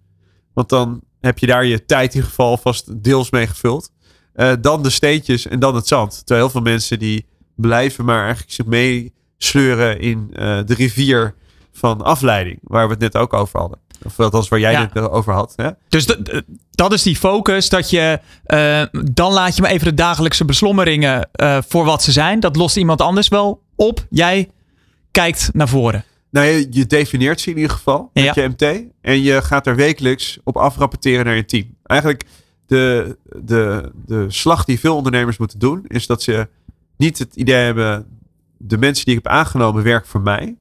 Want 0.53 0.69
dan 0.69 1.01
heb 1.21 1.39
je 1.39 1.47
daar 1.47 1.65
je 1.65 1.85
tijd 1.85 2.09
in 2.09 2.15
ieder 2.15 2.29
geval 2.29 2.57
vast 2.57 3.03
deels 3.03 3.29
mee 3.29 3.47
gevuld. 3.47 3.91
dan 4.61 4.83
de 4.83 4.89
steentjes 4.89 5.47
en 5.47 5.59
dan 5.59 5.75
het 5.75 5.87
zand. 5.87 6.17
Terwijl 6.17 6.41
heel 6.41 6.49
veel 6.49 6.71
mensen 6.71 6.99
die 6.99 7.25
blijven 7.55 8.05
maar 8.05 8.23
eigenlijk 8.23 8.51
zich 8.51 8.65
meesleuren 8.65 9.99
in 9.99 10.27
de 10.65 10.73
rivier 10.73 11.35
van 11.71 12.01
afleiding. 12.01 12.59
Waar 12.61 12.85
we 12.85 12.91
het 12.91 13.01
net 13.01 13.15
ook 13.15 13.33
over 13.33 13.59
hadden. 13.59 13.79
Of 14.03 14.19
althans 14.19 14.47
waar 14.47 14.59
jij 14.59 14.71
ja. 14.71 14.89
het 14.93 15.09
over 15.09 15.33
had. 15.33 15.53
Hè? 15.55 15.69
Dus 15.89 16.17
dat 16.71 16.93
is 16.93 17.03
die 17.03 17.15
focus. 17.15 17.69
Dat 17.69 17.89
je 17.89 18.19
uh, 18.47 19.01
dan 19.13 19.33
laat 19.33 19.55
je 19.55 19.61
maar 19.61 19.71
even 19.71 19.87
de 19.87 19.93
dagelijkse 19.93 20.45
beslommeringen 20.45 21.29
voor 21.67 21.85
wat 21.85 22.03
ze 22.03 22.11
zijn. 22.11 22.39
Dat 22.39 22.55
lost 22.55 22.77
iemand 22.77 23.01
anders 23.01 23.27
wel 23.27 23.61
op. 23.75 24.05
Jij 24.09 24.49
kijkt 25.11 25.49
naar 25.53 25.69
voren. 25.69 26.03
Nou, 26.31 26.47
je, 26.47 26.67
je 26.69 26.85
definieert 26.85 27.41
ze 27.41 27.49
in 27.49 27.55
ieder 27.55 27.71
geval 27.71 28.09
met 28.13 28.23
ja. 28.23 28.33
je 28.35 28.47
MT. 28.47 28.83
En 29.01 29.21
je 29.21 29.41
gaat 29.41 29.67
er 29.67 29.75
wekelijks 29.75 30.39
op 30.43 30.57
afrapporteren 30.57 31.25
naar 31.25 31.35
je 31.35 31.45
team. 31.45 31.75
Eigenlijk 31.83 32.23
de, 32.65 33.17
de, 33.41 33.91
de 34.05 34.25
slag 34.27 34.65
die 34.65 34.79
veel 34.79 34.95
ondernemers 34.95 35.37
moeten 35.37 35.59
doen. 35.59 35.85
Is 35.87 36.07
dat 36.07 36.21
ze 36.21 36.47
niet 36.97 37.17
het 37.17 37.35
idee 37.35 37.63
hebben. 37.63 38.07
De 38.57 38.77
mensen 38.77 39.05
die 39.05 39.15
ik 39.15 39.23
heb 39.23 39.33
aangenomen 39.33 39.83
werken 39.83 40.09
voor 40.09 40.21
mij. 40.21 40.57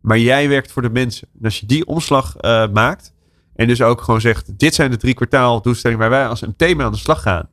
Maar 0.00 0.18
jij 0.18 0.48
werkt 0.48 0.72
voor 0.72 0.82
de 0.82 0.90
mensen. 0.90 1.28
En 1.38 1.44
als 1.44 1.60
je 1.60 1.66
die 1.66 1.86
omslag 1.86 2.36
uh, 2.40 2.68
maakt. 2.68 3.12
En 3.54 3.66
dus 3.66 3.82
ook 3.82 4.00
gewoon 4.00 4.20
zegt: 4.20 4.58
dit 4.58 4.74
zijn 4.74 4.90
de 4.90 4.96
drie 4.96 5.14
kwartaal 5.14 5.62
doelstellingen 5.62 6.00
waar 6.00 6.18
wij 6.18 6.28
als 6.28 6.40
MT 6.40 6.60
mee 6.60 6.82
aan 6.82 6.92
de 6.92 6.98
slag 6.98 7.22
gaan. 7.22 7.48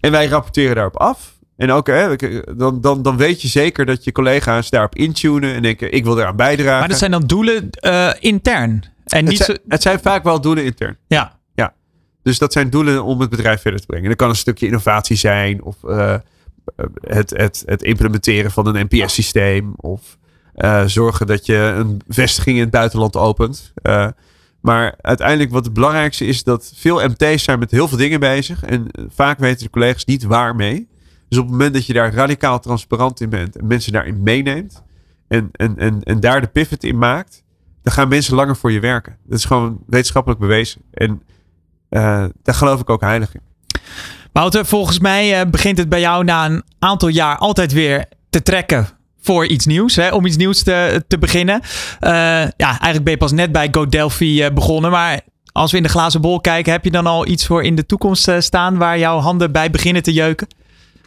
En 0.00 0.10
wij 0.10 0.26
rapporteren 0.26 0.74
daarop 0.74 0.96
af. 0.96 1.38
En 1.60 1.70
ook, 1.70 1.86
hè, 1.86 2.16
dan, 2.56 2.80
dan, 2.80 3.02
dan 3.02 3.16
weet 3.16 3.42
je 3.42 3.48
zeker 3.48 3.86
dat 3.86 4.04
je 4.04 4.12
collega's 4.12 4.70
daarop 4.70 4.94
intunen 4.94 5.54
en 5.54 5.62
denken: 5.62 5.92
ik 5.92 6.04
wil 6.04 6.14
daaraan 6.14 6.36
bijdragen. 6.36 6.78
Maar 6.78 6.88
dat 6.88 6.98
zijn 6.98 7.10
dan 7.10 7.26
doelen 7.26 7.68
uh, 7.80 8.10
intern. 8.18 8.84
En 9.04 9.24
niet 9.24 9.38
het, 9.38 9.46
zijn, 9.46 9.58
het 9.68 9.82
zijn 9.82 10.00
vaak 10.00 10.24
wel 10.24 10.40
doelen 10.40 10.64
intern. 10.64 10.96
Ja. 11.06 11.38
ja. 11.54 11.74
Dus 12.22 12.38
dat 12.38 12.52
zijn 12.52 12.70
doelen 12.70 13.04
om 13.04 13.20
het 13.20 13.30
bedrijf 13.30 13.60
verder 13.60 13.80
te 13.80 13.86
brengen. 13.86 14.08
Dat 14.08 14.16
kan 14.16 14.28
een 14.28 14.36
stukje 14.36 14.66
innovatie 14.66 15.16
zijn, 15.16 15.62
of 15.62 15.76
uh, 15.84 16.14
het, 17.00 17.30
het, 17.36 17.62
het 17.66 17.82
implementeren 17.82 18.50
van 18.50 18.66
een 18.66 18.86
NPS-systeem, 18.90 19.72
of 19.76 20.18
uh, 20.56 20.84
zorgen 20.86 21.26
dat 21.26 21.46
je 21.46 21.56
een 21.56 22.00
vestiging 22.08 22.56
in 22.56 22.62
het 22.62 22.70
buitenland 22.70 23.16
opent. 23.16 23.72
Uh, 23.82 24.06
maar 24.60 24.94
uiteindelijk 25.00 25.50
wat 25.50 25.64
het 25.64 25.74
belangrijkste 25.74 26.26
is 26.26 26.42
dat 26.42 26.72
veel 26.74 27.08
MT's 27.08 27.44
zijn 27.44 27.58
met 27.58 27.70
heel 27.70 27.88
veel 27.88 27.98
dingen 27.98 28.20
bezig. 28.20 28.64
En 28.64 28.86
vaak 29.08 29.38
weten 29.38 29.64
de 29.64 29.70
collega's 29.70 30.04
niet 30.04 30.22
waarmee. 30.22 30.89
Dus 31.30 31.38
op 31.38 31.44
het 31.44 31.52
moment 31.52 31.74
dat 31.74 31.86
je 31.86 31.92
daar 31.92 32.14
radicaal 32.14 32.60
transparant 32.60 33.20
in 33.20 33.28
bent 33.28 33.56
en 33.56 33.66
mensen 33.66 33.92
daarin 33.92 34.22
meeneemt. 34.22 34.82
En, 35.28 35.48
en, 35.52 35.78
en, 35.78 36.02
en 36.02 36.20
daar 36.20 36.40
de 36.40 36.46
pivot 36.46 36.84
in 36.84 36.98
maakt. 36.98 37.44
Dan 37.82 37.92
gaan 37.92 38.08
mensen 38.08 38.34
langer 38.34 38.56
voor 38.56 38.72
je 38.72 38.80
werken. 38.80 39.16
Dat 39.26 39.38
is 39.38 39.44
gewoon 39.44 39.78
wetenschappelijk 39.86 40.40
bewezen. 40.40 40.80
En 40.92 41.22
uh, 41.90 42.24
daar 42.42 42.54
geloof 42.54 42.80
ik 42.80 42.90
ook 42.90 43.00
heilig 43.00 43.34
in. 43.34 43.40
Wouter, 44.32 44.66
volgens 44.66 44.98
mij 44.98 45.50
begint 45.50 45.78
het 45.78 45.88
bij 45.88 46.00
jou 46.00 46.24
na 46.24 46.46
een 46.46 46.62
aantal 46.78 47.08
jaar 47.08 47.36
altijd 47.36 47.72
weer 47.72 48.04
te 48.30 48.42
trekken 48.42 48.88
voor 49.20 49.46
iets 49.46 49.66
nieuws, 49.66 49.96
hè, 49.96 50.10
om 50.10 50.26
iets 50.26 50.36
nieuws 50.36 50.62
te, 50.62 51.04
te 51.08 51.18
beginnen. 51.18 51.60
Uh, 52.00 52.10
ja, 52.10 52.50
eigenlijk 52.56 53.04
ben 53.04 53.12
je 53.12 53.18
pas 53.18 53.32
net 53.32 53.52
bij 53.52 53.68
GoDelphi 53.70 54.50
begonnen, 54.50 54.90
maar 54.90 55.20
als 55.52 55.70
we 55.70 55.76
in 55.76 55.82
de 55.82 55.88
glazen 55.88 56.20
bol 56.20 56.40
kijken, 56.40 56.72
heb 56.72 56.84
je 56.84 56.90
dan 56.90 57.06
al 57.06 57.26
iets 57.26 57.46
voor 57.46 57.62
in 57.62 57.74
de 57.74 57.86
toekomst 57.86 58.30
staan 58.38 58.76
waar 58.76 58.98
jouw 58.98 59.18
handen 59.18 59.52
bij 59.52 59.70
beginnen 59.70 60.02
te 60.02 60.12
jeuken? 60.12 60.46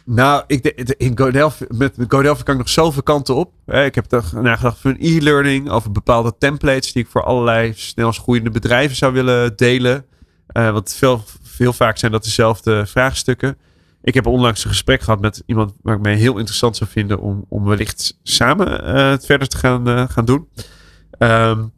Nou, 0.04 0.44
ik, 0.46 0.66
in 0.96 1.18
GoDelphi, 1.18 1.64
met 1.68 1.96
GoDelphi 2.08 2.42
kan 2.42 2.54
ik 2.54 2.60
nog 2.60 2.68
zoveel 2.68 3.02
kanten 3.02 3.34
op. 3.34 3.52
Ik 3.66 3.94
heb 3.94 4.22
nagedacht 4.32 4.84
een 4.84 4.96
e-learning 5.00 5.70
over 5.70 5.92
bepaalde 5.92 6.34
templates 6.38 6.92
die 6.92 7.02
ik 7.02 7.08
voor 7.08 7.22
allerlei 7.24 7.72
snel 7.74 8.12
groeiende 8.12 8.50
bedrijven 8.50 8.96
zou 8.96 9.12
willen 9.12 9.56
delen. 9.56 10.04
want 10.46 10.92
veel, 10.92 11.24
veel 11.42 11.72
vaak 11.72 11.98
zijn 11.98 12.12
dat 12.12 12.24
dezelfde 12.24 12.86
vraagstukken. 12.86 13.58
Ik 14.02 14.14
heb 14.14 14.26
onlangs 14.26 14.64
een 14.64 14.70
gesprek 14.70 15.00
gehad 15.00 15.20
met 15.20 15.42
iemand 15.46 15.72
waar 15.82 15.94
ik 15.94 16.02
mij 16.02 16.14
heel 16.14 16.38
interessant 16.38 16.76
zou 16.76 16.90
vinden 16.90 17.20
om, 17.20 17.44
om 17.48 17.64
wellicht 17.64 18.18
samen 18.22 18.84
uh, 18.88 19.10
het 19.10 19.26
verder 19.26 19.48
te 19.48 19.56
gaan, 19.56 19.88
uh, 19.88 20.08
gaan 20.08 20.24
doen. 20.24 20.48
Um, 21.18 21.72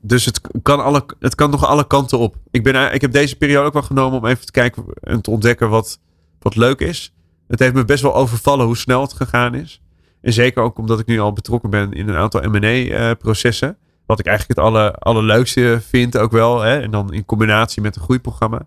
dus 0.00 0.24
het 0.24 0.40
kan, 0.62 0.84
alle, 0.84 1.04
het 1.18 1.34
kan 1.34 1.50
nog 1.50 1.66
alle 1.66 1.86
kanten 1.86 2.18
op. 2.18 2.36
Ik, 2.50 2.62
ben, 2.62 2.94
ik 2.94 3.00
heb 3.00 3.12
deze 3.12 3.36
periode 3.36 3.66
ook 3.66 3.72
wel 3.72 3.82
genomen 3.82 4.18
om 4.18 4.26
even 4.26 4.46
te 4.46 4.52
kijken 4.52 4.84
en 5.00 5.20
te 5.20 5.30
ontdekken 5.30 5.68
wat, 5.68 6.00
wat 6.38 6.56
leuk 6.56 6.80
is. 6.80 7.14
Het 7.48 7.58
heeft 7.58 7.74
me 7.74 7.84
best 7.84 8.02
wel 8.02 8.14
overvallen 8.14 8.66
hoe 8.66 8.76
snel 8.76 9.00
het 9.00 9.12
gegaan 9.12 9.54
is. 9.54 9.80
En 10.20 10.32
zeker 10.32 10.62
ook 10.62 10.78
omdat 10.78 11.00
ik 11.00 11.06
nu 11.06 11.20
al 11.20 11.32
betrokken 11.32 11.70
ben 11.70 11.92
in 11.92 12.08
een 12.08 12.16
aantal 12.16 12.40
M&A-processen. 12.40 13.68
Uh, 13.68 13.74
wat 14.06 14.18
ik 14.18 14.26
eigenlijk 14.26 14.58
het 14.58 14.68
aller, 14.68 14.92
allerleukste 14.92 15.80
vind 15.88 16.18
ook 16.18 16.32
wel. 16.32 16.60
Hè? 16.60 16.80
En 16.80 16.90
dan 16.90 17.12
in 17.12 17.24
combinatie 17.24 17.82
met 17.82 17.96
een 17.96 18.02
groeiprogramma. 18.02 18.66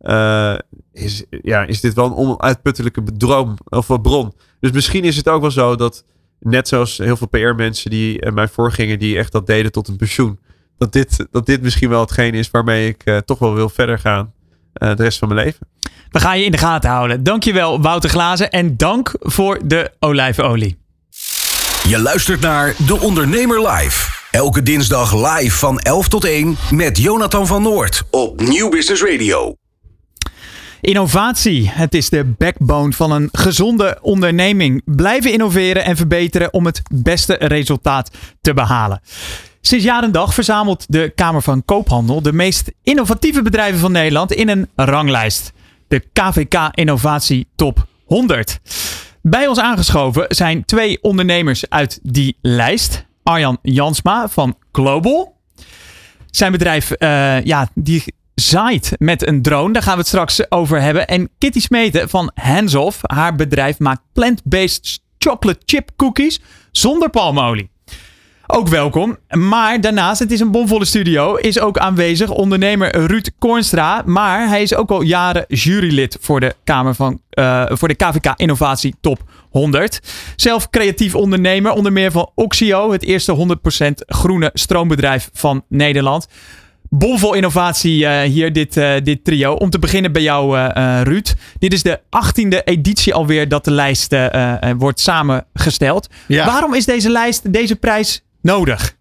Uh, 0.00 0.58
is, 0.92 1.24
ja, 1.28 1.62
is 1.64 1.80
dit 1.80 1.94
wel 1.94 2.06
een 2.06 2.14
onuitputtelijke 2.14 3.02
droom 3.16 3.56
of 3.64 4.00
bron. 4.02 4.32
Dus 4.60 4.70
misschien 4.70 5.04
is 5.04 5.16
het 5.16 5.28
ook 5.28 5.40
wel 5.40 5.50
zo 5.50 5.76
dat, 5.76 6.04
net 6.38 6.68
zoals 6.68 6.98
heel 6.98 7.16
veel 7.16 7.28
PR-mensen 7.28 7.90
die 7.90 8.24
uh, 8.24 8.32
mij 8.32 8.48
voorgingen, 8.48 8.98
die 8.98 9.18
echt 9.18 9.32
dat 9.32 9.46
deden 9.46 9.72
tot 9.72 9.88
een 9.88 9.96
pensioen, 9.96 10.38
dat 10.78 10.92
dit, 10.92 11.26
dat 11.30 11.46
dit 11.46 11.62
misschien 11.62 11.88
wel 11.88 12.00
hetgeen 12.00 12.34
is 12.34 12.50
waarmee 12.50 12.88
ik 12.88 13.22
toch 13.24 13.38
wel 13.38 13.54
wil 13.54 13.68
verder 13.68 13.98
gaan 13.98 14.32
de 14.72 14.94
rest 14.94 15.18
van 15.18 15.28
mijn 15.28 15.44
leven. 15.44 15.66
We 16.10 16.20
gaan 16.20 16.38
je 16.38 16.44
in 16.44 16.50
de 16.50 16.58
gaten 16.58 16.90
houden. 16.90 17.22
Dankjewel 17.22 17.80
Wouter 17.80 18.10
Glazen 18.10 18.50
en 18.50 18.76
dank 18.76 19.14
voor 19.18 19.60
de 19.64 19.90
olijfolie. 19.98 20.78
Je 21.88 21.98
luistert 21.98 22.40
naar 22.40 22.74
De 22.86 23.00
Ondernemer 23.00 23.68
Live. 23.68 24.10
Elke 24.30 24.62
dinsdag 24.62 25.14
live 25.14 25.56
van 25.56 25.78
11 25.78 26.08
tot 26.08 26.24
1 26.24 26.56
met 26.70 26.98
Jonathan 26.98 27.46
van 27.46 27.62
Noord 27.62 28.02
op 28.10 28.40
Nieuw 28.40 28.68
Business 28.68 29.02
Radio. 29.02 29.54
Innovatie, 30.80 31.70
het 31.70 31.94
is 31.94 32.08
de 32.08 32.24
backbone 32.24 32.92
van 32.92 33.10
een 33.10 33.28
gezonde 33.32 33.98
onderneming. 34.00 34.82
Blijven 34.84 35.32
innoveren 35.32 35.84
en 35.84 35.96
verbeteren 35.96 36.52
om 36.52 36.66
het 36.66 36.82
beste 36.94 37.34
resultaat 37.34 38.10
te 38.40 38.54
behalen. 38.54 39.00
Sinds 39.60 39.84
jaar 39.84 40.02
en 40.02 40.12
dag 40.12 40.34
verzamelt 40.34 40.84
de 40.88 41.12
Kamer 41.14 41.42
van 41.42 41.64
Koophandel 41.64 42.22
de 42.22 42.32
meest 42.32 42.72
innovatieve 42.82 43.42
bedrijven 43.42 43.80
van 43.80 43.92
Nederland 43.92 44.32
in 44.32 44.48
een 44.48 44.68
ranglijst. 44.76 45.52
De 45.92 46.02
KVK 46.12 46.68
Innovatie 46.70 47.48
Top 47.56 47.86
100. 48.04 48.60
Bij 49.22 49.46
ons 49.46 49.58
aangeschoven 49.58 50.24
zijn 50.28 50.64
twee 50.64 51.02
ondernemers 51.02 51.70
uit 51.70 51.98
die 52.02 52.36
lijst. 52.40 53.06
Arjan 53.22 53.58
Jansma 53.62 54.28
van 54.28 54.56
Global. 54.72 55.36
Zijn 56.30 56.52
bedrijf, 56.52 56.90
uh, 56.98 57.44
ja, 57.44 57.68
die 57.74 58.04
zaait 58.34 58.92
met 58.98 59.26
een 59.26 59.42
drone. 59.42 59.72
Daar 59.72 59.82
gaan 59.82 59.92
we 59.92 59.98
het 59.98 60.08
straks 60.08 60.50
over 60.50 60.80
hebben. 60.80 61.06
En 61.06 61.30
Kitty 61.38 61.60
Smeten 61.60 62.08
van 62.08 62.30
Hands 62.34 63.00
Haar 63.00 63.34
bedrijf 63.34 63.78
maakt 63.78 64.02
plant-based 64.12 65.00
chocolate 65.18 65.62
chip 65.64 65.90
cookies 65.96 66.40
zonder 66.70 67.10
palmolie. 67.10 67.70
Ook 68.54 68.68
welkom. 68.68 69.18
Maar 69.28 69.80
daarnaast, 69.80 70.18
het 70.18 70.30
is 70.30 70.40
een 70.40 70.50
bomvolle 70.50 70.84
studio, 70.84 71.34
is 71.34 71.60
ook 71.60 71.78
aanwezig 71.78 72.30
ondernemer 72.30 73.06
Ruud 73.06 73.30
Kornstra. 73.38 74.02
Maar 74.06 74.48
hij 74.48 74.62
is 74.62 74.74
ook 74.74 74.90
al 74.90 75.02
jaren 75.02 75.44
jurylid 75.48 76.16
voor 76.20 76.40
de, 76.40 76.54
Kamer 76.64 76.94
van, 76.94 77.20
uh, 77.38 77.64
voor 77.68 77.88
de 77.88 77.94
KVK 77.94 78.32
Innovatie 78.36 78.94
Top 79.00 79.18
100. 79.50 80.00
Zelf 80.36 80.70
creatief 80.70 81.14
ondernemer, 81.14 81.72
onder 81.72 81.92
meer 81.92 82.10
van 82.10 82.30
Oxio, 82.34 82.92
het 82.92 83.02
eerste 83.02 83.58
100% 83.88 83.90
groene 84.06 84.50
stroombedrijf 84.54 85.30
van 85.32 85.64
Nederland 85.68 86.28
bomvol 86.88 87.34
innovatie 87.34 88.02
uh, 88.02 88.20
hier, 88.20 88.52
dit, 88.52 88.76
uh, 88.76 88.94
dit 89.02 89.24
trio. 89.24 89.52
Om 89.52 89.70
te 89.70 89.78
beginnen 89.78 90.12
bij 90.12 90.22
jou, 90.22 90.58
uh, 90.58 91.00
Ruud. 91.02 91.34
Dit 91.58 91.72
is 91.72 91.82
de 91.82 92.00
achttiende 92.10 92.62
editie 92.62 93.14
alweer 93.14 93.48
dat 93.48 93.64
de 93.64 93.70
lijst 93.70 94.16
wordt 94.78 95.00
samengesteld. 95.00 96.08
Ja. 96.26 96.46
Waarom 96.46 96.74
is 96.74 96.84
deze 96.84 97.10
lijst, 97.10 97.52
deze 97.52 97.76
prijs 97.76 98.22
nodig? 98.42 98.96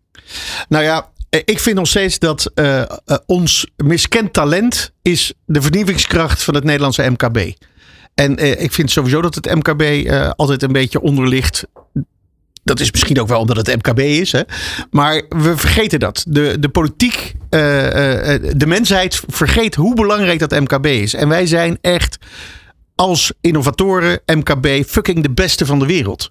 Nou 0.69 0.83
ja, 0.83 1.09
ik 1.29 1.59
vind 1.59 1.75
nog 1.75 1.87
steeds 1.87 2.19
dat 2.19 2.51
ons 3.25 3.67
miskend 3.77 4.33
talent 4.33 4.91
is 5.01 5.33
de 5.45 5.61
vernieuwingskracht 5.61 6.43
van 6.43 6.55
het 6.55 6.63
Nederlandse 6.63 7.09
MKB. 7.09 7.53
En 8.13 8.61
ik 8.61 8.71
vind 8.71 8.91
sowieso 8.91 9.21
dat 9.21 9.35
het 9.35 9.55
MKB 9.55 10.11
altijd 10.35 10.63
een 10.63 10.71
beetje 10.71 11.01
onderligt 11.01 11.65
dat 12.63 12.79
is 12.79 12.91
misschien 12.91 13.19
ook 13.19 13.27
wel 13.27 13.39
omdat 13.39 13.57
het 13.57 13.75
MKB 13.75 13.99
is. 13.99 14.31
Hè? 14.31 14.41
Maar 14.91 15.23
we 15.29 15.57
vergeten 15.57 15.99
dat. 15.99 16.25
De, 16.27 16.59
de 16.59 16.69
politiek, 16.69 17.35
de 17.49 18.65
mensheid 18.67 19.21
vergeet 19.27 19.75
hoe 19.75 19.95
belangrijk 19.95 20.39
dat 20.39 20.59
MKB 20.59 20.85
is. 20.85 21.13
En 21.13 21.27
wij 21.27 21.45
zijn 21.45 21.77
echt 21.81 22.17
als 22.95 23.33
innovatoren, 23.41 24.21
MKB, 24.25 24.85
fucking 24.87 25.23
de 25.23 25.31
beste 25.31 25.65
van 25.65 25.79
de 25.79 25.85
wereld. 25.85 26.27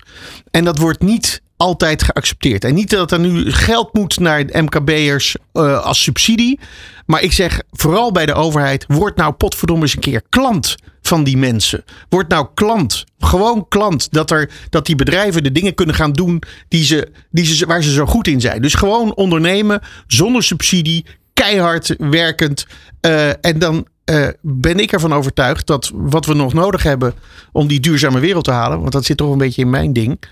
En 0.50 0.64
dat 0.64 0.78
wordt 0.78 1.02
niet 1.02 1.42
altijd 1.60 2.02
geaccepteerd. 2.02 2.64
En 2.64 2.74
niet 2.74 2.90
dat 2.90 3.12
er 3.12 3.18
nu 3.20 3.52
geld 3.52 3.94
moet 3.94 4.18
naar 4.18 4.44
MKB'ers 4.52 5.36
uh, 5.52 5.80
als 5.80 6.02
subsidie. 6.02 6.60
Maar 7.06 7.22
ik 7.22 7.32
zeg 7.32 7.62
vooral 7.70 8.12
bij 8.12 8.26
de 8.26 8.34
overheid: 8.34 8.84
word 8.88 9.16
nou 9.16 9.32
potverdomme 9.32 9.82
eens 9.82 9.94
een 9.94 10.00
keer 10.00 10.22
klant 10.28 10.76
van 11.02 11.24
die 11.24 11.36
mensen. 11.36 11.84
Word 12.08 12.28
nou 12.28 12.46
klant. 12.54 13.04
Gewoon 13.18 13.68
klant. 13.68 14.12
Dat, 14.12 14.30
er, 14.30 14.50
dat 14.70 14.86
die 14.86 14.96
bedrijven 14.96 15.42
de 15.42 15.52
dingen 15.52 15.74
kunnen 15.74 15.94
gaan 15.94 16.12
doen 16.12 16.42
die 16.68 16.84
ze, 16.84 17.12
die 17.30 17.44
ze, 17.44 17.66
waar 17.66 17.82
ze 17.82 17.92
zo 17.92 18.06
goed 18.06 18.26
in 18.26 18.40
zijn. 18.40 18.62
Dus 18.62 18.74
gewoon 18.74 19.14
ondernemen 19.14 19.80
zonder 20.06 20.42
subsidie. 20.42 21.06
Keihard 21.34 21.94
werkend. 21.98 22.66
Uh, 23.06 23.28
en 23.28 23.58
dan 23.58 23.86
uh, 24.10 24.28
ben 24.40 24.78
ik 24.78 24.92
ervan 24.92 25.12
overtuigd 25.12 25.66
dat 25.66 25.90
wat 25.94 26.26
we 26.26 26.34
nog 26.34 26.52
nodig 26.52 26.82
hebben 26.82 27.14
om 27.52 27.66
die 27.66 27.80
duurzame 27.80 28.20
wereld 28.20 28.44
te 28.44 28.50
halen, 28.50 28.80
want 28.80 28.92
dat 28.92 29.04
zit 29.04 29.16
toch 29.16 29.32
een 29.32 29.38
beetje 29.38 29.62
in 29.62 29.70
mijn 29.70 29.92
ding, 29.92 30.22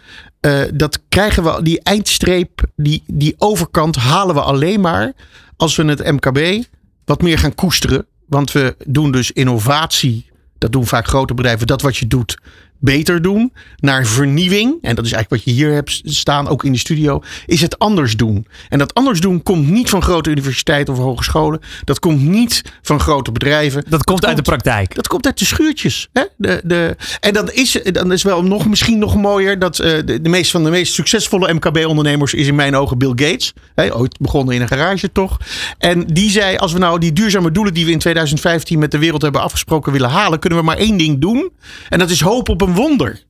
uh, 0.41 0.61
dat 0.75 1.01
krijgen 1.09 1.45
we, 1.45 1.63
die 1.63 1.81
eindstreep, 1.83 2.63
die, 2.77 3.03
die 3.07 3.35
overkant 3.39 3.97
halen 3.97 4.35
we 4.35 4.41
alleen 4.41 4.81
maar 4.81 5.13
als 5.57 5.77
we 5.77 5.85
het 5.85 6.13
MKB 6.13 6.65
wat 7.05 7.23
meer 7.23 7.39
gaan 7.39 7.55
koesteren. 7.55 8.07
Want 8.27 8.53
we 8.53 8.77
doen 8.87 9.11
dus 9.11 9.33
innovatie, 9.33 10.31
dat 10.59 10.73
doen 10.73 10.87
vaak 10.87 11.07
grote 11.07 11.35
bedrijven, 11.35 11.67
dat 11.67 11.83
wat 11.83 11.97
je 11.97 12.07
doet, 12.07 12.39
beter 12.79 13.23
doen, 13.23 13.53
naar 13.77 14.07
vernieuwing, 14.07 14.79
en 14.83 14.95
dat 14.95 15.05
is 15.05 15.13
eigenlijk 15.13 15.45
wat 15.45 15.55
je 15.55 15.61
hier 15.61 15.73
hebt 15.73 16.01
staan, 16.05 16.49
ook 16.49 16.65
in 16.65 16.73
de 16.73 16.79
studio, 16.79 17.23
is 17.47 17.61
het 17.61 17.79
anders 17.79 18.17
doen. 18.17 18.47
En 18.69 18.79
dat 18.79 18.95
anders 18.95 19.21
doen 19.21 19.43
komt 19.43 19.69
niet 19.69 19.91
van 19.91 20.03
grote 20.03 20.31
universiteiten 20.31 20.95
of 20.95 21.01
hogescholen. 21.01 21.61
Dat 21.85 21.99
komt 21.99 22.23
niet 22.23 22.63
van 22.83 23.01
grote 23.01 23.33
bedrijven. 23.33 23.85
Dat, 23.89 24.05
komt 24.05 24.27
uit 24.27 24.37
de 24.37 24.43
praktijk. 24.43 24.95
Dat 24.95 25.09
komt 25.09 25.27
uit 25.27 25.39
de 25.39 25.45
schuurtjes. 25.45 26.09
Hè? 26.13 26.23
De, 26.37 26.61
de, 26.65 26.97
en 27.21 27.33
dan 27.33 27.51
is, 27.53 27.81
dan 27.93 28.13
is 28.13 28.23
wel 28.23 28.43
nog, 28.43 28.69
misschien 28.69 28.99
nog 28.99 29.17
mooier 29.17 29.59
dat 29.59 29.79
uh, 29.79 29.87
de, 30.05 30.21
de 30.21 30.29
meest 30.29 30.51
van 30.51 30.65
de 30.65 30.71
meest 30.71 30.93
succesvolle 30.93 31.55
MKB-ondernemers 31.55 32.35
is 32.35 32.47
in 32.47 32.55
mijn 32.55 32.77
ogen 32.77 32.99
Bill 32.99 33.13
Gates. 33.15 33.53
Hè? 33.75 33.97
Ooit 33.97 34.19
begonnen 34.19 34.55
in 34.55 34.61
een 34.61 34.69
garage 34.69 35.13
toch. 35.13 35.39
En 35.79 36.07
die 36.07 36.31
zei, 36.31 36.57
als 36.57 36.73
we 36.73 36.79
nou 36.79 36.99
die 36.99 37.13
duurzame 37.13 37.51
doelen 37.51 37.75
die 37.75 37.85
we 37.85 37.91
in 37.91 37.99
2015 37.99 38.79
met 38.79 38.91
de 38.91 38.99
wereld 38.99 39.23
hebben 39.23 39.41
afgesproken 39.41 39.93
willen 39.93 40.11
halen, 40.11 40.39
kunnen 40.39 40.59
we 40.59 40.65
maar 40.65 40.77
één 40.77 40.97
ding 40.97 41.21
doen. 41.21 41.51
En 41.89 41.99
dat 41.99 42.11
is 42.11 42.21
hoop 42.21 42.49
op 42.49 42.61
een 42.61 42.68
wonder. 42.75 43.23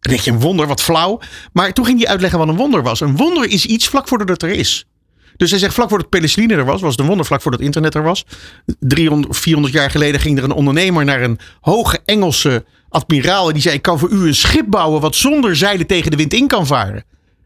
Dan 0.00 0.12
denk 0.12 0.20
je 0.20 0.30
een 0.30 0.40
wonder, 0.40 0.66
wat 0.66 0.82
flauw. 0.82 1.20
Maar 1.52 1.72
toen 1.72 1.84
ging 1.84 1.98
hij 1.98 2.08
uitleggen 2.08 2.38
wat 2.38 2.48
een 2.48 2.56
wonder 2.56 2.82
was. 2.82 3.00
Een 3.00 3.16
wonder 3.16 3.48
is 3.48 3.66
iets 3.66 3.88
vlak 3.88 4.08
voordat 4.08 4.28
het 4.28 4.42
er 4.42 4.50
is. 4.50 4.86
Dus 5.36 5.50
hij 5.50 5.58
zegt 5.58 5.74
vlak 5.74 5.88
voordat 5.88 6.08
penicilline 6.08 6.54
er 6.54 6.64
was, 6.64 6.80
was 6.80 6.98
een 6.98 7.06
wonder 7.06 7.26
vlak 7.26 7.42
voordat 7.42 7.60
internet 7.60 7.94
er 7.94 8.02
was. 8.02 8.24
300, 8.80 9.36
400 9.36 9.74
jaar 9.74 9.90
geleden 9.90 10.20
ging 10.20 10.38
er 10.38 10.44
een 10.44 10.52
ondernemer 10.52 11.04
naar 11.04 11.22
een 11.22 11.38
hoge 11.60 12.00
Engelse 12.04 12.64
admiraal. 12.88 13.46
En 13.46 13.52
die 13.52 13.62
zei, 13.62 13.74
ik 13.74 13.82
kan 13.82 13.98
voor 13.98 14.10
u 14.10 14.26
een 14.26 14.34
schip 14.34 14.66
bouwen 14.68 15.00
wat 15.00 15.14
zonder 15.14 15.56
zeilen 15.56 15.86
tegen 15.86 16.10
de 16.10 16.16
wind 16.16 16.34
in 16.34 16.46
kan 16.46 16.66
varen. 16.66 17.04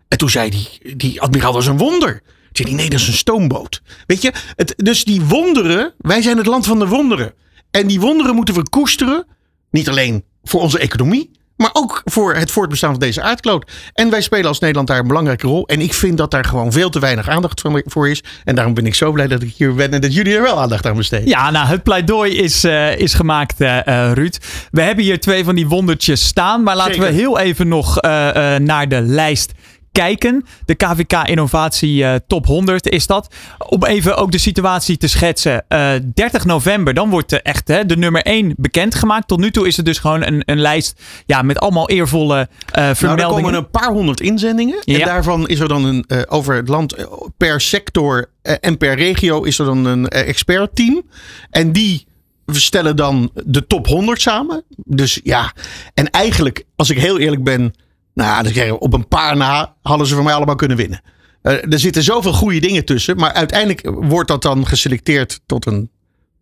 En 0.08 0.18
toen 0.18 0.30
zei 0.30 0.50
die, 0.50 0.96
die 0.96 1.20
admiraal, 1.20 1.58
is 1.58 1.66
een 1.66 1.78
wonder. 1.78 2.22
Toen 2.22 2.26
zei 2.52 2.68
hij, 2.68 2.76
nee, 2.76 2.90
dat 2.90 3.00
is 3.00 3.06
een 3.06 3.12
stoomboot. 3.12 3.82
Weet 4.06 4.22
je, 4.22 4.32
het, 4.56 4.74
dus 4.76 5.04
die 5.04 5.22
wonderen, 5.22 5.94
wij 5.98 6.22
zijn 6.22 6.36
het 6.36 6.46
land 6.46 6.66
van 6.66 6.78
de 6.78 6.86
wonderen. 6.86 7.34
En 7.70 7.86
die 7.86 8.00
wonderen 8.00 8.34
moeten 8.34 8.54
we 8.54 8.68
koesteren. 8.68 9.26
Niet 9.70 9.88
alleen 9.88 10.24
voor 10.42 10.60
onze 10.60 10.78
economie, 10.78 11.30
maar 11.58 11.70
ook 11.72 12.02
voor 12.04 12.34
het 12.34 12.50
voortbestaan 12.50 12.90
van 12.90 13.00
deze 13.00 13.22
aardkloot. 13.22 13.70
En 13.92 14.10
wij 14.10 14.20
spelen 14.20 14.46
als 14.46 14.58
Nederland 14.58 14.88
daar 14.88 14.98
een 14.98 15.06
belangrijke 15.06 15.46
rol. 15.46 15.66
En 15.66 15.80
ik 15.80 15.94
vind 15.94 16.18
dat 16.18 16.30
daar 16.30 16.44
gewoon 16.44 16.72
veel 16.72 16.90
te 16.90 16.98
weinig 16.98 17.28
aandacht 17.28 17.62
voor 17.84 18.08
is. 18.08 18.22
En 18.44 18.54
daarom 18.54 18.74
ben 18.74 18.86
ik 18.86 18.94
zo 18.94 19.12
blij 19.12 19.26
dat 19.26 19.42
ik 19.42 19.54
hier 19.56 19.74
ben 19.74 19.92
en 19.92 20.00
dat 20.00 20.14
jullie 20.14 20.34
er 20.34 20.42
wel 20.42 20.60
aandacht 20.60 20.86
aan 20.86 20.96
besteden. 20.96 21.28
Ja, 21.28 21.50
nou, 21.50 21.66
het 21.66 21.82
pleidooi 21.82 22.36
is, 22.36 22.64
uh, 22.64 22.98
is 22.98 23.14
gemaakt, 23.14 23.60
uh, 23.60 23.80
Ruud. 24.12 24.38
We 24.70 24.82
hebben 24.82 25.04
hier 25.04 25.20
twee 25.20 25.44
van 25.44 25.54
die 25.54 25.68
wondertjes 25.68 26.26
staan. 26.26 26.62
Maar 26.62 26.76
laten 26.76 26.94
Zeker. 26.94 27.08
we 27.08 27.14
heel 27.14 27.38
even 27.38 27.68
nog 27.68 28.02
uh, 28.02 28.10
naar 28.56 28.88
de 28.88 29.00
lijst 29.00 29.52
kijken. 29.98 30.44
De 30.64 30.74
KVK 30.74 31.28
Innovatie 31.28 32.02
uh, 32.02 32.14
Top 32.26 32.46
100 32.46 32.88
is 32.88 33.06
dat. 33.06 33.34
Om 33.68 33.84
even 33.84 34.16
ook 34.16 34.32
de 34.32 34.38
situatie 34.38 34.96
te 34.96 35.08
schetsen. 35.08 35.64
Uh, 35.68 35.92
30 36.14 36.44
november, 36.44 36.94
dan 36.94 37.10
wordt 37.10 37.30
de, 37.30 37.42
echt 37.42 37.68
hè, 37.68 37.86
de 37.86 37.96
nummer 37.96 38.22
1 38.22 38.54
bekendgemaakt. 38.56 39.28
Tot 39.28 39.40
nu 39.40 39.50
toe 39.50 39.66
is 39.66 39.76
het 39.76 39.86
dus 39.86 39.98
gewoon 39.98 40.26
een, 40.26 40.42
een 40.44 40.60
lijst 40.60 41.02
ja, 41.26 41.42
met 41.42 41.58
allemaal 41.58 41.88
eervolle 41.88 42.48
vermeldingen. 42.72 43.16
Nou, 43.16 43.20
er 43.20 43.42
komen 43.42 43.54
een 43.54 43.70
paar 43.70 43.92
honderd 43.92 44.20
inzendingen. 44.20 44.78
Ja. 44.80 44.98
En 44.98 45.04
daarvan 45.04 45.48
is 45.48 45.60
er 45.60 45.68
dan 45.68 45.84
een, 45.84 46.04
over 46.28 46.54
het 46.54 46.68
land 46.68 47.06
per 47.36 47.60
sector 47.60 48.30
en 48.42 48.76
per 48.78 48.94
regio 48.94 49.42
is 49.42 49.58
er 49.58 49.64
dan 49.64 49.84
een 49.84 50.08
expertteam. 50.08 51.02
En 51.50 51.72
die 51.72 52.06
stellen 52.46 52.96
dan 52.96 53.30
de 53.44 53.66
top 53.66 53.86
100 53.86 54.20
samen. 54.20 54.64
Dus 54.76 55.20
ja, 55.22 55.52
en 55.94 56.10
eigenlijk, 56.10 56.64
als 56.76 56.90
ik 56.90 56.98
heel 56.98 57.18
eerlijk 57.18 57.44
ben 57.44 57.74
nou, 58.18 58.70
op 58.78 58.92
een 58.92 59.08
paar 59.08 59.36
na 59.36 59.76
hadden 59.82 60.06
ze 60.06 60.14
voor 60.14 60.24
mij 60.24 60.34
allemaal 60.34 60.54
kunnen 60.54 60.76
winnen. 60.76 61.00
Uh, 61.42 61.72
er 61.72 61.78
zitten 61.78 62.02
zoveel 62.02 62.32
goede 62.32 62.60
dingen 62.60 62.84
tussen. 62.84 63.16
Maar 63.16 63.32
uiteindelijk 63.32 63.90
wordt 63.90 64.28
dat 64.28 64.42
dan 64.42 64.66
geselecteerd 64.66 65.40
tot 65.46 65.66
een 65.66 65.90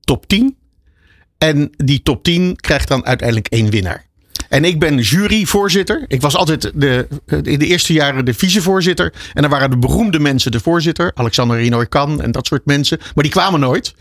top 0.00 0.26
10. 0.26 0.56
En 1.38 1.70
die 1.76 2.02
top 2.02 2.24
10 2.24 2.56
krijgt 2.56 2.88
dan 2.88 3.06
uiteindelijk 3.06 3.48
één 3.48 3.70
winnaar. 3.70 4.05
En 4.48 4.64
ik 4.64 4.78
ben 4.78 4.98
juryvoorzitter. 4.98 6.04
Ik 6.08 6.20
was 6.20 6.36
altijd 6.36 6.70
de, 6.74 7.08
in 7.42 7.58
de 7.58 7.66
eerste 7.66 7.92
jaren 7.92 8.24
de 8.24 8.34
vicevoorzitter. 8.34 9.12
En 9.34 9.42
dan 9.42 9.50
waren 9.50 9.70
de 9.70 9.76
beroemde 9.76 10.18
mensen 10.18 10.50
de 10.50 10.60
voorzitter. 10.60 11.12
Alexander 11.14 11.56
Rinoy 11.56 11.86
Kan 11.86 12.22
en 12.22 12.32
dat 12.32 12.46
soort 12.46 12.64
mensen. 12.64 12.98
Maar 13.14 13.24
die 13.24 13.32
kwamen 13.32 13.60
nooit. 13.60 13.94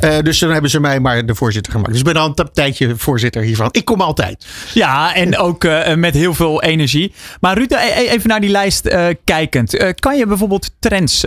Uh, 0.00 0.18
dus 0.22 0.38
dan 0.38 0.50
hebben 0.50 0.70
ze 0.70 0.80
mij 0.80 1.00
maar 1.00 1.26
de 1.26 1.34
voorzitter 1.34 1.72
gemaakt. 1.72 1.90
Dus 1.90 2.00
ik 2.00 2.06
ben 2.06 2.16
al 2.16 2.32
een 2.34 2.48
tijdje 2.52 2.96
voorzitter 2.96 3.42
hiervan. 3.42 3.68
Ik 3.70 3.84
kom 3.84 4.00
altijd. 4.00 4.46
Ja, 4.74 5.14
en 5.14 5.38
ook 5.38 5.64
uh, 5.64 5.94
met 5.94 6.14
heel 6.14 6.34
veel 6.34 6.62
energie. 6.62 7.12
Maar 7.40 7.56
Ruud, 7.56 7.72
even 7.96 8.28
naar 8.28 8.40
die 8.40 8.50
lijst 8.50 8.86
uh, 8.86 9.06
kijkend. 9.24 9.94
kan 10.00 10.16
je 10.16 10.26
bijvoorbeeld 10.26 10.70
trends 10.78 11.26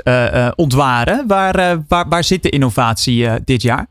ontwaren? 0.55 1.23
Waar, 1.27 1.83
waar, 1.87 2.09
waar 2.09 2.23
zit 2.23 2.43
de 2.43 2.49
innovatie 2.49 3.27
dit 3.45 3.61
jaar? 3.61 3.87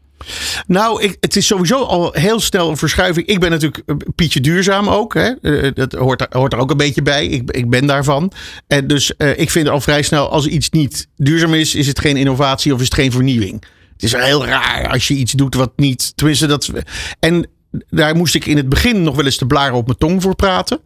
Nou, 0.67 1.15
het 1.21 1.37
is 1.37 1.47
sowieso 1.47 1.83
al 1.83 2.13
heel 2.13 2.41
snel 2.41 2.71
een 2.71 2.77
verschuiving. 2.77 3.27
Ik 3.27 3.41
ben 3.41 3.51
natuurlijk 3.51 3.85
Pietje 4.15 4.41
Duurzaam 4.41 4.89
ook. 4.89 5.15
Hè? 5.15 5.31
Uh, 5.43 5.71
dat 5.75 5.93
hoort 5.93 6.27
hoort 6.31 6.53
er 6.53 6.59
ook 6.59 6.71
een 6.71 6.77
beetje 6.77 7.03
bij. 7.03 7.27
Ik, 7.27 7.51
ik 7.51 7.71
ben 7.71 7.87
daarvan. 7.87 8.33
En 8.67 8.87
dus 8.87 9.13
ik 9.37 9.51
vind 9.51 9.69
al 9.69 9.81
vrij 9.81 10.03
snel, 10.03 10.29
als 10.29 10.47
iets 10.47 10.71
niet 10.71 11.09
duurzaam 11.17 11.55
is, 11.55 11.75
is 11.75 11.87
het 11.87 11.99
geen 11.99 12.17
innovatie 12.17 12.75
of 12.75 12.79
is 12.79 12.85
het 12.85 12.95
geen 12.95 13.13
vernieuwing. 13.13 13.65
Het 13.93 14.03
is 14.03 14.13
heel 14.13 14.47
raar 14.47 14.89
als 14.89 15.09
je 15.09 15.15
iets 15.15 15.33
doet 15.33 15.55
wat 15.55 15.73
niet. 15.77 16.13
Tenminste, 16.17 16.47
dat. 16.47 16.71
En 17.19 17.47
daar 17.89 18.17
moest 18.17 18.35
ik 18.35 18.47
in 18.47 18.57
het 18.57 18.69
begin 18.69 19.03
nog 19.03 19.17
wel 19.17 19.25
eens 19.25 19.39
de 19.39 19.47
blaren 19.47 19.75
op 19.75 19.87
mijn 19.87 19.99
tong 19.99 20.23
voor 20.23 20.35
praten. 20.35 20.81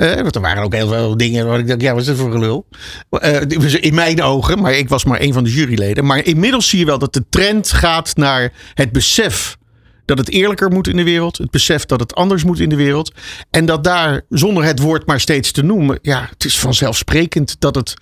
Uh, 0.00 0.14
want 0.14 0.34
er 0.34 0.40
waren 0.40 0.62
ook 0.62 0.74
heel 0.74 0.88
veel 0.88 1.16
dingen 1.16 1.46
waar 1.46 1.58
ik 1.58 1.66
dacht, 1.66 1.80
ja, 1.80 1.94
wat 1.94 2.06
is 2.06 2.18
voor 2.18 2.32
gelul? 2.32 2.66
Uh, 3.10 3.40
in 3.80 3.94
mijn 3.94 4.22
ogen, 4.22 4.60
maar 4.60 4.72
ik 4.72 4.88
was 4.88 5.04
maar 5.04 5.20
een 5.20 5.32
van 5.32 5.44
de 5.44 5.52
juryleden. 5.52 6.04
Maar 6.04 6.24
inmiddels 6.24 6.68
zie 6.68 6.78
je 6.78 6.84
wel 6.84 6.98
dat 6.98 7.12
de 7.12 7.24
trend 7.28 7.72
gaat 7.72 8.16
naar 8.16 8.52
het 8.74 8.92
besef 8.92 9.58
dat 10.04 10.18
het 10.18 10.30
eerlijker 10.30 10.70
moet 10.70 10.88
in 10.88 10.96
de 10.96 11.04
wereld. 11.04 11.38
Het 11.38 11.50
besef 11.50 11.86
dat 11.86 12.00
het 12.00 12.14
anders 12.14 12.44
moet 12.44 12.60
in 12.60 12.68
de 12.68 12.76
wereld. 12.76 13.12
En 13.50 13.66
dat 13.66 13.84
daar, 13.84 14.22
zonder 14.28 14.64
het 14.64 14.78
woord 14.78 15.06
maar 15.06 15.20
steeds 15.20 15.52
te 15.52 15.62
noemen, 15.62 15.98
ja, 16.02 16.26
het 16.30 16.44
is 16.44 16.58
vanzelfsprekend 16.58 17.56
dat 17.58 17.74
het, 17.74 17.94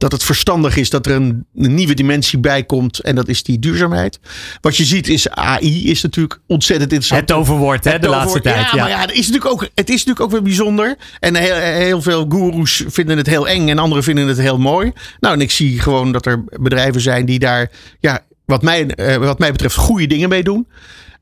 dat 0.00 0.12
het 0.12 0.22
verstandig 0.22 0.76
is 0.76 0.90
dat 0.90 1.06
er 1.06 1.12
een, 1.12 1.46
een 1.54 1.74
nieuwe 1.74 1.94
dimensie 1.94 2.38
bij 2.38 2.64
komt. 2.64 2.98
En 2.98 3.14
dat 3.14 3.28
is 3.28 3.42
die 3.42 3.58
duurzaamheid. 3.58 4.20
Wat 4.60 4.76
je 4.76 4.84
ziet 4.84 5.08
is 5.08 5.30
AI 5.30 5.90
is 5.90 6.02
natuurlijk 6.02 6.40
ontzettend 6.46 6.92
interessant. 6.92 7.28
Het 7.28 7.38
overwoord, 7.38 7.84
hè, 7.84 7.98
de 7.98 8.08
laatste 8.08 8.40
tijd. 8.40 8.56
Ja, 8.56 8.70
ja, 8.72 8.82
maar 8.82 8.90
ja, 8.90 9.00
het 9.00 9.10
is 9.10 9.28
natuurlijk 9.28 9.52
ook, 9.52 9.68
het 9.74 9.88
is 9.88 10.04
natuurlijk 10.04 10.20
ook 10.20 10.30
weer 10.30 10.42
bijzonder. 10.42 10.96
En 11.18 11.36
heel, 11.36 11.54
heel 11.54 12.02
veel 12.02 12.26
goeroes 12.28 12.84
vinden 12.86 13.16
het 13.16 13.26
heel 13.26 13.48
eng 13.48 13.68
en 13.68 13.78
anderen 13.78 14.04
vinden 14.04 14.26
het 14.26 14.38
heel 14.38 14.58
mooi. 14.58 14.92
Nou, 15.20 15.34
en 15.34 15.40
ik 15.40 15.50
zie 15.50 15.80
gewoon 15.80 16.12
dat 16.12 16.26
er 16.26 16.44
bedrijven 16.60 17.00
zijn 17.00 17.26
die 17.26 17.38
daar, 17.38 17.70
ja, 17.98 18.24
wat 18.44 18.62
mij, 18.62 18.90
uh, 18.96 19.16
wat 19.16 19.38
mij 19.38 19.52
betreft, 19.52 19.76
goede 19.76 20.06
dingen 20.06 20.28
mee 20.28 20.42
doen. 20.42 20.66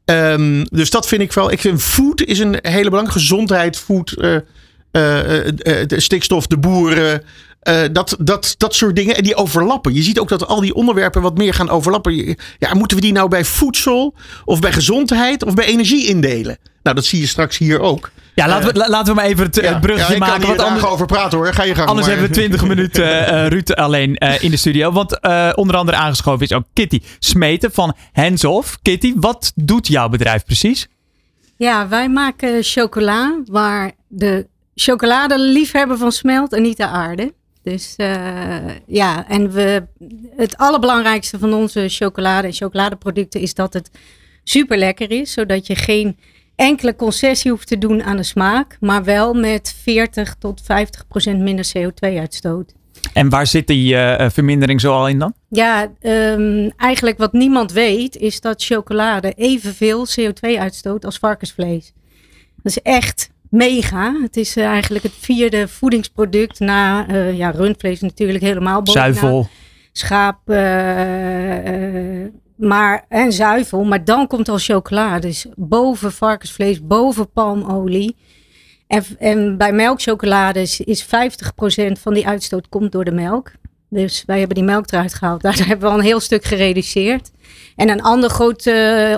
Um, 0.05 0.65
dus 0.71 0.91
dat 0.91 1.07
vind 1.07 1.23
ik 1.23 1.33
wel. 1.33 1.53
Ik 1.53 1.61
vind 1.61 1.83
food 1.83 2.23
is 2.23 2.39
een 2.39 2.59
hele 2.63 2.91
belangrijke 2.91 3.21
gezondheid. 3.21 3.79
Food, 3.79 4.15
uh, 4.19 4.35
uh, 4.35 4.41
de 5.87 6.01
stikstof, 6.01 6.47
de 6.47 6.59
boeren. 6.59 7.23
Dat, 7.93 8.17
dat, 8.21 8.55
dat 8.59 8.75
soort 8.75 8.97
dingen. 8.97 9.17
En 9.17 9.23
die 9.23 9.37
overlappen. 9.37 9.95
Je 9.95 10.03
ziet 10.03 10.19
ook 10.19 10.29
dat 10.29 10.47
al 10.47 10.61
die 10.61 10.75
onderwerpen 10.75 11.23
wat 11.23 11.39
meer 11.39 11.55
gaan 11.55 11.69
overlappen. 11.69 12.37
Ja, 12.59 12.75
moeten 12.75 12.97
we 12.97 13.03
die 13.03 13.13
nou 13.13 13.29
bij 13.29 13.45
voedsel 13.45 14.15
of 14.45 14.61
bij 14.61 14.73
gezondheid 14.73 15.45
of 15.45 15.55
bij 15.55 15.65
energie 15.65 16.07
indelen? 16.07 16.59
Nou, 16.83 16.97
dat 16.97 17.05
zie 17.05 17.21
je 17.21 17.27
straks 17.27 17.59
hier 17.59 17.81
ook. 17.81 18.11
Ja, 18.39 18.49
laten 18.49 18.73
we, 18.73 18.89
laten 18.89 19.07
we 19.07 19.21
maar 19.21 19.25
even 19.25 19.45
het, 19.45 19.57
ja, 19.57 19.63
het 19.63 19.81
bruggetje 19.81 20.13
ja, 20.13 20.19
maken. 20.19 20.47
Wat 20.47 20.59
anders 20.59 20.85
over 20.85 21.07
praten 21.07 21.39
hoor. 21.39 21.53
Ga 21.53 21.63
je 21.63 21.75
gang 21.75 21.89
Anders 21.89 22.07
maar. 22.07 22.17
hebben 22.17 22.35
we 22.35 22.41
20 22.41 22.67
minuten 22.75 23.05
uh, 23.05 23.47
Ruud 23.47 23.71
alleen 23.71 24.17
uh, 24.19 24.43
in 24.43 24.51
de 24.51 24.57
studio. 24.57 24.93
Want 24.93 25.19
uh, 25.23 25.51
onder 25.55 25.77
andere 25.77 25.97
aangeschoven 25.97 26.47
is 26.47 26.53
ook 26.53 26.65
Kitty 26.73 27.01
Smeten 27.19 27.73
van 27.73 27.97
Hands 28.13 28.45
Off. 28.45 28.79
Kitty, 28.83 29.15
wat 29.17 29.53
doet 29.55 29.87
jouw 29.87 30.09
bedrijf 30.09 30.45
precies? 30.45 30.89
Ja, 31.57 31.89
wij 31.89 32.09
maken 32.09 32.63
chocola 32.63 33.41
waar 33.45 33.93
de 34.09 34.47
chocoladeliefhebber 34.75 35.99
van 35.99 36.13
smelt 36.13 36.53
en 36.53 36.63
niet 36.63 36.77
de 36.77 36.87
aarde. 36.87 37.35
Dus 37.71 37.95
ja, 38.87 39.29
en 39.29 39.53
we, 39.53 39.87
het 40.37 40.57
allerbelangrijkste 40.57 41.39
van 41.39 41.53
onze 41.53 41.89
chocolade 41.89 42.47
en 42.47 42.53
chocoladeproducten 42.53 43.41
is 43.41 43.55
dat 43.55 43.73
het 43.73 43.91
super 44.45 44.79
lekker 44.79 45.11
is. 45.11 45.33
Zodat 45.33 45.67
je 45.67 45.75
geen 45.75 46.17
enkele 46.57 46.97
concessie 46.97 47.51
hoeft 47.51 47.67
te 47.67 47.79
doen 47.79 48.03
aan 48.03 48.17
de 48.17 48.23
smaak, 48.23 48.77
maar 48.81 49.05
wel 49.05 49.35
met 49.35 49.75
40 49.83 50.35
tot 50.39 50.61
50 50.65 51.07
procent 51.07 51.41
minder 51.41 51.71
CO2-uitstoot. 51.79 52.73
En 53.13 53.29
waar 53.29 53.47
zit 53.47 53.67
die 53.67 53.95
eh, 53.95 54.25
eh, 54.25 54.31
vermindering 54.31 54.81
zoal 54.81 55.09
in 55.09 55.19
dan? 55.19 55.35
Ja, 55.49 55.93
ehm, 56.01 56.71
eigenlijk 56.77 57.19
wat 57.19 57.33
niemand 57.33 57.73
weet 57.73 58.17
is 58.17 58.41
dat 58.41 58.65
chocolade 58.65 59.33
evenveel 59.33 60.07
CO2 60.07 60.59
uitstoot 60.59 61.05
als 61.05 61.19
varkensvlees. 61.19 61.93
Dat 62.63 62.73
is 62.77 62.83
echt 62.83 63.31
mega. 63.51 64.21
Het 64.23 64.37
is 64.37 64.57
eh, 64.57 64.65
eigenlijk 64.67 65.05
het 65.05 65.15
vierde 65.19 65.69
voedingsproduct 65.69 66.61
na 66.61 67.09
eh, 67.09 67.37
ja, 67.37 67.51
rundvlees 67.51 68.01
natuurlijk 68.01 68.45
helemaal 68.45 68.83
bovenaan. 68.83 69.15
Zuivel. 69.15 69.49
Schaap, 69.93 70.51
eh, 70.51 70.57
maar, 72.57 73.05
en 73.09 73.33
zuivel. 73.33 73.85
Maar 73.85 74.05
dan 74.05 74.27
komt 74.27 74.49
al 74.49 74.59
chocolade. 74.59 75.27
Dus 75.27 75.47
boven 75.57 76.13
varkensvlees, 76.13 76.87
boven 76.87 77.31
palmolie. 77.33 78.17
En, 78.87 79.05
en 79.19 79.57
bij 79.57 79.73
melkchocolade 79.73 80.61
is, 80.61 80.81
is 80.81 81.05
50% 81.05 81.07
van 82.01 82.15
die 82.15 82.27
uitstoot 82.27 82.69
komt 82.69 82.93
door 82.93 83.05
de 83.05 83.13
melk. 83.13 83.53
Dus 83.91 84.23
wij 84.27 84.39
hebben 84.39 84.57
die 84.57 84.65
melk 84.65 84.93
eruit 84.93 85.15
gehaald. 85.15 85.43
Daar 85.49 85.67
hebben 85.67 85.79
we 85.79 85.93
al 85.93 85.99
een 85.99 86.05
heel 86.05 86.21
stuk 86.21 86.45
gereduceerd. 86.45 87.31
En 87.77 87.89
een 87.89 88.03
ander 88.03 88.31
groot 88.31 88.71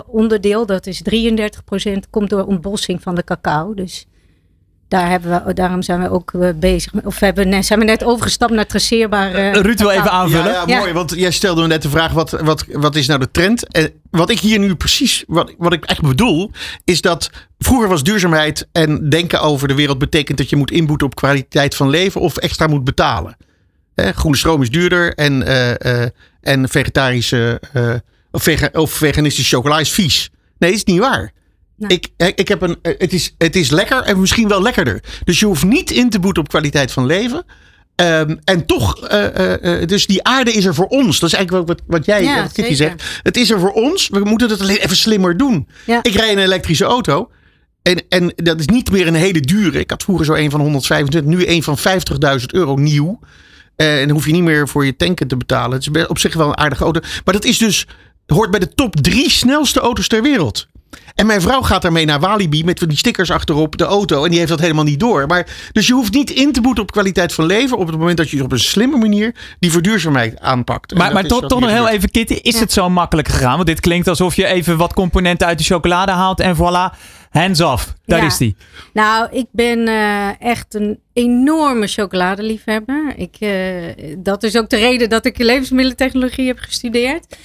onderdeel, 0.06 0.66
dat 0.66 0.86
is 0.86 1.02
33%, 1.14 2.10
komt 2.10 2.30
door 2.30 2.44
ontbossing 2.44 3.02
van 3.02 3.14
de 3.14 3.24
cacao. 3.24 3.74
Dus 3.74 4.06
daar 4.90 5.08
hebben 5.08 5.44
we, 5.44 5.52
daarom 5.52 5.82
zijn 5.82 6.00
we 6.00 6.10
ook 6.10 6.32
eh, 6.34 6.48
bezig. 6.54 6.92
Of 7.04 7.18
hebben, 7.18 7.48
net- 7.48 7.66
zijn 7.66 7.78
we 7.78 7.84
net 7.84 8.04
overgestapt 8.04 8.52
naar 8.52 8.66
traceerbare. 8.66 9.62
Ruud 9.62 9.78
wil 9.78 9.90
even 9.90 10.10
aanvullen. 10.10 10.52
Ja, 10.52 10.64
ja, 10.66 10.78
mooi. 10.78 10.92
Want 10.92 11.12
jij 11.16 11.30
stelde 11.30 11.60
me 11.60 11.66
net 11.66 11.82
de 11.82 11.90
vraag: 11.90 12.12
wat, 12.12 12.30
wat, 12.30 12.64
wat 12.72 12.96
is 12.96 13.06
nou 13.06 13.20
de 13.20 13.30
trend? 13.30 13.68
En 13.68 13.92
wat 14.10 14.30
ik 14.30 14.38
hier 14.38 14.58
nu 14.58 14.74
precies, 14.74 15.24
wat, 15.26 15.54
wat 15.58 15.72
ik 15.72 15.84
echt 15.84 16.00
bedoel, 16.00 16.50
is 16.84 17.00
dat 17.00 17.30
vroeger 17.58 17.88
was 17.88 18.02
duurzaamheid 18.02 18.68
en 18.72 19.08
denken 19.08 19.40
over 19.40 19.68
de 19.68 19.74
wereld 19.74 19.98
betekent 19.98 20.38
dat 20.38 20.50
je 20.50 20.56
moet 20.56 20.70
inboeten 20.70 21.06
op 21.06 21.14
kwaliteit 21.14 21.74
van 21.74 21.88
leven 21.88 22.20
of 22.20 22.36
extra 22.36 22.66
moet 22.66 22.84
betalen. 22.84 23.36
Hè, 23.94 24.12
groene 24.12 24.36
stroom 24.36 24.62
is 24.62 24.70
duurder 24.70 25.14
en, 25.14 25.42
eh, 25.42 26.02
eh, 26.02 26.08
en 26.40 26.68
vegetarische 26.68 27.60
eh, 27.72 27.94
of, 28.30 28.42
vega, 28.42 28.68
of 28.72 28.90
veganistische 28.90 29.56
chocola 29.56 29.78
is 29.78 29.90
vies. 29.92 30.30
Nee, 30.58 30.70
dat 30.70 30.78
is 30.78 30.84
niet 30.84 31.00
waar. 31.00 31.32
Ik, 31.86 32.08
ik 32.34 32.48
heb 32.48 32.62
een, 32.62 32.76
eh, 32.82 32.94
het, 32.98 33.12
is, 33.12 33.34
het 33.38 33.56
is 33.56 33.70
lekker 33.70 34.02
en 34.02 34.20
misschien 34.20 34.48
wel 34.48 34.62
lekkerder. 34.62 35.02
Dus 35.24 35.40
je 35.40 35.46
hoeft 35.46 35.64
niet 35.64 35.90
in 35.90 36.10
te 36.10 36.18
boeten 36.20 36.42
op 36.42 36.48
kwaliteit 36.48 36.92
van 36.92 37.06
leven. 37.06 37.44
Ehm, 37.94 38.36
en 38.44 38.66
toch, 38.66 39.06
eh, 39.06 39.26
eh, 39.26 39.82
eh, 39.82 39.88
dus 39.88 40.06
die 40.06 40.24
aarde 40.24 40.52
is 40.52 40.64
er 40.64 40.74
voor 40.74 40.86
ons. 40.86 41.18
Dat 41.18 41.28
is 41.28 41.34
eigenlijk 41.34 41.68
wat, 41.68 41.80
wat 41.86 42.04
jij, 42.04 42.22
Ja, 42.22 42.42
wat 42.42 42.52
Kitty 42.52 42.74
zeker. 42.74 42.98
zegt. 42.98 43.20
Het 43.22 43.36
is 43.36 43.50
er 43.50 43.60
voor 43.60 43.72
ons. 43.72 44.08
We 44.08 44.20
moeten 44.20 44.48
het 44.48 44.60
alleen 44.60 44.76
even 44.76 44.96
slimmer 44.96 45.36
doen. 45.36 45.68
Ja. 45.86 45.98
Ik 46.02 46.14
rijd 46.14 46.30
in 46.30 46.38
een 46.38 46.44
elektrische 46.44 46.84
auto. 46.84 47.30
En, 47.82 48.02
en 48.08 48.32
dat 48.36 48.60
is 48.60 48.66
niet 48.66 48.90
meer 48.90 49.06
een 49.06 49.14
hele 49.14 49.40
dure. 49.40 49.78
Ik 49.78 49.90
had 49.90 50.02
vroeger 50.02 50.24
zo 50.24 50.34
een 50.34 50.50
van 50.50 50.60
125, 50.60 51.30
nu 51.30 51.46
een 51.46 51.62
van 51.62 51.78
50.000 51.78 52.46
euro 52.46 52.76
nieuw. 52.76 53.18
Eh, 53.76 54.00
en 54.00 54.06
dan 54.06 54.16
hoef 54.16 54.26
je 54.26 54.32
niet 54.32 54.42
meer 54.42 54.68
voor 54.68 54.84
je 54.84 54.96
tanken 54.96 55.28
te 55.28 55.36
betalen. 55.36 55.78
Het 55.78 55.96
is 55.96 56.06
op 56.06 56.18
zich 56.18 56.34
wel 56.34 56.48
een 56.48 56.56
aardige 56.56 56.84
auto. 56.84 57.00
Maar 57.24 57.34
dat 57.34 57.44
is 57.44 57.58
dus, 57.58 57.86
hoort 58.26 58.50
bij 58.50 58.60
de 58.60 58.74
top 58.74 58.96
drie 58.96 59.30
snelste 59.30 59.80
auto's 59.80 60.08
ter 60.08 60.22
wereld. 60.22 60.68
En 61.20 61.26
mijn 61.26 61.40
vrouw 61.40 61.62
gaat 61.62 61.82
daarmee 61.82 62.04
naar 62.04 62.20
Walibi 62.20 62.64
met 62.64 62.78
van 62.78 62.88
die 62.88 62.96
stickers 62.96 63.30
achterop 63.30 63.76
de 63.76 63.84
auto. 63.84 64.24
En 64.24 64.28
die 64.30 64.38
heeft 64.38 64.50
dat 64.50 64.60
helemaal 64.60 64.84
niet 64.84 65.00
door. 65.00 65.26
Maar, 65.26 65.46
dus 65.72 65.86
je 65.86 65.92
hoeft 65.92 66.12
niet 66.12 66.30
in 66.30 66.52
te 66.52 66.60
boeten 66.60 66.82
op 66.82 66.92
kwaliteit 66.92 67.32
van 67.32 67.46
leven. 67.46 67.78
Op 67.78 67.86
het 67.86 67.98
moment 67.98 68.16
dat 68.16 68.30
je 68.30 68.42
op 68.42 68.52
een 68.52 68.58
slimme 68.60 68.96
manier 68.96 69.34
die 69.58 69.70
verduurzaamheid 69.70 70.40
aanpakt. 70.40 70.94
Maar, 70.94 71.12
maar 71.12 71.26
toch, 71.26 71.40
nog 71.40 71.58
heel 71.60 71.68
gebeurt. 71.68 71.88
even, 71.92 72.10
Kitty. 72.10 72.32
Is 72.34 72.54
Ja. 72.54 72.60
het 72.60 72.72
zo 72.72 72.90
makkelijk 72.90 73.28
gegaan? 73.28 73.54
Want 73.54 73.66
dit 73.66 73.80
klinkt 73.80 74.08
alsof 74.08 74.36
je 74.36 74.46
even 74.46 74.76
wat 74.76 74.92
componenten 74.94 75.46
uit 75.46 75.58
de 75.58 75.64
chocolade 75.64 76.12
haalt. 76.12 76.40
En 76.40 76.56
voilà, 76.56 76.96
hands 77.30 77.60
off. 77.60 77.94
Daar 78.04 78.18
Ja. 78.18 78.26
is 78.26 78.36
die. 78.36 78.56
Nou, 78.92 79.28
ik 79.30 79.46
ben 79.52 79.88
eh, 79.88 80.40
echt 80.40 80.74
een 80.74 80.98
enorme 81.12 81.86
chocoladeliefhebber. 81.86 83.12
Ik, 83.16 83.36
eh, 83.38 84.14
dat 84.18 84.42
is 84.42 84.56
ook 84.56 84.68
de 84.68 84.76
reden 84.76 85.08
dat 85.08 85.24
ik 85.24 85.38
levensmiddelentechnologie 85.38 86.46
heb 86.46 86.58
gestudeerd. 86.58 87.36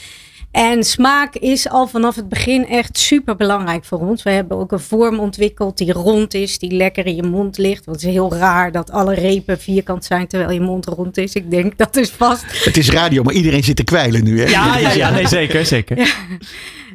En 0.55 0.83
smaak 0.83 1.35
is 1.35 1.69
al 1.69 1.87
vanaf 1.87 2.15
het 2.15 2.29
begin 2.29 2.67
echt 2.67 2.97
super 2.97 3.35
belangrijk 3.35 3.85
voor 3.85 3.99
ons. 3.99 4.23
We 4.23 4.29
hebben 4.29 4.57
ook 4.57 4.71
een 4.71 4.79
vorm 4.79 5.19
ontwikkeld 5.19 5.77
die 5.77 5.91
rond 5.91 6.33
is, 6.33 6.59
die 6.59 6.71
lekker 6.71 7.05
in 7.05 7.15
je 7.15 7.23
mond 7.23 7.57
ligt. 7.57 7.85
Want 7.85 7.97
het 7.97 8.09
is 8.09 8.13
heel 8.13 8.33
raar 8.33 8.71
dat 8.71 8.91
alle 8.91 9.13
repen 9.13 9.59
vierkant 9.59 10.05
zijn 10.05 10.27
terwijl 10.27 10.51
je 10.51 10.59
mond 10.59 10.85
rond 10.85 11.17
is. 11.17 11.33
Ik 11.33 11.51
denk 11.51 11.77
dat 11.77 11.95
is 11.95 12.09
vast 12.09 12.63
Het 12.65 12.77
is 12.77 12.89
radio, 12.89 13.23
maar 13.23 13.33
iedereen 13.33 13.63
zit 13.63 13.75
te 13.75 13.83
kwijlen 13.83 14.23
nu. 14.23 14.41
Hè? 14.41 14.49
Ja, 14.49 14.77
ja, 14.77 14.91
ja. 14.91 15.09
Nee, 15.15 15.27
zeker, 15.27 15.65
zeker. 15.65 16.15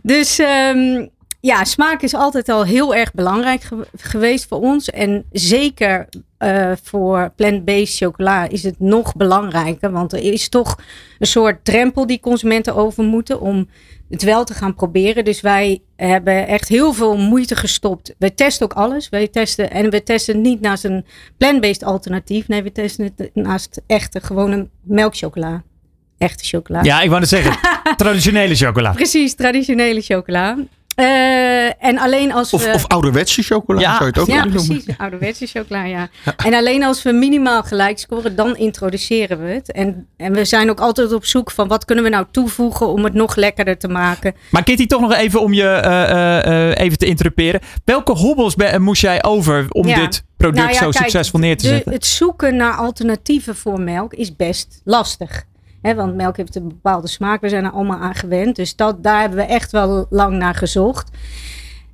Dus 0.02 0.38
ehm, 0.38 1.06
ja, 1.40 1.64
smaak 1.64 2.02
is 2.02 2.14
altijd 2.14 2.48
al 2.48 2.64
heel 2.64 2.94
erg 2.94 3.12
belangrijk 3.12 3.62
ge- 3.62 3.86
geweest 3.96 4.46
voor 4.48 4.60
ons. 4.60 4.90
En 4.90 5.24
zeker 5.32 6.08
eh, 6.38 6.72
voor 6.82 7.32
plant-based 7.36 7.96
chocola 7.96 8.48
is 8.48 8.62
het 8.62 8.78
nog 8.80 9.14
belangrijker. 9.16 9.90
Want 9.90 10.12
er 10.12 10.32
is 10.32 10.48
toch 10.48 10.78
een 11.18 11.26
soort 11.26 11.64
drempel 11.64 12.06
die 12.06 12.20
consumenten 12.20 12.74
over 12.74 13.04
moeten 13.04 13.40
om 13.40 13.68
het 14.10 14.22
wel 14.22 14.44
te 14.44 14.54
gaan 14.54 14.74
proberen. 14.74 15.24
Dus 15.24 15.40
wij 15.40 15.82
hebben 15.96 16.46
echt 16.46 16.68
heel 16.68 16.92
veel 16.92 17.16
moeite 17.16 17.56
gestopt. 17.56 18.14
We 18.18 18.34
testen 18.34 18.64
ook 18.66 18.72
alles. 18.72 19.08
Wij 19.08 19.28
testen, 19.28 19.70
en 19.70 19.90
we 19.90 20.02
testen 20.02 20.34
het 20.34 20.42
niet 20.42 20.60
naast 20.60 20.84
een 20.84 21.04
plant-based 21.36 21.84
alternatief. 21.84 22.48
Nee, 22.48 22.62
we 22.62 22.72
testen 22.72 23.12
het 23.16 23.30
naast 23.34 23.80
echte, 23.86 24.20
gewone 24.20 24.68
melkchocola. 24.82 25.62
Echte 26.18 26.44
chocola. 26.44 26.82
Ja, 26.82 27.00
ik 27.00 27.08
wou 27.08 27.20
net 27.20 27.28
zeggen. 27.28 27.56
Traditionele 27.96 28.54
chocola. 28.54 28.92
Precies, 28.92 29.34
traditionele 29.34 30.00
chocola. 30.00 30.56
Eh, 31.00 31.84
en 31.88 31.98
alleen 31.98 32.32
als 32.32 32.52
Of, 32.52 32.64
we... 32.64 32.72
of 32.72 32.86
ouderwetse 32.86 33.42
chocola, 33.42 33.80
Ja. 33.80 33.90
zou 33.90 33.98
je 34.04 34.06
het 34.10 34.18
ook 34.18 34.26
ja, 34.26 34.40
kunnen 34.40 34.54
noemen. 34.56 34.76
precies. 34.76 34.98
Ouderwetse 34.98 35.46
chocola, 35.46 35.84
ja. 35.84 36.08
En 36.44 36.54
alleen 36.54 36.82
als 36.84 37.02
we 37.02 37.12
minimaal 37.12 37.62
gelijk 37.62 37.98
scoren, 37.98 38.36
dan 38.36 38.56
introduceren 38.56 39.44
we 39.44 39.50
het. 39.52 39.72
En, 39.72 40.06
en 40.16 40.32
we 40.32 40.44
zijn 40.44 40.70
ook 40.70 40.80
altijd 40.80 41.12
op 41.12 41.24
zoek 41.24 41.50
van 41.50 41.68
wat 41.68 41.84
kunnen 41.84 42.04
we 42.04 42.10
nou 42.10 42.26
toevoegen 42.30 42.88
om 42.88 43.04
het 43.04 43.14
nog 43.14 43.36
lekkerder 43.36 43.78
te 43.78 43.88
maken. 43.88 44.34
Maar 44.50 44.62
Kitty, 44.62 44.86
toch 44.86 45.00
nog 45.00 45.14
even 45.14 45.40
om 45.40 45.52
je 45.52 45.68
eh, 45.68 46.02
eh, 46.10 46.70
eh, 46.70 46.76
even 46.84 46.98
te 46.98 47.06
interruperen. 47.06 47.60
Welke 47.84 48.12
hobbels 48.12 48.54
ben- 48.54 48.82
moest 48.82 49.02
jij 49.02 49.24
over 49.24 49.66
om 49.70 49.86
Ja. 49.88 49.94
dit 49.96 50.24
product 50.36 50.58
Nou 50.62 50.70
ja, 50.72 50.78
zo 50.78 50.90
kijk, 50.90 50.96
succesvol 51.04 51.40
neer 51.40 51.56
te 51.56 51.62
de- 51.62 51.68
zetten? 51.68 51.92
het 51.92 52.06
zoeken 52.06 52.56
naar 52.56 52.74
alternatieven 52.76 53.56
voor 53.56 53.80
melk 53.80 54.14
is 54.14 54.36
best 54.36 54.80
lastig. 54.84 55.44
Want 55.82 56.14
melk 56.14 56.36
heeft 56.36 56.56
een 56.56 56.68
bepaalde 56.68 57.08
smaak. 57.08 57.40
We 57.40 57.48
zijn 57.48 57.64
er 57.64 57.70
allemaal 57.70 57.98
aan 57.98 58.14
gewend. 58.14 58.56
Dus 58.56 58.76
dat, 58.76 59.02
daar 59.02 59.20
hebben 59.20 59.38
we 59.38 59.44
echt 59.44 59.72
wel 59.72 60.06
lang 60.10 60.36
naar 60.36 60.54
gezocht. 60.54 61.10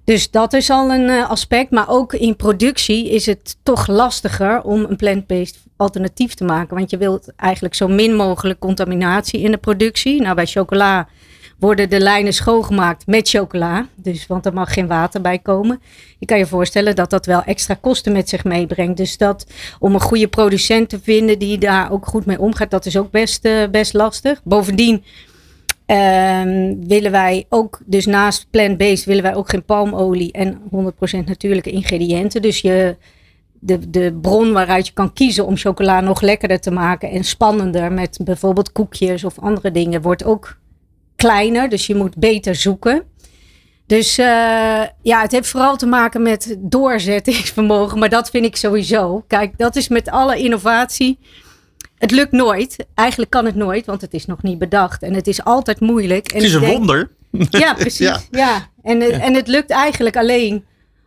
Dus 0.05 0.31
dat 0.31 0.53
is 0.53 0.71
al 0.71 0.93
een 0.93 1.09
eh, 1.09 1.31
aspect. 1.31 1.71
Maar 1.71 1.89
ook 1.89 2.13
in 2.13 2.37
productie 2.37 3.11
is 3.11 3.27
het 3.27 3.57
toch 3.63 3.87
lastiger 3.87 4.63
om 4.63 4.85
een 4.85 4.97
plant-based 4.97 5.59
alternatief 5.77 6.35
te 6.35 6.45
maken. 6.45 6.77
Want 6.77 6.91
je 6.91 6.97
wilt 6.97 7.33
eigenlijk 7.37 7.75
zo 7.75 7.89
min 7.89 8.15
mogelijk 8.15 8.59
contaminatie 8.59 9.41
in 9.41 9.51
de 9.51 9.57
productie. 9.57 10.21
Nou, 10.21 10.35
bij 10.35 10.47
chocola 10.47 11.09
worden 11.59 11.91
de 11.91 12.01
lijnen 12.01 12.33
schoongemaakt 12.33 13.07
met 13.07 13.29
chocola. 13.29 13.87
Dus, 13.95 14.27
want 14.27 14.47
er 14.47 14.53
mag 14.53 14.73
geen 14.73 14.87
water 14.87 15.21
bij 15.21 15.39
komen. 15.39 15.81
Je 16.19 16.27
kan 16.27 16.39
je 16.39 16.47
voorstellen 16.47 16.97
dat 16.97 17.11
dat 17.11 17.27
wel 17.27 17.43
extra 17.43 17.75
kosten 17.81 18.13
met 18.13 18.29
zich 18.29 18.45
meebrengt. 18.45 18.97
Dus 18.97 19.17
dat 19.17 19.47
om 19.79 19.95
een 19.95 20.01
goede 20.01 20.29
producent 20.29 20.89
te 20.89 21.01
vinden 21.03 21.39
die 21.39 21.59
daar 21.59 21.93
ook 21.93 22.07
goed 22.07 22.27
mee 22.27 22.41
omgaat, 22.41 22.71
dat 22.71 22.87
is 22.87 22.97
ook 22.97 23.11
best, 23.11 23.45
eh, 23.45 23.69
best 23.71 23.93
lastig. 23.93 24.41
Bovendien 24.45 25.05
ehm, 25.87 26.75
willen 26.87 27.11
wij 27.11 27.47
ook, 27.49 27.81
dus 27.85 28.07
naast 28.07 28.47
plant-based, 28.51 29.05
willen 29.05 29.23
wij 29.23 29.35
ook 29.35 29.51
geen 29.51 29.65
palmolie 29.65 30.33
en 30.33 30.61
100% 30.71 31.27
natuurlijke 31.27 31.71
ingrediënten. 31.71 32.43
Dus 32.43 32.61
je, 32.61 32.97
de, 33.53 33.91
de 33.91 34.19
bron 34.21 34.53
waaruit 34.53 34.87
je 34.87 34.93
kan 34.93 35.13
kiezen 35.13 35.47
om 35.47 35.57
chocola 35.57 36.01
nog 36.01 36.21
lekkerder 36.21 36.61
te 36.61 36.71
maken 36.71 37.11
en 37.11 37.25
spannender 37.25 37.93
met 37.93 38.19
bijvoorbeeld 38.25 38.73
koekjes 38.73 39.25
of 39.25 39.39
andere 39.39 39.71
dingen, 39.71 40.03
wordt 40.03 40.25
ook 40.25 40.57
kleiner. 41.17 41.69
Dus 41.69 41.87
je 41.87 41.95
moet 41.95 42.17
beter 42.17 42.55
zoeken. 42.55 43.03
Dus 43.87 44.19
eh, 44.19 44.27
ja, 45.03 45.21
het 45.21 45.33
heeft 45.33 45.49
vooral 45.49 45.77
te 45.77 45.87
maken 45.87 46.23
met 46.23 46.57
doorzettingsvermogen. 46.59 47.99
Maar 47.99 48.09
dat 48.09 48.31
vind 48.31 48.45
ik 48.45 48.57
sowieso. 48.57 49.25
Kijk, 49.29 49.59
dat 49.59 49.77
is 49.77 49.89
met 49.89 50.11
alle 50.11 50.37
innovatie. 50.39 51.19
Het 51.99 52.11
lukt 52.11 52.33
nooit. 52.33 52.87
Eigenlijk 52.95 53.31
kan 53.31 53.45
het 53.45 53.55
nooit, 53.55 53.87
want 53.87 54.01
het 54.01 54.15
is 54.15 54.27
nog 54.27 54.43
niet 54.43 54.59
bedacht. 54.59 55.03
En 55.03 55.15
het 55.15 55.27
is 55.27 55.45
altijd 55.45 55.81
moeilijk. 55.81 56.29
En 56.29 56.35
Het 56.37 56.45
is 56.47 56.55
een 56.55 56.61
denk- 56.61 56.77
wonder. 56.77 57.11
Ja, 57.51 57.75
precies. 57.75 57.99
Ja. 58.07 58.21
Ja. 58.31 58.69
En, 58.83 59.01
het- 59.01 59.11
en 59.21 59.35
het 59.35 59.49
lukt 59.49 59.71
eigenlijk 59.71 60.17
alleen 60.17 60.65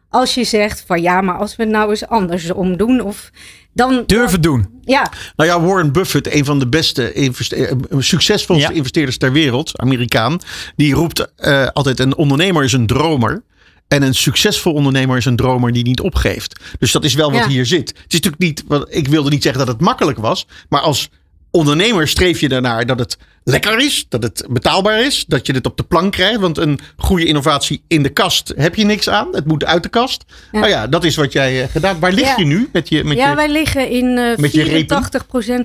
als 0.09 0.33
je 0.33 0.43
zegt 0.43 0.83
van 0.87 1.01
ja, 1.01 1.21
maar 1.21 1.37
als 1.37 1.55
we 1.55 1.63
het 1.63 1.71
nou 1.71 1.89
eens 1.89 2.07
andersom 2.07 2.77
doen. 2.77 3.01
Of 3.01 3.29
dan. 3.73 4.03
Durven 4.05 4.41
doen. 4.41 4.69
Ja, 4.83 5.11
Nou 5.35 5.49
ja, 5.49 5.61
Warren 5.61 5.91
Buffett, 5.91 6.33
een 6.33 6.45
van 6.45 6.59
de 6.59 6.67
beste, 6.67 7.13
investe- 7.13 7.55
eh, 7.55 7.75
succesvolste 7.99 8.67
Ja. 8.69 8.75
investeerders 8.77 9.17
ter 9.17 9.31
wereld, 9.31 9.79
Amerikaan, 9.79 10.39
die 10.75 10.93
roept 10.93 11.33
eh, 11.35 11.67
altijd: 11.67 11.99
een 11.99 12.15
ondernemer 12.15 12.63
is 12.63 12.73
een 12.73 12.87
dromer. 12.87 13.43
En 13.87 14.01
een 14.03 14.13
succesvol 14.15 14.73
ondernemer 14.73 15.17
is 15.17 15.25
een 15.25 15.35
dromer 15.35 15.73
die 15.73 15.83
niet 15.83 15.99
opgeeft. 15.99 16.59
Dus 16.79 16.91
dat 16.91 17.03
is 17.03 17.13
wel 17.13 17.31
wat 17.31 17.39
Ja. 17.41 17.47
hier 17.47 17.65
zit. 17.65 17.87
Het 17.89 17.97
is 17.97 18.19
natuurlijk 18.19 18.41
niet, 18.41 18.63
wat- 18.67 18.87
ik 18.89 19.07
wilde 19.07 19.29
niet 19.29 19.43
zeggen 19.43 19.65
dat 19.65 19.73
het 19.73 19.81
makkelijk 19.85 20.17
was, 20.17 20.47
maar 20.69 20.81
als 20.81 21.09
ondernemer 21.51 22.07
streef 22.07 22.39
je 22.39 22.49
daarnaar 22.49 22.85
dat 22.85 22.99
het 22.99 23.17
lekker 23.49 23.79
is, 23.79 24.05
dat 24.09 24.23
het 24.23 24.45
betaalbaar 24.49 25.05
is, 25.05 25.25
dat 25.27 25.47
je 25.47 25.53
het 25.53 25.65
op 25.65 25.77
de 25.77 25.83
plank 25.83 26.11
krijgt. 26.11 26.39
Want 26.39 26.57
een 26.57 26.79
goede 26.97 27.25
innovatie 27.25 27.83
in 27.87 28.03
de 28.03 28.09
kast 28.09 28.53
heb 28.55 28.75
je 28.75 28.85
niks 28.85 29.09
aan. 29.09 29.27
Het 29.31 29.45
moet 29.45 29.65
uit 29.65 29.83
de 29.83 29.89
kast. 29.89 30.23
Ja. 30.51 30.59
Nou 30.59 30.71
ja, 30.71 30.87
dat 30.87 31.03
is 31.03 31.15
wat 31.15 31.31
jij 31.31 31.61
eh, 31.63 31.69
gedaan. 31.69 31.99
Waar 31.99 32.11
lig 32.11 32.25
Ja. 32.25 32.33
je 32.37 32.45
nu 32.45 32.69
met 32.73 32.89
je, 32.89 33.03
met 33.03 33.17
ja, 33.17 33.29
je 33.29 33.35
wij 33.35 33.49
liggen 33.49 33.89
in 33.89 34.17
eh 34.17 34.37
met 34.37 34.51
je 34.51 34.63
repen? 34.63 35.03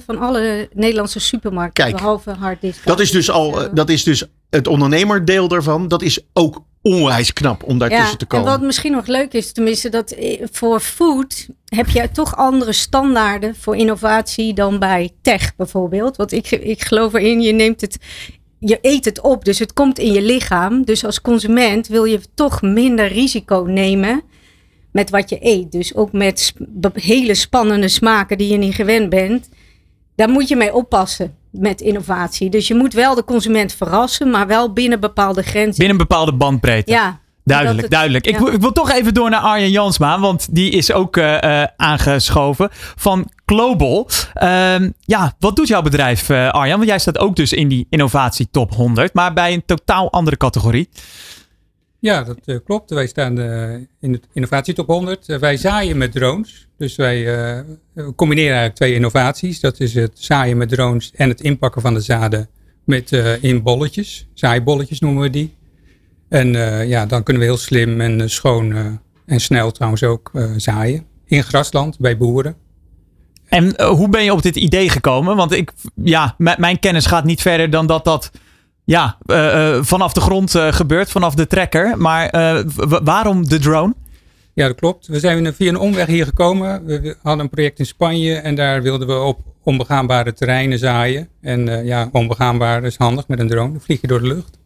84% 0.00 0.04
van 0.06 0.18
alle 0.18 0.68
Nederlandse 0.72 1.20
supermarkten. 1.20 1.84
Kijk, 1.84 1.96
behalve 1.96 2.30
harddiscount. 2.30 2.86
Dat 2.86 3.00
is 3.00 3.10
dus 3.10 3.30
al, 3.30 3.62
eh, 3.62 3.68
dat 3.72 3.88
is 3.88 4.02
dus 4.02 4.24
het 4.50 4.66
ondernemerdeel 4.66 5.48
daarvan. 5.48 5.88
Dat 5.88 6.02
is 6.02 6.20
ook 6.32 6.62
onwijs 6.84 7.32
knap 7.32 7.62
om 7.62 7.78
daartussen 7.78 8.18
te 8.18 8.24
en 8.24 8.26
komen. 8.26 8.50
wat 8.50 8.60
misschien 8.60 8.92
nog 8.92 9.06
leuk 9.06 9.32
is, 9.32 9.52
tenminste, 9.52 9.88
dat 9.88 10.10
eh, 10.10 10.42
voor 10.50 10.80
food 10.80 11.48
heb 11.64 11.88
je 11.88 12.10
toch 12.12 12.36
andere 12.36 12.72
standaarden 12.72 13.56
voor 13.56 13.76
innovatie 13.76 14.54
dan 14.54 14.78
bij 14.78 15.10
tech 15.22 15.56
bijvoorbeeld. 15.56 16.16
Want 16.16 16.32
ik, 16.32 16.50
ik 16.50 16.84
geloof 16.84 17.14
erin, 17.14 17.40
je 17.40 17.52
neemt 17.52 17.73
het, 17.80 17.98
je 18.58 18.78
eet 18.80 19.04
het 19.04 19.20
op, 19.20 19.44
dus 19.44 19.58
het 19.58 19.72
komt 19.72 19.98
in 19.98 20.12
je 20.12 20.22
lichaam. 20.22 20.84
Dus 20.84 21.04
als 21.04 21.20
consument 21.20 21.86
wil 21.86 22.04
je 22.04 22.20
toch 22.34 22.62
minder 22.62 23.06
risico 23.08 23.64
nemen 23.68 24.22
met 24.92 25.10
wat 25.10 25.28
je 25.30 25.38
eet. 25.40 25.72
Dus 25.72 25.94
ook 25.94 26.12
met 26.12 26.54
hele 26.92 27.34
spannende 27.34 27.88
smaken 27.88 28.38
die 28.38 28.48
je 28.48 28.56
niet 28.56 28.74
gewend 28.74 29.08
bent. 29.10 29.48
Daar 30.16 30.28
moet 30.28 30.48
je 30.48 30.56
mee 30.56 30.74
oppassen 30.74 31.34
met 31.50 31.80
innovatie. 31.80 32.50
Dus 32.50 32.68
je 32.68 32.74
moet 32.74 32.92
wel 32.94 33.14
de 33.14 33.24
consument 33.24 33.72
verrassen, 33.72 34.30
maar 34.30 34.46
wel 34.46 34.72
binnen 34.72 35.00
bepaalde 35.00 35.42
grenzen. 35.42 35.74
Binnen 35.78 35.90
een 36.00 36.06
bepaalde 36.06 36.32
bandbreedte. 36.34 36.92
Ja. 36.92 37.22
Duidelijk, 37.44 37.80
het- 37.80 37.90
duidelijk. 37.90 38.26
Ik, 38.26 38.32
ja. 38.32 38.38
wil- 38.44 38.52
ik 38.52 38.60
wil 38.60 38.72
toch 38.72 38.90
even 38.92 39.14
door 39.14 39.30
naar 39.30 39.40
Arjen 39.40 39.70
Jansma, 39.70 40.20
want 40.20 40.54
die 40.54 40.70
is 40.70 40.92
ook 40.92 41.16
eh, 41.16 41.62
eh, 41.62 41.68
aangeschoven 41.76 42.68
van 42.96 43.30
Global. 43.46 44.08
Ehm, 44.34 44.90
ja, 45.00 45.34
wat 45.38 45.56
doet 45.56 45.68
jouw 45.68 45.82
bedrijf, 45.82 46.28
eh, 46.28 46.50
Arjan? 46.50 46.76
Want 46.76 46.88
jij 46.88 46.98
staat 46.98 47.18
ook 47.18 47.36
dus 47.36 47.52
in 47.52 47.68
die 47.68 47.86
innovatie 47.90 48.48
top 48.50 48.74
100, 48.74 49.14
maar 49.14 49.32
bij 49.32 49.52
een 49.52 49.64
totaal 49.66 50.12
andere 50.12 50.36
categorie. 50.36 50.88
Ja, 52.04 52.22
dat 52.22 52.38
eh, 52.44 52.56
klopt. 52.64 52.90
Wij 52.90 53.06
staan 53.06 53.38
eh, 53.40 53.72
in 54.00 54.12
de 54.12 54.20
innovatietop 54.32 54.86
100. 54.86 55.28
Eh, 55.28 55.38
wij 55.38 55.56
zaaien 55.56 55.96
met 55.96 56.12
drones. 56.12 56.68
Dus 56.78 56.96
wij 56.96 57.24
combineren 58.16 58.50
eigenlijk 58.50 58.74
twee 58.76 58.94
innovaties. 58.94 59.60
Dat 59.60 59.80
is 59.80 59.94
het 59.94 60.12
zaaien 60.14 60.56
met 60.56 60.68
drones 60.68 61.12
en 61.14 61.28
het 61.28 61.40
inpakken 61.40 61.82
van 61.82 61.94
de 61.94 62.00
zaden 62.00 62.48
met, 62.84 63.12
in 63.40 63.62
bolletjes. 63.62 64.28
Zaaibolletjes 64.34 65.00
noemen 65.00 65.22
we 65.22 65.30
die. 65.30 65.54
En 66.28 66.52
ja, 66.88 67.06
dan 67.06 67.22
kunnen 67.22 67.42
we 67.42 67.48
heel 67.48 67.56
slim 67.58 68.00
en 68.00 68.30
schoon 68.30 69.00
en 69.26 69.40
snel 69.40 69.70
trouwens 69.70 70.02
ook 70.02 70.30
zaaien. 70.56 71.06
In 71.24 71.42
grasland, 71.42 71.98
bij 71.98 72.16
boeren. 72.16 72.56
En 73.54 73.76
eh, 73.76 73.88
hoe 73.88 74.08
ben 74.08 74.24
je 74.24 74.32
op 74.32 74.42
dit 74.42 74.56
idee 74.56 74.88
gekomen? 74.88 75.36
Want 75.36 75.52
ik, 75.52 75.72
ja, 75.94 76.34
mijn 76.38 76.78
kennis 76.78 77.06
gaat 77.06 77.24
niet 77.24 77.42
verder 77.42 77.70
dan 77.70 77.86
dat 77.86 78.04
dat 78.04 78.30
ja, 78.84 79.16
eh, 79.26 79.76
eh, 79.76 79.82
vanaf 79.84 80.12
de 80.12 80.20
grond 80.20 80.50
gebeurt, 80.70 81.10
vanaf 81.10 81.34
de 81.34 81.46
trekker. 81.46 81.98
Maar 81.98 82.30
waarom 83.04 83.48
de 83.48 83.58
drone? 83.58 83.94
Ja, 84.54 84.66
dat 84.66 84.76
klopt. 84.76 85.06
We 85.06 85.18
zijn 85.18 85.54
via 85.54 85.68
een 85.68 85.78
omweg 85.78 86.06
hier 86.06 86.24
gekomen. 86.24 86.84
We- 86.84 87.16
hadden 87.22 87.44
een 87.44 87.50
project 87.50 87.78
in 87.78 87.86
Spanje 87.86 88.34
en 88.34 88.54
daar 88.54 88.82
wilden 88.82 89.06
we 89.06 89.14
op 89.18 89.40
onbegaanbare 89.62 90.32
terreinen 90.32 90.78
zaaien. 90.78 91.28
En 91.40 91.84
ja, 91.84 92.08
onbegaanbaar 92.12 92.84
is 92.84 92.96
handig 92.96 93.28
met 93.28 93.40
een 93.40 93.48
drone. 93.48 93.72
Dan 93.72 93.80
vlieg 93.80 94.00
je 94.00 94.06
door 94.06 94.20
de 94.20 94.26
lucht. 94.26 94.58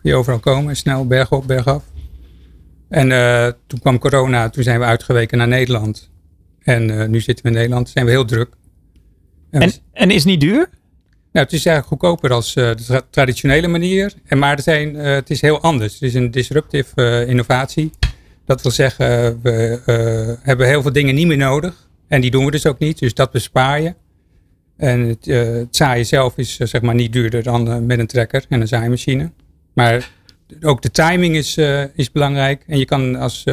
Kun 0.00 0.10
je 0.10 0.14
overal 0.14 0.38
komen, 0.38 0.68
en 0.68 0.76
snel 0.76 1.06
berg 1.06 1.32
op, 1.32 1.46
berg 1.46 1.66
af. 1.66 1.82
En 2.88 3.08
toen 3.66 3.80
kwam 3.80 3.98
corona, 3.98 4.48
toen 4.48 4.62
zijn 4.62 4.78
we 4.78 4.84
uitgeweken 4.84 5.38
naar 5.38 5.48
Nederland. 5.48 6.10
En 6.66 7.00
eh, 7.00 7.08
nu 7.08 7.20
zitten 7.20 7.44
we 7.44 7.50
in 7.50 7.56
Nederland, 7.56 7.88
zijn 7.88 8.04
we 8.04 8.10
heel 8.10 8.24
druk. 8.24 8.48
En, 9.50 9.60
En, 9.60 9.72
en 9.92 10.10
is 10.10 10.16
het 10.16 10.24
niet 10.24 10.40
duur? 10.40 10.68
nou, 11.32 11.44
het 11.48 11.52
is 11.52 11.66
eigenlijk 11.66 11.86
goedkoper 11.86 12.32
als 12.32 12.54
eh, 12.54 12.68
de 12.76 12.84
tra- 12.84 13.06
traditionele 13.10 13.68
manier. 13.68 14.12
En 14.24 14.38
maar 14.38 14.56
er 14.56 14.62
zijn, 14.62 14.96
eh, 14.96 15.14
het 15.14 15.30
is 15.30 15.40
heel 15.40 15.60
anders. 15.60 15.92
Het 15.92 16.02
is 16.02 16.14
een 16.14 16.30
disruptive 16.30 17.24
innovatie. 17.28 17.90
Dat 18.44 18.62
wil 18.62 18.70
zeggen, 18.70 19.40
we 19.42 19.80
hebben 20.42 20.66
heel 20.66 20.82
veel 20.82 20.92
dingen 20.92 21.14
niet 21.14 21.26
meer 21.26 21.36
nodig. 21.36 21.88
En 22.08 22.20
die 22.20 22.30
doen 22.30 22.44
we 22.44 22.50
dus 22.50 22.66
ook 22.66 22.78
niet. 22.78 22.98
Dus 22.98 23.14
dat 23.14 23.30
bespaar 23.30 23.80
je. 23.80 23.94
En 24.76 25.00
het, 25.00 25.24
het 25.24 25.76
zaaien 25.76 26.06
zelf 26.06 26.36
is 26.36 26.56
zeg 26.56 26.80
maar 26.80 26.94
niet 26.94 27.12
duurder 27.12 27.42
dan 27.42 27.86
met 27.86 27.98
een 27.98 28.06
trekker 28.06 28.44
en 28.48 28.60
een 28.60 28.68
zaaimachine. 28.68 29.30
Maar 29.72 30.10
ook 30.60 30.82
de 30.82 30.90
timing 30.90 31.36
is, 31.36 31.56
is 31.94 32.12
belangrijk. 32.12 32.64
En 32.66 32.78
je 32.78 32.84
kan 32.84 33.16
als, 33.16 33.44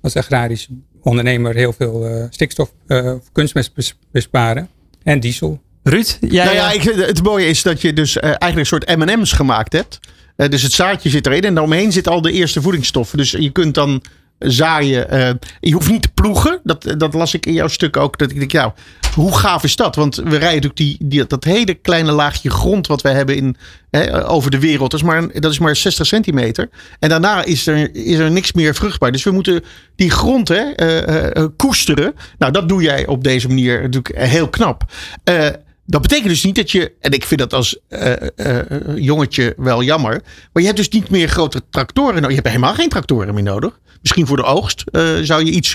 als 0.00 0.16
agrarisch 0.16 0.68
ondernemer 1.08 1.54
heel 1.54 1.72
veel 1.72 2.06
eh, 2.06 2.24
stikstof 2.30 2.72
eh, 2.86 3.14
of 3.14 3.32
kunstmest 3.32 3.74
bes- 3.74 3.98
besparen. 4.12 4.68
En 5.02 5.20
diesel. 5.20 5.60
Ruud, 5.82 6.18
jij, 6.20 6.44
nou 6.44 6.56
ja, 6.56 6.68
eh, 6.72 6.74
ik, 6.74 6.82
het 7.06 7.22
mooie 7.22 7.46
is 7.46 7.62
dat 7.62 7.80
je 7.80 7.92
dus 7.92 8.16
eh, 8.16 8.24
eigenlijk 8.24 8.58
een 8.58 8.66
soort 8.66 8.96
M&M's 8.96 9.32
gemaakt 9.32 9.72
hebt. 9.72 9.98
Eh, 10.36 10.48
dus 10.48 10.62
het 10.62 10.72
zaadje 10.72 11.08
zit 11.08 11.26
erin 11.26 11.42
en 11.42 11.54
daaromheen 11.54 11.92
zit 11.92 12.08
al 12.08 12.20
de 12.22 12.32
eerste 12.32 12.62
voedingsstoffen. 12.62 13.18
Dus 13.18 13.30
je 13.30 13.50
kunt 13.50 13.74
dan 13.74 14.02
zaaien. 14.38 15.10
eh, 15.10 15.30
je 15.60 15.72
hoeft 15.72 15.90
niet 15.90 16.02
te 16.02 16.12
ploegen. 16.14 16.60
Dat, 16.64 16.94
dat 16.98 17.14
las 17.14 17.34
ik 17.34 17.46
in 17.46 17.52
jouw 17.52 17.68
stuk 17.68 17.96
ook. 17.96 18.18
Dat 18.18 18.30
ik 18.30 18.38
denk, 18.38 18.52
ja, 18.52 18.74
hoe 19.14 19.36
gaaf 19.36 19.64
is 19.64 19.76
dat? 19.76 19.96
Want 19.96 20.16
we 20.16 20.22
rijden 20.22 20.40
natuurlijk 20.40 20.76
die, 20.76 20.96
die, 21.00 21.26
dat 21.26 21.44
hele 21.44 21.74
kleine 21.74 22.12
laagje 22.12 22.50
grond 22.50 22.86
wat 22.86 23.02
we 23.02 23.08
hebben 23.08 23.36
in, 23.36 23.56
hè, 23.90 24.28
over 24.28 24.50
de 24.50 24.58
wereld. 24.58 24.90
Dat 24.90 25.00
is, 25.00 25.06
maar, 25.06 25.40
dat 25.40 25.52
is 25.52 25.58
maar 25.58 25.76
60 25.76 26.06
centimeter. 26.06 26.68
En 26.98 27.08
daarna 27.08 27.44
is 27.44 27.66
er, 27.66 27.94
is 27.94 28.18
er 28.18 28.30
niks 28.30 28.52
meer 28.52 28.74
vruchtbaar. 28.74 29.12
Dus 29.12 29.24
we 29.24 29.30
moeten 29.30 29.64
die 29.96 30.10
grond 30.10 30.48
hè, 30.48 30.70
eh, 30.70 31.36
eh, 31.36 31.48
koesteren. 31.56 32.14
Nou, 32.38 32.52
dat 32.52 32.68
doe 32.68 32.82
jij 32.82 33.06
op 33.06 33.24
deze 33.24 33.48
manier 33.48 33.82
natuurlijk 33.82 34.18
heel 34.18 34.48
knap. 34.48 34.84
Dat 35.90 36.02
betekent 36.02 36.28
dus 36.28 36.44
niet 36.44 36.56
dat 36.56 36.70
je, 36.70 36.92
en 37.00 37.12
ik 37.12 37.24
vind 37.24 37.40
dat 37.40 37.52
als 37.52 37.78
eh, 37.88 38.12
eh, 38.12 38.26
eh, 38.36 38.96
jongetje 38.96 39.54
wel 39.56 39.82
jammer, 39.82 40.22
maar 40.52 40.62
je 40.62 40.64
hebt 40.64 40.76
dus 40.76 40.88
niet 40.88 41.10
meer 41.10 41.28
grote 41.28 41.62
tractoren 41.70 42.14
nodig. 42.14 42.28
Je 42.28 42.34
hebt 42.34 42.48
helemaal 42.48 42.74
geen 42.74 42.88
tractoren 42.88 43.34
meer 43.34 43.42
nodig. 43.42 43.78
Misschien 44.00 44.26
voor 44.26 44.36
de 44.36 44.42
oogst 44.42 44.84
zou 45.22 45.44
je 45.44 45.50
iets 45.50 45.70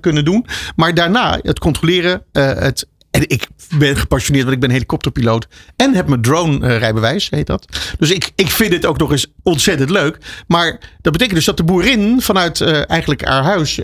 kunnen 0.00 0.24
doen. 0.24 0.46
Maar 0.76 0.94
daarna 0.94 1.38
het 1.42 1.58
controleren, 1.58 2.22
het 2.32 2.86
en 3.10 3.28
ik 3.28 3.46
ben 3.78 3.96
gepassioneerd, 3.96 4.44
want 4.44 4.54
ik 4.54 4.62
ben 4.62 4.70
helikopterpiloot. 4.70 5.46
En 5.76 5.94
heb 5.94 6.08
mijn 6.08 6.22
drone-rijbewijs, 6.22 7.30
heet 7.30 7.46
dat. 7.46 7.66
Dus 7.98 8.10
ik, 8.10 8.30
ik 8.34 8.50
vind 8.50 8.72
het 8.72 8.86
ook 8.86 8.98
nog 8.98 9.10
eens 9.10 9.26
ontzettend 9.42 9.90
leuk. 9.90 10.18
Maar 10.46 10.78
dat 11.00 11.12
betekent 11.12 11.36
dus 11.36 11.44
dat 11.44 11.56
de 11.56 11.64
boerin 11.64 12.20
vanuit 12.20 12.60
eigenlijk 12.86 13.24
haar 13.24 13.42
huis 13.42 13.80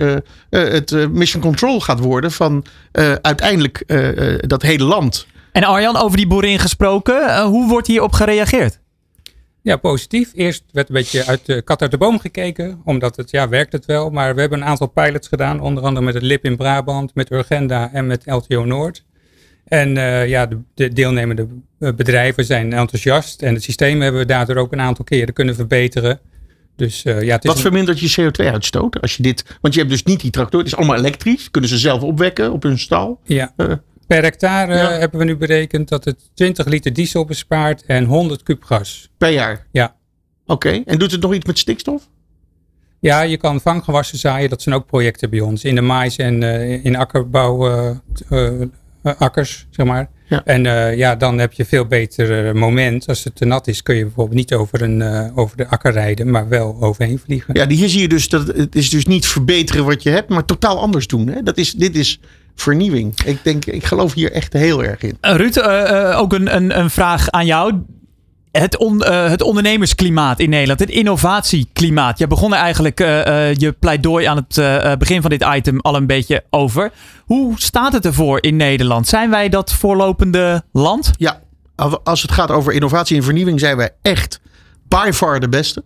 het 0.50 1.10
mission 1.10 1.42
control 1.42 1.80
gaat 1.80 2.00
worden 2.00 2.32
van 2.32 2.64
uiteindelijk 3.22 3.84
dat 4.46 4.62
hele 4.62 4.84
land. 4.84 5.26
En 5.56 5.64
Arjan, 5.64 5.96
over 5.96 6.16
die 6.16 6.26
boerin 6.26 6.58
gesproken, 6.58 7.28
eh, 7.28 7.44
hoe 7.44 7.68
wordt 7.68 7.86
hierop 7.86 8.12
gereageerd? 8.12 8.80
Ja, 9.62 9.76
positief. 9.76 10.30
Eerst 10.34 10.64
werd 10.72 10.88
een 10.88 10.94
beetje 10.94 11.24
uit 11.26 11.46
de 11.46 11.62
kat 11.62 11.82
uit 11.82 11.90
de 11.90 11.98
boom 11.98 12.18
gekeken, 12.18 12.80
omdat 12.84 13.16
het, 13.16 13.30
ja, 13.30 13.48
werkt 13.48 13.72
het 13.72 13.84
wel. 13.84 14.10
Maar 14.10 14.34
we 14.34 14.40
hebben 14.40 14.60
een 14.60 14.66
aantal 14.66 14.86
pilots 14.86 15.28
gedaan, 15.28 15.60
onder 15.60 15.82
andere 15.84 16.04
met 16.04 16.14
het 16.14 16.22
LIP 16.22 16.44
in 16.44 16.56
Brabant, 16.56 17.14
met 17.14 17.30
Urgenda 17.30 17.90
en 17.92 18.06
met 18.06 18.22
LTO 18.26 18.64
Noord. 18.64 19.04
En 19.64 19.96
eh, 19.96 20.28
ja, 20.28 20.46
de, 20.46 20.58
de 20.74 20.88
deelnemende 20.88 21.46
eh, 21.78 21.92
bedrijven 21.92 22.44
zijn 22.44 22.72
enthousiast 22.72 23.42
en 23.42 23.54
het 23.54 23.62
systeem 23.62 24.00
hebben 24.00 24.20
we 24.20 24.26
daardoor 24.26 24.56
ook 24.56 24.72
een 24.72 24.80
aantal 24.80 25.04
keren 25.04 25.34
kunnen 25.34 25.54
verbeteren. 25.54 26.20
Dus 26.76 27.04
eh, 27.04 27.22
ja, 27.22 27.34
het 27.34 27.42
is 27.44 27.48
Wat 27.48 27.56
een- 27.56 27.62
vermindert 27.62 28.00
je 28.00 28.22
CO2-uitstoot 28.22 29.00
als 29.00 29.16
je 29.16 29.22
dit. 29.22 29.44
Want 29.60 29.74
je 29.74 29.80
hebt 29.80 29.92
dus 29.92 30.02
niet 30.02 30.20
die 30.20 30.30
tractor. 30.30 30.58
Het 30.58 30.68
is 30.68 30.76
allemaal 30.76 30.96
elektrisch. 30.96 31.50
Kunnen 31.50 31.70
ze 31.70 31.78
zelf 31.78 32.02
opwekken 32.02 32.52
op 32.52 32.62
hun 32.62 32.78
stal. 32.78 33.20
ja. 33.24 33.52
Per 34.06 34.22
hectare 34.22 34.74
Ja. 34.74 34.90
hebben 34.90 35.18
we 35.18 35.24
nu 35.24 35.36
berekend 35.36 35.88
dat 35.88 36.04
het 36.04 36.30
20 36.34 36.66
liter 36.66 36.92
diesel 36.92 37.24
bespaart 37.24 37.84
en 37.86 38.04
100 38.04 38.42
kub 38.42 38.62
gas. 38.64 39.10
per 39.18 39.30
jaar. 39.30 39.66
Ja. 39.72 39.94
Oké. 40.46 40.82
En 40.84 40.98
doet 40.98 41.12
het 41.12 41.20
nog 41.20 41.34
iets 41.34 41.46
met 41.46 41.58
stikstof? 41.58 42.08
Ja, 43.00 43.20
je 43.20 43.36
kan 43.36 43.60
vanggewassen 43.60 44.18
zaaien. 44.18 44.50
Dat 44.50 44.62
zijn 44.62 44.74
ook 44.74 44.86
projecten 44.86 45.30
bij 45.30 45.40
ons. 45.40 45.64
In 45.64 45.74
de 45.74 45.80
mais 45.80 46.16
en 46.16 46.42
eh, 46.42 46.84
in 46.84 46.96
akkerbouw 46.96 47.68
eh, 47.68 47.96
eh, 48.28 48.68
akkers, 49.18 49.66
zeg 49.70 49.86
maar. 49.86 50.08
Ja. 50.28 50.44
En 50.44 50.62
ja, 50.96 51.16
dan 51.16 51.38
heb 51.38 51.52
je 51.52 51.64
veel 51.64 51.86
beter 51.86 52.56
moment. 52.56 53.08
Als 53.08 53.24
het 53.24 53.36
te 53.36 53.44
nat 53.44 53.66
is, 53.68 53.82
kun 53.82 53.94
je 53.96 54.02
bijvoorbeeld 54.02 54.36
niet 54.36 54.54
over, 54.54 54.82
een, 54.82 55.32
over 55.34 55.56
de 55.56 55.66
akker 55.66 55.92
rijden, 55.92 56.30
maar 56.30 56.48
wel 56.48 56.76
overheen 56.80 57.18
vliegen. 57.18 57.54
Ja, 57.54 57.68
hier 57.68 57.88
zie 57.88 58.00
je 58.00 58.08
dus 58.08 58.28
dat 58.28 58.46
het 58.46 58.74
is 58.74 58.90
dus 58.90 59.06
niet 59.06 59.26
verbeteren 59.26 59.84
wat 59.84 60.02
je 60.02 60.10
hebt, 60.10 60.28
maar 60.28 60.44
totaal 60.44 60.80
anders 60.80 61.06
doen. 61.06 61.28
Hè? 61.28 61.42
Dat 61.42 61.56
is, 61.56 61.72
dit 61.72 61.96
is 61.96 62.20
vernieuwing. 62.56 63.14
Ik 63.24 63.38
denk, 63.42 63.64
ik 63.64 63.84
geloof 63.84 64.12
hier 64.12 64.32
echt 64.32 64.52
heel 64.52 64.84
erg 64.84 65.00
in. 65.02 65.16
Eh, 65.20 65.34
Ruud, 65.34 65.56
eh, 65.56 66.10
eh, 66.10 66.18
ook 66.18 66.32
een, 66.32 66.56
een, 66.56 66.78
een 66.78 66.90
vraag 66.90 67.30
aan 67.30 67.46
jou. 67.46 67.74
Het, 68.52 68.76
on- 68.76 69.04
het 69.04 69.42
ondernemersklimaat 69.42 70.40
in 70.40 70.50
Nederland, 70.50 70.80
het 70.80 70.90
innovatieklimaat. 70.90 72.18
Je 72.18 72.26
begon 72.26 72.52
er 72.54 72.58
eigenlijk 72.58 72.98
je 73.58 73.74
pleidooi 73.78 74.26
aan 74.26 74.46
het 74.48 74.98
begin 74.98 75.20
van 75.20 75.30
dit 75.30 75.44
item 75.54 75.80
al 75.80 75.96
een 75.96 76.06
beetje 76.06 76.44
over. 76.50 76.92
Hoe 77.24 77.52
staat 77.56 77.92
het 77.92 78.04
ervoor 78.04 78.42
in 78.42 78.56
Nederland? 78.56 79.08
Zijn 79.08 79.30
wij 79.30 79.48
dat 79.48 79.72
voorlopende 79.72 80.62
land? 80.72 81.10
Ja, 81.18 81.40
als 82.04 82.22
het 82.22 82.32
gaat 82.32 82.50
over 82.50 82.72
innovatie 82.72 83.16
en 83.16 83.22
vernieuwing 83.22 83.60
zijn 83.60 83.76
wij 83.76 83.90
echt 84.02 84.40
by 84.88 85.10
far 85.14 85.40
de 85.40 85.48
beste. 85.48 85.84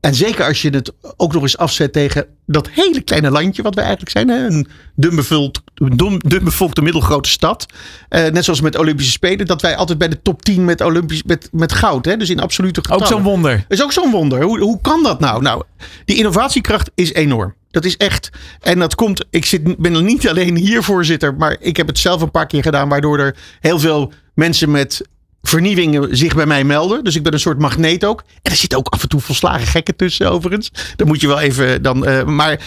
En 0.00 0.14
zeker 0.14 0.44
als 0.44 0.62
je 0.62 0.70
het 0.70 0.92
ook 1.16 1.32
nog 1.32 1.42
eens 1.42 1.56
afzet 1.56 1.92
tegen 1.92 2.26
dat 2.46 2.68
hele 2.70 3.00
kleine 3.00 3.30
landje 3.30 3.62
wat 3.62 3.74
wij 3.74 3.84
eigenlijk 3.84 4.12
zijn. 4.12 4.28
Hè? 4.28 4.46
Een 4.46 4.68
dunbevolkt, 4.94 5.60
dun, 5.74 6.18
dunbevolkte 6.26 6.82
middelgrote 6.82 7.28
stad. 7.28 7.66
Uh, 8.10 8.26
net 8.26 8.44
zoals 8.44 8.60
met 8.60 8.76
Olympische 8.78 9.12
Spelen. 9.12 9.46
Dat 9.46 9.62
wij 9.62 9.76
altijd 9.76 9.98
bij 9.98 10.08
de 10.08 10.22
top 10.22 10.42
10 10.42 10.64
met, 10.64 10.80
Olympisch, 10.80 11.22
met, 11.22 11.48
met 11.52 11.72
goud. 11.72 12.04
Hè? 12.04 12.16
Dus 12.16 12.30
in 12.30 12.40
absolute 12.40 12.80
getallen. 12.80 13.02
Ook 13.02 13.08
zo'n 13.08 13.22
wonder. 13.22 13.64
is 13.68 13.82
ook 13.82 13.92
zo'n 13.92 14.10
wonder. 14.10 14.42
Hoe, 14.42 14.60
hoe 14.60 14.80
kan 14.80 15.02
dat 15.02 15.20
nou? 15.20 15.42
Nou, 15.42 15.62
die 16.04 16.16
innovatiekracht 16.16 16.90
is 16.94 17.12
enorm. 17.12 17.54
Dat 17.70 17.84
is 17.84 17.96
echt. 17.96 18.30
En 18.60 18.78
dat 18.78 18.94
komt. 18.94 19.24
Ik 19.30 19.44
zit, 19.44 19.76
ben 19.76 20.04
niet 20.04 20.28
alleen 20.28 20.56
hier 20.56 20.82
voorzitter. 20.82 21.34
Maar 21.34 21.56
ik 21.60 21.76
heb 21.76 21.86
het 21.86 21.98
zelf 21.98 22.22
een 22.22 22.30
paar 22.30 22.46
keer 22.46 22.62
gedaan. 22.62 22.88
Waardoor 22.88 23.18
er 23.18 23.36
heel 23.60 23.78
veel 23.78 24.12
mensen 24.34 24.70
met 24.70 25.08
vernieuwingen 25.42 26.16
zich 26.16 26.34
bij 26.34 26.46
mij 26.46 26.64
melden. 26.64 27.04
Dus 27.04 27.16
ik 27.16 27.22
ben 27.22 27.32
een 27.32 27.40
soort 27.40 27.58
magneet 27.58 28.04
ook. 28.04 28.24
En 28.42 28.50
er 28.50 28.56
zitten 28.56 28.78
ook 28.78 28.88
af 28.88 29.02
en 29.02 29.08
toe 29.08 29.20
volslagen 29.20 29.66
gekken 29.66 29.96
tussen 29.96 30.30
overigens. 30.30 30.72
Dan 30.96 31.06
moet 31.06 31.20
je 31.20 31.26
wel 31.26 31.40
even 31.40 31.82
dan. 31.82 32.08
Uh, 32.08 32.24
maar, 32.24 32.60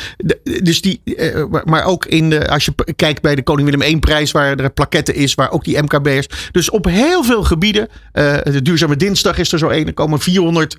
dus 0.64 0.82
die, 0.82 1.02
uh, 1.04 1.46
maar 1.64 1.84
ook 1.84 2.06
in 2.06 2.30
de, 2.30 2.50
als 2.50 2.66
je 2.66 2.74
kijkt 2.96 3.22
bij 3.22 3.36
de 3.36 3.44
Koning 3.44 3.70
Willem 3.70 3.82
1 3.86 4.00
prijs, 4.00 4.32
waar 4.32 4.58
er 4.58 4.72
plaketten 4.72 5.16
is, 5.16 5.34
waar 5.34 5.52
ook 5.52 5.64
die 5.64 5.82
MKB'ers. 5.82 6.28
Dus 6.52 6.70
op 6.70 6.86
heel 6.86 7.24
veel 7.24 7.44
gebieden. 7.44 7.88
De 8.44 8.60
duurzame 8.62 8.96
dinsdag 8.96 9.38
is 9.38 9.52
er 9.52 9.60
zo 9.60 9.68
één. 9.68 9.88
Er 9.88 9.94
komen 9.94 10.20
400 10.20 10.78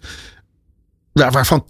waarvan 1.13 1.65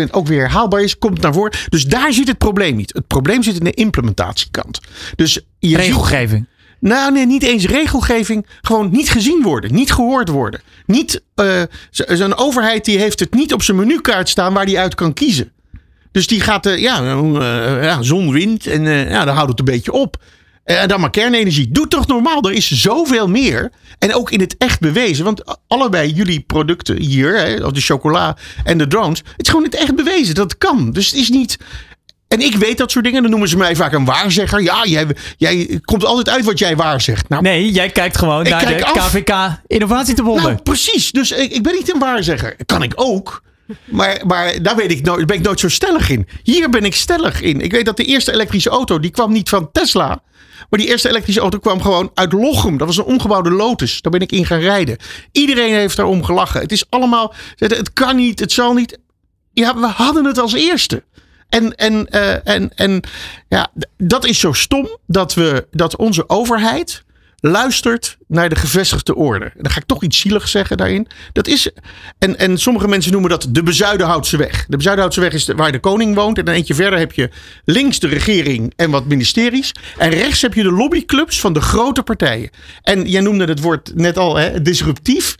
80% 0.00 0.10
ook 0.10 0.26
weer 0.26 0.50
haalbaar 0.50 0.82
is, 0.82 0.98
komt 0.98 1.20
naar 1.20 1.32
voren. 1.32 1.58
Dus 1.68 1.84
daar 1.84 2.12
zit 2.12 2.28
het 2.28 2.38
probleem 2.38 2.76
niet. 2.76 2.92
Het 2.92 3.06
probleem 3.06 3.42
zit 3.42 3.58
in 3.58 3.64
de 3.64 3.72
implementatiekant. 3.72 4.80
Dus 5.14 5.40
je 5.58 5.76
Regelgeving. 5.76 6.46
Nou, 6.80 7.12
nee, 7.12 7.26
niet 7.26 7.42
eens 7.42 7.66
regelgeving. 7.66 8.46
Gewoon 8.62 8.90
niet 8.90 9.10
gezien 9.10 9.42
worden, 9.42 9.74
niet 9.74 9.92
gehoord 9.92 10.28
worden. 10.28 10.60
Niet, 10.86 11.22
uh, 11.36 11.62
zo'n 11.90 12.36
overheid 12.36 12.84
die 12.84 12.98
heeft 12.98 13.20
het 13.20 13.34
niet 13.34 13.52
op 13.52 13.62
zijn 13.62 13.76
menukaart 13.76 14.28
staan 14.28 14.54
waar 14.54 14.66
die 14.66 14.78
uit 14.78 14.94
kan 14.94 15.12
kiezen. 15.12 15.52
Dus 16.12 16.26
die 16.26 16.40
gaat, 16.40 16.66
uh, 16.66 16.78
ja, 16.78 17.02
uh, 17.02 17.82
ja, 17.82 18.02
zon, 18.02 18.32
wind 18.32 18.66
en 18.66 18.82
ja, 19.08 19.24
dan 19.24 19.34
houdt 19.34 19.50
het 19.50 19.58
een 19.58 19.64
beetje 19.64 19.92
op. 19.92 20.16
En 20.68 20.88
dan 20.88 21.00
maar 21.00 21.10
kernenergie. 21.10 21.70
Doe 21.70 21.88
toch 21.88 22.06
normaal. 22.06 22.42
Er 22.42 22.52
is 22.52 22.70
zoveel 22.70 23.28
meer. 23.28 23.72
En 23.98 24.14
ook 24.14 24.30
in 24.30 24.40
het 24.40 24.56
echt 24.58 24.80
bewezen. 24.80 25.24
Want 25.24 25.58
allebei 25.66 26.12
jullie 26.12 26.40
producten 26.40 27.00
hier, 27.00 27.38
hè, 27.38 27.72
de 27.72 27.80
chocola 27.80 28.36
en 28.64 28.78
de 28.78 28.86
drones. 28.86 29.18
Het 29.18 29.46
is 29.46 29.48
gewoon 29.48 29.64
in 29.64 29.70
het 29.70 29.80
echt 29.80 29.94
bewezen. 29.94 30.34
Dat 30.34 30.58
kan. 30.58 30.90
Dus 30.90 31.06
het 31.06 31.20
is 31.20 31.28
niet. 31.28 31.58
En 32.28 32.40
ik 32.40 32.54
weet 32.54 32.78
dat 32.78 32.90
soort 32.90 33.04
dingen. 33.04 33.22
Dan 33.22 33.30
noemen 33.30 33.48
ze 33.48 33.56
mij 33.56 33.76
vaak 33.76 33.92
een 33.92 34.04
waarzegger. 34.04 34.62
Ja, 34.62 34.84
jij, 34.84 35.06
jij 35.36 35.80
komt 35.84 36.04
altijd 36.04 36.28
uit 36.28 36.44
wat 36.44 36.58
jij 36.58 36.76
waarzegt. 36.76 37.28
Nou, 37.28 37.42
nee, 37.42 37.70
jij 37.70 37.90
kijkt 37.90 38.18
gewoon 38.18 38.48
naar 38.48 38.66
de 38.66 38.90
KVK 38.92 39.60
Innovatie 39.66 40.14
te 40.14 40.22
Nou, 40.22 40.54
precies. 40.54 41.12
Dus 41.12 41.32
ik, 41.32 41.52
ik 41.52 41.62
ben 41.62 41.74
niet 41.74 41.94
een 41.94 42.00
waarzegger. 42.00 42.56
Kan 42.66 42.82
ik 42.82 42.92
ook. 42.94 43.42
Maar, 43.84 44.20
maar 44.26 44.62
daar 44.62 44.76
weet 44.76 44.90
ik 44.90 45.04
nooit, 45.04 45.26
ben 45.26 45.36
ik 45.36 45.42
nooit 45.42 45.60
zo 45.60 45.68
stellig 45.68 46.10
in. 46.10 46.28
Hier 46.42 46.70
ben 46.70 46.84
ik 46.84 46.94
stellig 46.94 47.40
in. 47.40 47.60
Ik 47.60 47.72
weet 47.72 47.84
dat 47.84 47.96
de 47.96 48.04
eerste 48.04 48.32
elektrische 48.32 48.70
auto, 48.70 48.98
die 48.98 49.10
kwam 49.10 49.32
niet 49.32 49.48
van 49.48 49.72
Tesla. 49.72 50.22
Maar 50.70 50.80
die 50.80 50.88
eerste 50.88 51.08
elektrische 51.08 51.40
auto 51.40 51.58
kwam 51.58 51.82
gewoon 51.82 52.10
uit 52.14 52.32
Lochem. 52.32 52.76
Dat 52.76 52.86
was 52.86 52.96
een 52.96 53.04
omgebouwde 53.04 53.50
Lotus. 53.50 54.00
Daar 54.00 54.12
ben 54.12 54.20
ik 54.20 54.32
in 54.32 54.46
gaan 54.46 54.60
rijden. 54.60 54.96
Iedereen 55.32 55.74
heeft 55.74 55.96
daarom 55.96 56.24
gelachen. 56.24 56.60
Het 56.60 56.72
is 56.72 56.84
allemaal, 56.90 57.34
het 57.56 57.92
kan 57.92 58.16
niet, 58.16 58.40
het 58.40 58.52
zal 58.52 58.72
niet. 58.72 58.98
Ja, 59.52 59.76
we 59.76 59.86
hadden 59.86 60.24
het 60.24 60.38
als 60.38 60.52
eerste. 60.52 61.02
En, 61.48 61.74
en, 61.74 62.06
uh, 62.10 62.48
en, 62.48 62.70
en 62.74 63.02
ja, 63.48 63.70
dat 63.96 64.24
is 64.24 64.40
zo 64.40 64.52
stom 64.52 64.98
dat, 65.06 65.34
we, 65.34 65.66
dat 65.70 65.96
onze 65.96 66.28
overheid 66.28 67.06
luistert 67.40 68.16
naar 68.26 68.48
de 68.48 68.56
gevestigde 68.56 69.14
orde. 69.14 69.52
Dan 69.56 69.72
ga 69.72 69.78
ik 69.78 69.86
toch 69.86 70.02
iets 70.02 70.18
zieligs 70.18 70.50
zeggen 70.50 70.76
daarin. 70.76 71.06
Dat 71.32 71.46
is, 71.46 71.70
en, 72.18 72.38
en 72.38 72.58
sommige 72.58 72.88
mensen 72.88 73.12
noemen 73.12 73.30
dat 73.30 73.46
de 73.50 73.62
Bezuidenhoutse 73.62 74.36
weg. 74.36 74.66
De 74.68 74.76
Bezuidenhoutse 74.76 75.20
weg 75.20 75.32
is 75.32 75.46
waar 75.46 75.72
de 75.72 75.80
koning 75.80 76.14
woont. 76.14 76.38
En 76.38 76.44
dan 76.44 76.54
eentje 76.54 76.74
verder 76.74 76.98
heb 76.98 77.12
je 77.12 77.30
links 77.64 77.98
de 77.98 78.06
regering 78.06 78.72
en 78.76 78.90
wat 78.90 79.06
ministeries. 79.06 79.72
En 79.98 80.10
rechts 80.10 80.42
heb 80.42 80.54
je 80.54 80.62
de 80.62 80.72
lobbyclubs 80.72 81.40
van 81.40 81.52
de 81.52 81.60
grote 81.60 82.02
partijen. 82.02 82.50
En 82.82 83.08
jij 83.08 83.20
noemde 83.20 83.44
het 83.44 83.60
woord 83.60 83.92
net 83.94 84.18
al, 84.18 84.36
hè, 84.36 84.62
disruptief. 84.62 85.34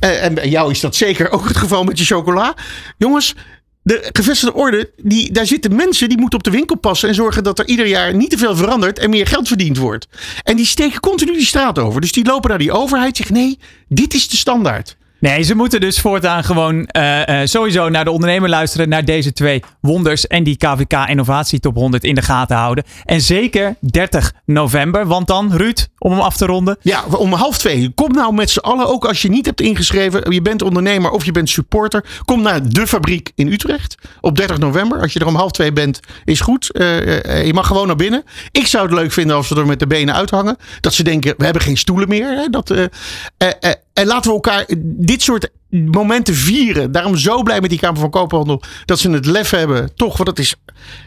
Uh, 0.00 0.24
en 0.24 0.34
bij 0.34 0.48
jou 0.48 0.70
is 0.70 0.80
dat 0.80 0.96
zeker 0.96 1.30
ook 1.30 1.48
het 1.48 1.56
geval 1.56 1.84
met 1.84 1.98
je 1.98 2.04
chocola. 2.04 2.54
Jongens, 2.98 3.34
de 3.82 4.08
gevestigde 4.12 4.54
orde, 4.54 4.90
die, 4.96 5.32
daar 5.32 5.46
zitten 5.46 5.76
mensen 5.76 6.08
die 6.08 6.18
moeten 6.18 6.38
op 6.38 6.44
de 6.44 6.50
winkel 6.50 6.76
passen 6.76 7.08
en 7.08 7.14
zorgen 7.14 7.44
dat 7.44 7.58
er 7.58 7.66
ieder 7.66 7.86
jaar 7.86 8.14
niet 8.14 8.30
te 8.30 8.38
veel 8.38 8.56
verandert 8.56 8.98
en 8.98 9.10
meer 9.10 9.26
geld 9.26 9.48
verdiend 9.48 9.76
wordt. 9.76 10.08
En 10.42 10.56
die 10.56 10.66
steken 10.66 11.00
continu 11.00 11.32
die 11.32 11.46
straat 11.46 11.78
over. 11.78 12.00
Dus 12.00 12.12
die 12.12 12.24
lopen 12.24 12.48
naar 12.48 12.58
die 12.58 12.72
overheid 12.72 13.10
en 13.10 13.16
zeggen: 13.16 13.34
nee, 13.34 13.58
dit 13.88 14.14
is 14.14 14.28
de 14.28 14.36
standaard. 14.36 14.96
Nee, 15.20 15.42
ze 15.42 15.54
moeten 15.54 15.80
dus 15.80 16.00
voortaan 16.00 16.44
gewoon 16.44 16.88
uh, 16.96 17.26
uh, 17.26 17.40
sowieso 17.44 17.88
naar 17.88 18.04
de 18.04 18.10
ondernemer 18.10 18.48
luisteren. 18.48 18.88
Naar 18.88 19.04
deze 19.04 19.32
twee 19.32 19.62
wonders 19.80 20.26
en 20.26 20.44
die 20.44 20.56
KVK 20.56 21.08
Innovatie 21.08 21.60
Top 21.60 21.74
100 21.74 22.04
in 22.04 22.14
de 22.14 22.22
gaten 22.22 22.56
houden. 22.56 22.84
En 23.04 23.20
zeker 23.20 23.76
30 23.80 24.32
november. 24.44 25.06
Want 25.06 25.26
dan, 25.26 25.56
Ruud, 25.56 25.88
om 25.98 26.10
hem 26.10 26.20
af 26.20 26.36
te 26.36 26.46
ronden. 26.46 26.76
Ja, 26.80 27.04
om 27.16 27.32
half 27.32 27.58
twee. 27.58 27.92
Kom 27.94 28.12
nou 28.12 28.34
met 28.34 28.50
z'n 28.50 28.58
allen, 28.58 28.88
ook 28.88 29.04
als 29.04 29.22
je 29.22 29.28
niet 29.28 29.46
hebt 29.46 29.60
ingeschreven. 29.60 30.32
Je 30.32 30.42
bent 30.42 30.62
ondernemer 30.62 31.10
of 31.10 31.24
je 31.24 31.32
bent 31.32 31.48
supporter. 31.48 32.04
Kom 32.24 32.42
naar 32.42 32.68
de 32.68 32.86
fabriek 32.86 33.32
in 33.34 33.52
Utrecht 33.52 33.94
op 34.20 34.36
30 34.36 34.58
november. 34.58 35.00
Als 35.00 35.12
je 35.12 35.18
er 35.18 35.26
om 35.26 35.34
half 35.34 35.50
twee 35.50 35.72
bent, 35.72 36.00
is 36.24 36.40
goed. 36.40 36.68
Uh, 36.72 37.46
je 37.46 37.54
mag 37.54 37.66
gewoon 37.66 37.86
naar 37.86 37.96
binnen. 37.96 38.24
Ik 38.50 38.66
zou 38.66 38.84
het 38.84 38.94
leuk 38.94 39.12
vinden 39.12 39.36
als 39.36 39.48
we 39.48 39.54
er 39.54 39.66
met 39.66 39.78
de 39.78 39.86
benen 39.86 40.14
uithangen. 40.14 40.56
Dat 40.80 40.94
ze 40.94 41.02
denken, 41.02 41.34
we 41.36 41.44
hebben 41.44 41.62
geen 41.62 41.76
stoelen 41.76 42.08
meer. 42.08 42.28
Hè? 42.28 42.48
Dat, 42.48 42.74
en 43.92 44.06
laten 44.06 44.30
we 44.30 44.34
elkaar 44.36 44.66
dit 44.82 45.22
soort 45.22 45.50
momenten 45.70 46.34
vieren. 46.34 46.92
Daarom 46.92 47.16
zo 47.16 47.42
blij 47.42 47.60
met 47.60 47.70
die 47.70 47.78
Kamer 47.78 48.00
van 48.00 48.10
Koophandel. 48.10 48.62
Dat 48.84 48.98
ze 48.98 49.10
het 49.10 49.26
lef 49.26 49.50
hebben. 49.50 49.94
Toch, 49.94 50.16
want 50.16 50.28
het 50.28 50.38
is, 50.38 50.54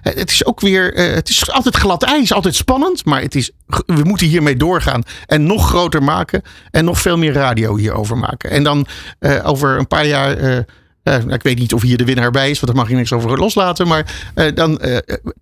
het 0.02 0.32
is 0.32 0.46
ook 0.46 0.60
weer. 0.60 0.94
Eh, 0.94 1.14
het 1.14 1.30
is 1.30 1.52
altijd 1.52 1.76
glad 1.76 2.04
ijs. 2.04 2.34
Altijd 2.34 2.56
spannend. 2.56 3.06
Maar 3.06 3.22
het 3.22 3.36
is, 3.36 3.52
we 3.86 4.04
moeten 4.04 4.28
hiermee 4.28 4.56
doorgaan. 4.56 5.04
En 5.26 5.46
nog 5.46 5.68
groter 5.68 6.04
maken. 6.04 6.42
En 6.72 6.86
nog 6.86 7.00
veel 7.00 7.18
meer 7.18 7.34
radio 7.34 7.76
hierover 7.76 8.18
maken. 8.18 8.50
En 8.50 8.64
dan 8.64 8.88
uh, 9.20 9.48
over 9.48 9.78
een 9.78 9.88
paar 9.88 10.06
jaar. 10.06 10.40
Uh, 10.40 10.58
uh, 11.04 11.28
ik 11.28 11.44
weet 11.44 11.60
niet 11.60 11.74
of 11.74 11.82
hier 11.82 11.98
de 11.98 12.06
winnaar 12.06 12.32
bij 12.32 12.50
is, 12.50 12.60
want 12.60 12.72
daar 12.72 12.82
mag 12.82 12.92
je 12.92 12.96
niks 12.96 13.14
over 13.14 13.38
loslaten. 13.38 13.88
Maar 13.88 14.32
dan, 14.54 14.82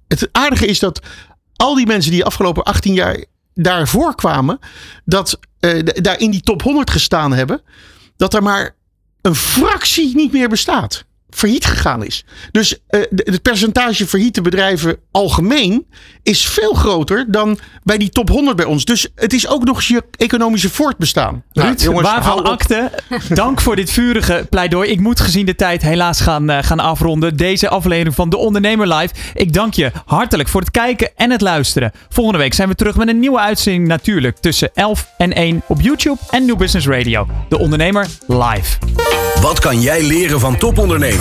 het 0.08 0.30
aardige 0.32 0.66
is 0.66 0.80
dat 0.80 1.00
al 1.56 1.76
die 1.76 1.86
mensen 1.86 2.12
die 2.12 2.20
de 2.20 2.26
afgelopen 2.26 2.64
18 2.64 2.94
jaar 2.94 3.26
daarvoor 3.54 4.16
kwamen, 4.16 4.60
dat 5.06 5.40
uh, 5.60 5.84
daar 5.84 6.20
in 6.20 6.32
die 6.32 6.42
top 6.42 6.62
100 6.62 6.90
gestaan 6.90 7.34
hebben, 7.34 7.62
dat 8.18 8.34
er 8.34 8.44
maar 8.44 8.76
een 9.22 9.36
fractie 9.36 10.16
niet 10.16 10.32
meer 10.32 10.50
bestaat 10.50 11.06
failliet 11.36 11.66
gegaan 11.66 12.06
is. 12.06 12.26
Dus 12.52 12.74
uh, 12.90 13.02
het 13.10 13.42
percentage 13.42 14.08
failliete 14.08 14.42
bedrijven 14.42 14.98
algemeen 15.12 15.86
is 16.24 16.46
veel 16.46 16.74
groter 16.74 17.26
dan 17.28 17.60
bij 17.84 17.98
die 17.98 18.10
top 18.10 18.30
100 18.30 18.56
bij 18.56 18.66
ons. 18.66 18.86
Dus 18.86 19.08
het 19.16 19.34
is 19.34 19.48
ook 19.48 19.64
nog 19.64 19.76
eens 19.76 19.88
je 19.88 20.04
economische 20.18 20.70
voortbestaan. 20.70 21.44
Nou, 21.54 21.68
Ruud, 21.68 21.82
jongens, 21.82 22.10
waarvan 22.10 22.44
akte. 22.44 22.92
Dank 23.30 23.62
voor 23.62 23.76
dit 23.76 23.92
vurige 23.92 24.48
pleidooi. 24.50 24.90
Ik 24.90 25.00
moet 25.00 25.20
gezien 25.20 25.46
de 25.46 25.56
tijd 25.56 25.82
helaas 25.82 26.22
gaan, 26.22 26.52
uh, 26.52 26.58
gaan 26.62 26.80
afronden. 26.80 27.38
Deze 27.38 27.70
aflevering 27.70 28.16
van 28.16 28.30
De 28.30 28.38
Ondernemer 28.38 28.94
Live. 28.94 29.14
Ik 29.34 29.54
dank 29.54 29.74
je 29.74 29.92
hartelijk 30.06 30.50
voor 30.50 30.62
het 30.62 30.72
kijken 30.72 31.10
en 31.16 31.32
het 31.32 31.42
luisteren. 31.42 31.92
Volgende 32.10 32.40
week 32.40 32.54
zijn 32.54 32.70
we 32.70 32.76
terug 32.76 32.96
met 32.96 33.08
een 33.08 33.20
nieuwe 33.20 33.40
uitzending 33.40 33.88
natuurlijk 33.88 34.38
tussen 34.38 34.70
11 34.74 35.10
en 35.18 35.34
1 35.34 35.62
op 35.68 35.82
YouTube 35.82 36.20
en 36.30 36.46
New 36.46 36.58
Business 36.58 36.88
Radio. 36.88 37.28
De 37.50 37.58
Ondernemer 37.58 38.08
Live. 38.28 38.78
Wat 39.42 39.60
kan 39.60 39.82
jij 39.82 40.04
leren 40.04 40.40
van 40.40 40.58
topondernemers? 40.58 41.21